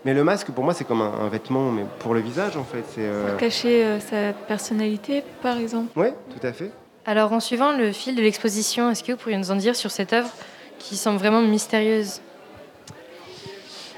Mais 0.05 0.13
le 0.13 0.23
masque, 0.23 0.51
pour 0.51 0.65
moi, 0.65 0.73
c'est 0.73 0.83
comme 0.83 1.01
un, 1.01 1.29
vêtement, 1.29 1.71
mais 1.71 1.85
pour 1.99 2.13
le 2.13 2.19
visage, 2.19 2.57
en 2.57 2.65
fait. 2.65 2.83
C'est 2.93 3.05
euh, 3.05 3.37
cacher 3.37 3.85
euh, 3.85 3.99
sa 4.01 4.33
personnalité, 4.33 5.23
par 5.41 5.57
exemple. 5.57 5.91
Oui, 5.95 6.07
tout 6.29 6.45
à 6.45 6.51
fait. 6.51 6.71
Alors, 7.05 7.31
en 7.31 7.39
suivant 7.39 7.71
le 7.71 7.93
fil 7.93 8.13
de 8.13 8.21
l'exposition, 8.21 8.91
est-ce 8.91 9.01
que 9.01 9.13
vous 9.13 9.17
pourriez 9.17 9.37
nous 9.37 9.51
en 9.51 9.55
dire 9.55 9.77
sur 9.77 9.91
cette 9.91 10.11
œuvre 10.11 10.29
qui 10.77 10.97
semble 10.97 11.19
vraiment 11.19 11.41
mystérieuse? 11.41 12.19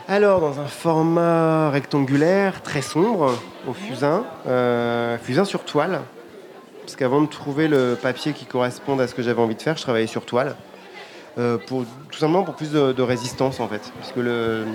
Alors, 0.08 0.40
dans 0.40 0.60
un 0.60 0.68
format 0.68 1.70
rectangulaire, 1.72 2.62
très 2.62 2.82
sombre, 2.82 3.34
au 3.68 3.74
fusain, 3.74 4.24
fusain 5.24 5.46
sur 5.46 5.64
toile, 5.64 6.02
parce 6.82 6.96
qu'avant 6.96 7.22
de 7.22 7.28
trouver 7.28 7.68
le 7.68 7.98
papier 8.00 8.34
qui 8.34 8.46
corresponde 8.46 9.02
à 9.02 9.08
ce 9.08 9.16
que 9.16 9.24
j'avais 9.24 9.42
envie 9.42 9.56
de 9.56 9.62
faire, 9.62 9.76
je 9.76 9.82
travaillais 9.82 10.08
sur 10.08 10.26
toile. 10.26 10.56
Euh, 11.38 11.58
tout 11.68 11.86
simplement 12.18 12.44
pour 12.44 12.56
plus 12.56 12.72
de, 12.72 13.02
résistance 13.02 13.60
en 13.60 13.68
fait. 13.68 13.92
Puisque 14.00 14.16
le, 14.18 14.32
euh, 14.32 14.66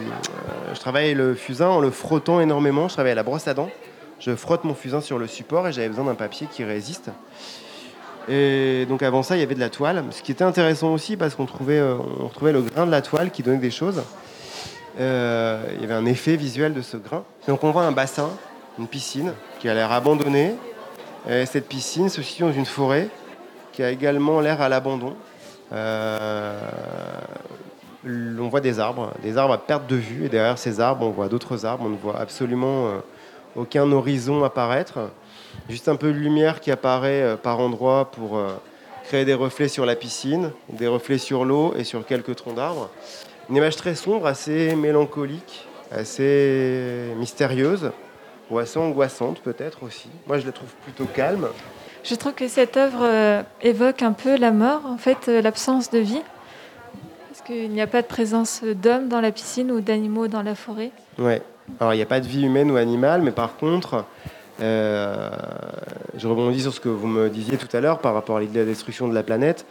je 0.74 0.78
travaille 0.78 1.14
le 1.14 1.34
fusain 1.34 1.68
en 1.68 1.80
le 1.80 1.90
frottant 1.90 2.40
énormément. 2.40 2.88
Je 2.88 2.94
travaille 2.94 3.12
à 3.12 3.14
la 3.14 3.22
brosse 3.22 3.48
à 3.48 3.54
dents. 3.54 3.70
Je 4.18 4.34
frotte 4.34 4.64
mon 4.64 4.74
fusain 4.74 5.00
sur 5.00 5.18
le 5.18 5.26
support 5.26 5.66
et 5.68 5.72
j'avais 5.72 5.88
besoin 5.88 6.04
d'un 6.04 6.14
papier 6.14 6.46
qui 6.50 6.62
résiste. 6.64 7.10
Et 8.28 8.84
donc 8.86 9.02
avant 9.02 9.22
ça, 9.22 9.36
il 9.36 9.40
y 9.40 9.42
avait 9.42 9.54
de 9.54 9.60
la 9.60 9.70
toile. 9.70 10.04
Ce 10.10 10.22
qui 10.22 10.32
était 10.32 10.44
intéressant 10.44 10.92
aussi 10.92 11.16
parce 11.16 11.34
qu'on 11.34 11.46
trouvait, 11.46 11.78
euh, 11.78 11.94
on 12.20 12.26
retrouvait 12.26 12.52
le 12.52 12.60
grain 12.60 12.84
de 12.84 12.90
la 12.90 13.00
toile 13.00 13.30
qui 13.30 13.42
donnait 13.42 13.58
des 13.58 13.70
choses. 13.70 14.02
Il 14.98 15.80
y 15.80 15.84
avait 15.84 15.94
un 15.94 16.06
effet 16.06 16.36
visuel 16.36 16.74
de 16.74 16.82
ce 16.82 16.96
grain. 16.96 17.24
Donc 17.48 17.64
on 17.64 17.70
voit 17.70 17.84
un 17.84 17.92
bassin, 17.92 18.30
une 18.78 18.88
piscine 18.88 19.32
qui 19.60 19.68
a 19.68 19.74
l'air 19.74 19.92
abandonnée, 19.92 20.54
cette 21.26 21.68
piscine 21.68 22.08
se 22.08 22.22
situe 22.22 22.42
dans 22.42 22.52
une 22.52 22.66
forêt 22.66 23.08
qui 23.72 23.82
a 23.82 23.90
également 23.90 24.40
l'air 24.40 24.60
à 24.60 24.68
l'abandon. 24.68 25.14
Euh, 25.72 26.60
on 28.04 28.48
voit 28.48 28.60
des 28.60 28.80
arbres, 28.80 29.12
des 29.22 29.36
arbres 29.36 29.54
à 29.54 29.58
perte 29.58 29.86
de 29.86 29.96
vue, 29.96 30.26
et 30.26 30.28
derrière 30.28 30.58
ces 30.58 30.80
arbres, 30.80 31.06
on 31.06 31.10
voit 31.10 31.28
d'autres 31.28 31.64
arbres. 31.66 31.84
On 31.86 31.90
ne 31.90 31.96
voit 31.96 32.18
absolument 32.18 32.86
euh, 32.86 32.98
aucun 33.56 33.90
horizon 33.92 34.42
apparaître. 34.42 35.10
Juste 35.68 35.88
un 35.88 35.96
peu 35.96 36.08
de 36.08 36.18
lumière 36.18 36.60
qui 36.60 36.70
apparaît 36.70 37.22
euh, 37.22 37.36
par 37.36 37.60
endroits 37.60 38.10
pour 38.10 38.40
créer 39.04 39.24
des 39.24 39.34
reflets 39.34 39.68
sur 39.68 39.86
la 39.86 39.96
piscine, 39.96 40.52
des 40.68 40.86
reflets 40.86 41.18
sur 41.18 41.44
l'eau 41.44 41.74
et 41.76 41.84
sur 41.84 42.06
quelques 42.06 42.36
troncs 42.36 42.54
d'arbres. 42.54 42.90
Une 43.50 43.56
image 43.56 43.74
très 43.74 43.96
sombre, 43.96 44.26
assez 44.26 44.76
mélancolique, 44.76 45.66
assez 45.90 47.12
mystérieuse 47.16 47.90
ou 48.48 48.60
assez 48.60 48.78
angoissante 48.78 49.40
peut-être 49.40 49.82
aussi. 49.82 50.08
Moi, 50.28 50.38
je 50.38 50.46
la 50.46 50.52
trouve 50.52 50.68
plutôt 50.84 51.04
calme. 51.04 51.48
Je 52.04 52.14
trouve 52.14 52.32
que 52.32 52.46
cette 52.46 52.76
œuvre 52.76 53.02
euh, 53.02 53.42
évoque 53.60 54.02
un 54.02 54.12
peu 54.12 54.36
la 54.36 54.52
mort, 54.52 54.82
en 54.86 54.98
fait, 54.98 55.28
euh, 55.28 55.42
l'absence 55.42 55.90
de 55.90 55.98
vie. 55.98 56.22
Parce 57.28 57.42
qu'il 57.42 57.70
n'y 57.70 57.80
a 57.80 57.88
pas 57.88 58.02
de 58.02 58.06
présence 58.06 58.62
d'hommes 58.62 59.08
dans 59.08 59.20
la 59.20 59.32
piscine 59.32 59.72
ou 59.72 59.80
d'animaux 59.80 60.28
dans 60.28 60.42
la 60.42 60.54
forêt. 60.54 60.92
Ouais. 61.18 61.42
Alors, 61.80 61.92
il 61.92 61.96
n'y 61.96 62.02
a 62.02 62.06
pas 62.06 62.20
de 62.20 62.28
vie 62.28 62.44
humaine 62.44 62.70
ou 62.70 62.76
animale, 62.76 63.20
mais 63.22 63.32
par 63.32 63.56
contre, 63.56 64.04
euh, 64.60 65.28
je 66.16 66.28
rebondis 66.28 66.62
sur 66.62 66.72
ce 66.72 66.78
que 66.78 66.88
vous 66.88 67.08
me 67.08 67.28
disiez 67.28 67.56
tout 67.56 67.76
à 67.76 67.80
l'heure 67.80 67.98
par 67.98 68.14
rapport 68.14 68.36
à 68.36 68.40
l'idée 68.40 68.54
de 68.54 68.58
la 68.60 68.66
destruction 68.66 69.08
de 69.08 69.14
la 69.14 69.24
planète. 69.24 69.66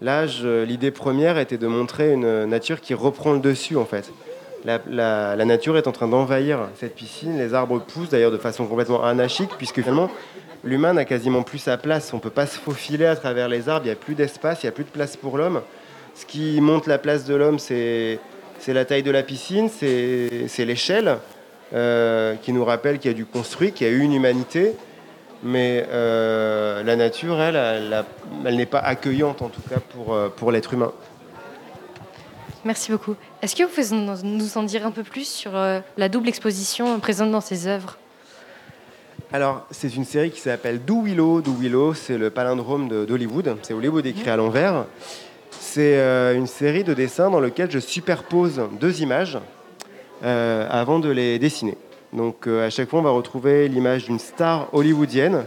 Là, 0.00 0.24
l'idée 0.64 0.90
première 0.90 1.38
était 1.38 1.58
de 1.58 1.66
montrer 1.66 2.12
une 2.12 2.44
nature 2.44 2.80
qui 2.80 2.94
reprend 2.94 3.32
le 3.32 3.40
dessus, 3.40 3.76
en 3.76 3.84
fait 3.84 4.10
la, 4.64 5.44
nature 5.44 5.76
est 5.76 5.86
en 5.86 5.92
train 5.92 6.08
d'envahir 6.08 6.68
cette 6.78 6.94
piscine. 6.94 7.38
Les 7.38 7.54
arbres 7.54 7.80
poussent 7.80 8.08
d'ailleurs 8.10 8.30
de 8.30 8.38
façon 8.38 8.66
complètement 8.66 9.04
anarchique, 9.04 9.50
puisque 9.58 9.80
finalement, 9.80 10.10
l'humain 10.64 10.92
n'a 10.94 11.04
quasiment 11.04 11.42
plus 11.42 11.58
sa 11.58 11.76
place. 11.76 12.12
On 12.12 12.16
ne 12.16 12.22
peut 12.22 12.30
pas 12.30 12.46
se 12.46 12.58
faufiler 12.58 13.06
à 13.06 13.16
travers 13.16 13.48
les 13.48 13.68
arbres, 13.68 13.86
il 13.86 13.88
n'y 13.88 13.92
a 13.92 13.96
plus 13.96 14.14
d'espace, 14.14 14.62
il 14.62 14.66
n'y 14.66 14.68
a 14.68 14.72
plus 14.72 14.84
de 14.84 14.90
place 14.90 15.16
pour 15.16 15.36
l'homme. 15.36 15.62
Ce 16.14 16.26
qui 16.26 16.60
monte 16.60 16.86
la 16.86 16.98
place 16.98 17.24
de 17.24 17.34
l'homme, 17.34 17.58
c'est 17.58 18.18
la 18.68 18.84
taille 18.84 19.02
de 19.02 19.10
la 19.10 19.22
piscine, 19.22 19.68
c'est 19.68 20.64
l'échelle 20.64 21.18
euh, 21.74 22.34
qui 22.42 22.52
nous 22.52 22.64
rappelle 22.64 22.98
qu'il 22.98 23.10
y 23.10 23.14
a 23.14 23.16
du 23.16 23.24
construit, 23.24 23.72
qu'il 23.72 23.86
y 23.86 23.90
a 23.90 23.92
eu 23.92 24.00
une 24.00 24.12
humanité. 24.12 24.74
Mais 25.42 25.86
euh, 25.90 26.82
la 26.84 26.94
nature, 26.94 27.40
elle, 27.40 27.56
elle, 28.46 28.56
n'est 28.56 28.66
pas 28.66 28.78
accueillante 28.78 29.42
en 29.42 29.48
tout 29.48 29.62
cas 29.68 29.80
pour, 29.80 30.14
euh, 30.14 30.28
pour 30.28 30.52
l'être 30.52 30.72
humain. 30.72 30.92
Merci 32.64 32.92
beaucoup. 32.92 33.16
Est-ce 33.42 33.56
que 33.56 33.64
vous 33.64 33.68
pouvez 33.68 34.22
nous 34.22 34.58
en 34.58 34.62
dire 34.62 34.86
un 34.86 34.92
peu 34.92 35.02
plus 35.02 35.26
sur 35.26 35.56
euh, 35.56 35.80
la 35.96 36.08
double 36.08 36.28
exposition 36.28 37.00
présente 37.00 37.32
dans 37.32 37.40
ces 37.40 37.66
œuvres? 37.66 37.98
Alors, 39.32 39.66
c'est 39.72 39.96
une 39.96 40.04
série 40.04 40.30
qui 40.30 40.40
s'appelle 40.40 40.84
Do 40.84 41.02
Willow. 41.02 41.40
Do 41.40 41.52
Willow, 41.52 41.94
c'est 41.94 42.18
le 42.18 42.30
palindrome 42.30 43.06
d'Hollywood. 43.06 43.56
C'est 43.62 43.74
Hollywood 43.74 44.06
écrit 44.06 44.30
à 44.30 44.36
l'envers. 44.36 44.84
C'est 45.50 45.98
euh, 45.98 46.36
une 46.36 46.46
série 46.46 46.84
de 46.84 46.94
dessins 46.94 47.30
dans 47.30 47.40
lequel 47.40 47.68
je 47.68 47.80
superpose 47.80 48.62
deux 48.80 49.02
images 49.02 49.38
avant 50.24 51.00
de 51.00 51.10
les 51.10 51.40
dessiner. 51.40 51.76
Donc, 52.12 52.46
à 52.46 52.70
chaque 52.70 52.88
fois, 52.88 53.00
on 53.00 53.02
va 53.02 53.10
retrouver 53.10 53.68
l'image 53.68 54.04
d'une 54.04 54.18
star 54.18 54.68
hollywoodienne. 54.72 55.44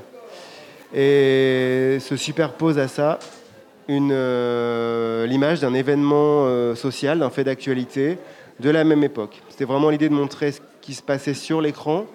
Et 0.94 1.98
se 2.00 2.16
superpose 2.16 2.80
à 2.80 2.88
ça 2.88 3.20
euh, 3.90 5.28
l'image 5.28 5.60
d'un 5.60 5.74
événement 5.74 6.46
euh, 6.46 6.74
social, 6.74 7.20
d'un 7.20 7.30
fait 7.30 7.44
d'actualité 7.44 8.18
de 8.60 8.70
la 8.70 8.84
même 8.84 9.04
époque. 9.04 9.42
C'était 9.50 9.66
vraiment 9.66 9.90
l'idée 9.90 10.10
de 10.10 10.14
montrer 10.14 10.54
ce 10.54 10.62
qui 10.82 10.96
se 10.96 11.04
passait 11.04 11.36
sur 11.36 11.62
l'écran, 11.62 12.06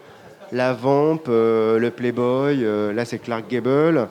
la 0.51 0.72
vamp, 0.72 1.20
euh, 1.28 1.78
le 1.78 1.90
Playboy, 1.90 2.64
là 2.92 3.05
c'est 3.05 3.18
Clark 3.18 3.48
Gable, 3.48 4.09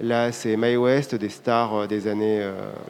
là 0.00 0.32
c'est 0.32 0.56
Mae 0.56 0.76
West, 0.76 1.14
des 1.14 1.30
stars 1.30 1.88
des 1.88 2.08
années 2.08 2.46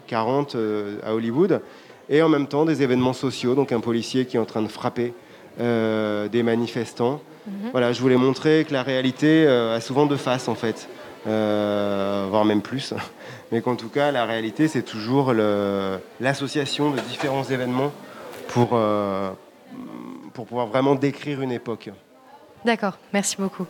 40 0.08 0.56
à 1.04 1.14
Hollywood, 1.14 1.60
et 2.08 2.20
en 2.22 2.28
même 2.28 2.48
temps 2.48 2.64
des 2.64 2.82
événements 2.82 3.12
sociaux, 3.12 3.54
donc 3.54 3.70
un 3.70 3.80
policier 3.80 4.24
qui 4.24 4.36
est 4.36 4.40
en 4.40 4.46
train 4.46 4.62
de 4.62 4.68
frapper 4.68 5.12
des 5.58 6.42
manifestants. 6.42 7.20
Mhm. 7.46 7.70
Voilà, 7.72 7.92
je 7.92 8.00
voulais 8.00 8.16
montrer 8.16 8.64
que 8.68 8.72
la 8.72 8.82
réalité 8.82 9.46
a 9.46 9.80
souvent 9.80 10.06
deux 10.06 10.16
faces 10.16 10.48
en 10.48 10.54
fait, 10.54 10.88
voire 11.24 12.44
même 12.44 12.62
plus 12.62 12.94
mais 13.52 13.60
qu'en 13.62 13.76
tout 13.76 13.88
cas, 13.88 14.10
la 14.12 14.24
réalité, 14.24 14.68
c'est 14.68 14.82
toujours 14.82 15.32
l'association 16.20 16.90
de 16.90 17.00
différents 17.00 17.44
événements 17.44 17.92
pour, 18.48 18.70
euh, 18.72 19.30
pour 20.34 20.46
pouvoir 20.46 20.66
vraiment 20.66 20.94
décrire 20.94 21.40
une 21.40 21.52
époque. 21.52 21.90
D'accord, 22.64 22.98
merci 23.12 23.36
beaucoup. 23.38 23.66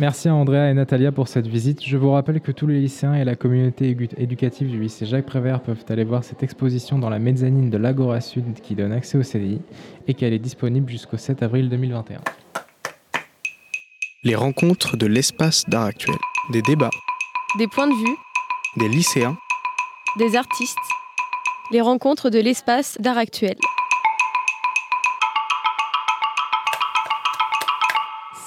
Merci 0.00 0.30
à 0.30 0.34
Andrea 0.34 0.70
et 0.70 0.72
Natalia 0.72 1.12
pour 1.12 1.28
cette 1.28 1.46
visite. 1.46 1.84
Je 1.84 1.98
vous 1.98 2.12
rappelle 2.12 2.40
que 2.40 2.52
tous 2.52 2.66
les 2.66 2.80
lycéens 2.80 3.12
et 3.12 3.22
la 3.22 3.36
communauté 3.36 3.94
éducative 4.16 4.70
du 4.70 4.80
lycée 4.80 5.04
Jacques 5.04 5.26
Prévert 5.26 5.60
peuvent 5.60 5.84
aller 5.90 6.04
voir 6.04 6.24
cette 6.24 6.42
exposition 6.42 6.98
dans 6.98 7.10
la 7.10 7.18
mezzanine 7.18 7.68
de 7.68 7.76
l'Agora 7.76 8.22
Sud 8.22 8.58
qui 8.62 8.74
donne 8.74 8.92
accès 8.92 9.18
au 9.18 9.22
CDI 9.22 9.60
et 10.08 10.14
qu'elle 10.14 10.32
est 10.32 10.38
disponible 10.38 10.88
jusqu'au 10.88 11.18
7 11.18 11.42
avril 11.42 11.68
2021. 11.68 12.22
Les 14.24 14.34
rencontres 14.34 14.96
de 14.96 15.04
l'espace 15.04 15.68
d'art 15.68 15.84
actuel. 15.84 16.16
Des 16.50 16.62
débats, 16.62 16.88
Des 17.58 17.68
points 17.68 17.86
de 17.86 17.92
vue, 17.92 18.16
des 18.78 18.88
lycéens, 18.88 19.36
des 20.18 20.34
artistes. 20.34 20.78
Les 21.72 21.82
rencontres 21.82 22.30
de 22.30 22.38
l'espace 22.38 22.96
d'art 23.02 23.18
actuel. 23.18 23.56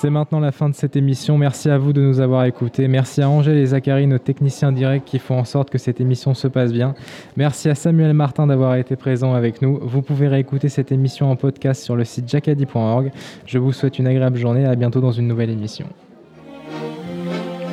C'est 0.04 0.10
maintenant 0.10 0.42
la 0.42 0.52
fin 0.52 0.68
de 0.68 0.76
cette 0.76 0.98
émission. 0.98 1.38
Merci 1.38 1.70
à 1.70 1.78
vous 1.78 1.94
de 1.94 2.02
nous 2.02 2.20
avoir 2.20 2.44
écoutés. 2.44 2.90
Merci 2.90 3.22
à 3.22 3.30
Angèle 3.30 3.56
et 3.56 3.68
Zachary, 3.68 4.06
nos 4.06 4.18
techniciens 4.18 4.74
directs 4.74 5.06
qui 5.06 5.18
font 5.18 5.40
en 5.40 5.46
sorte 5.46 5.70
que 5.70 5.78
cette 5.78 6.02
émission 6.02 6.34
se 6.34 6.50
passe 6.50 6.74
bien. 6.74 6.94
Merci 7.38 7.70
à 7.70 7.76
Samuel 7.76 8.14
Martin 8.14 8.48
d'avoir 8.48 8.76
été 8.76 8.98
présent 8.98 9.34
avec 9.34 9.62
nous. 9.62 9.80
Vous 9.82 10.02
pouvez 10.02 10.28
réécouter 10.28 10.68
cette 10.68 10.92
émission 10.92 11.32
en 11.32 11.38
podcast 11.38 11.82
sur 11.82 11.96
le 11.96 12.04
site 12.04 12.28
jacadi.org. 12.28 13.14
Je 13.46 13.58
vous 13.58 13.72
souhaite 13.72 13.98
une 13.98 14.08
agréable 14.08 14.38
journée 14.38 14.64
et 14.64 14.66
à 14.66 14.76
bientôt 14.76 15.00
dans 15.00 15.14
une 15.14 15.30
nouvelle 15.30 15.52
émission. 15.52 15.86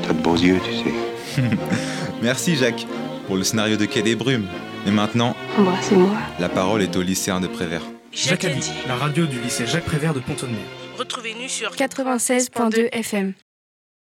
T'as 0.06 0.12
de 0.12 0.22
beaux 0.22 0.36
yeux, 0.36 0.60
tu 0.64 0.72
sais. 0.72 1.42
Merci 2.22 2.54
Jacques 2.54 2.86
pour 3.26 3.38
le 3.38 3.42
scénario 3.42 3.76
de 3.76 3.86
Quai 3.86 4.02
des 4.02 4.14
Brumes. 4.14 4.46
Et 4.86 4.92
maintenant, 4.92 5.34
Embrassez-moi. 5.58 6.10
la 6.38 6.48
parole 6.48 6.82
est 6.82 6.96
au 6.96 7.02
lycéen 7.02 7.40
de 7.40 7.48
Prévert. 7.48 7.82
Jacadi, 8.12 8.70
la 8.86 8.94
radio 8.94 9.26
du 9.26 9.40
lycée 9.40 9.66
Jacques 9.66 9.84
Prévert 9.84 10.14
de 10.14 10.20
Pontonnier. 10.20 10.54
Retrouvez-nous 11.00 11.48
sur 11.48 11.70
96.2 11.70 12.90
FM. 12.92 13.32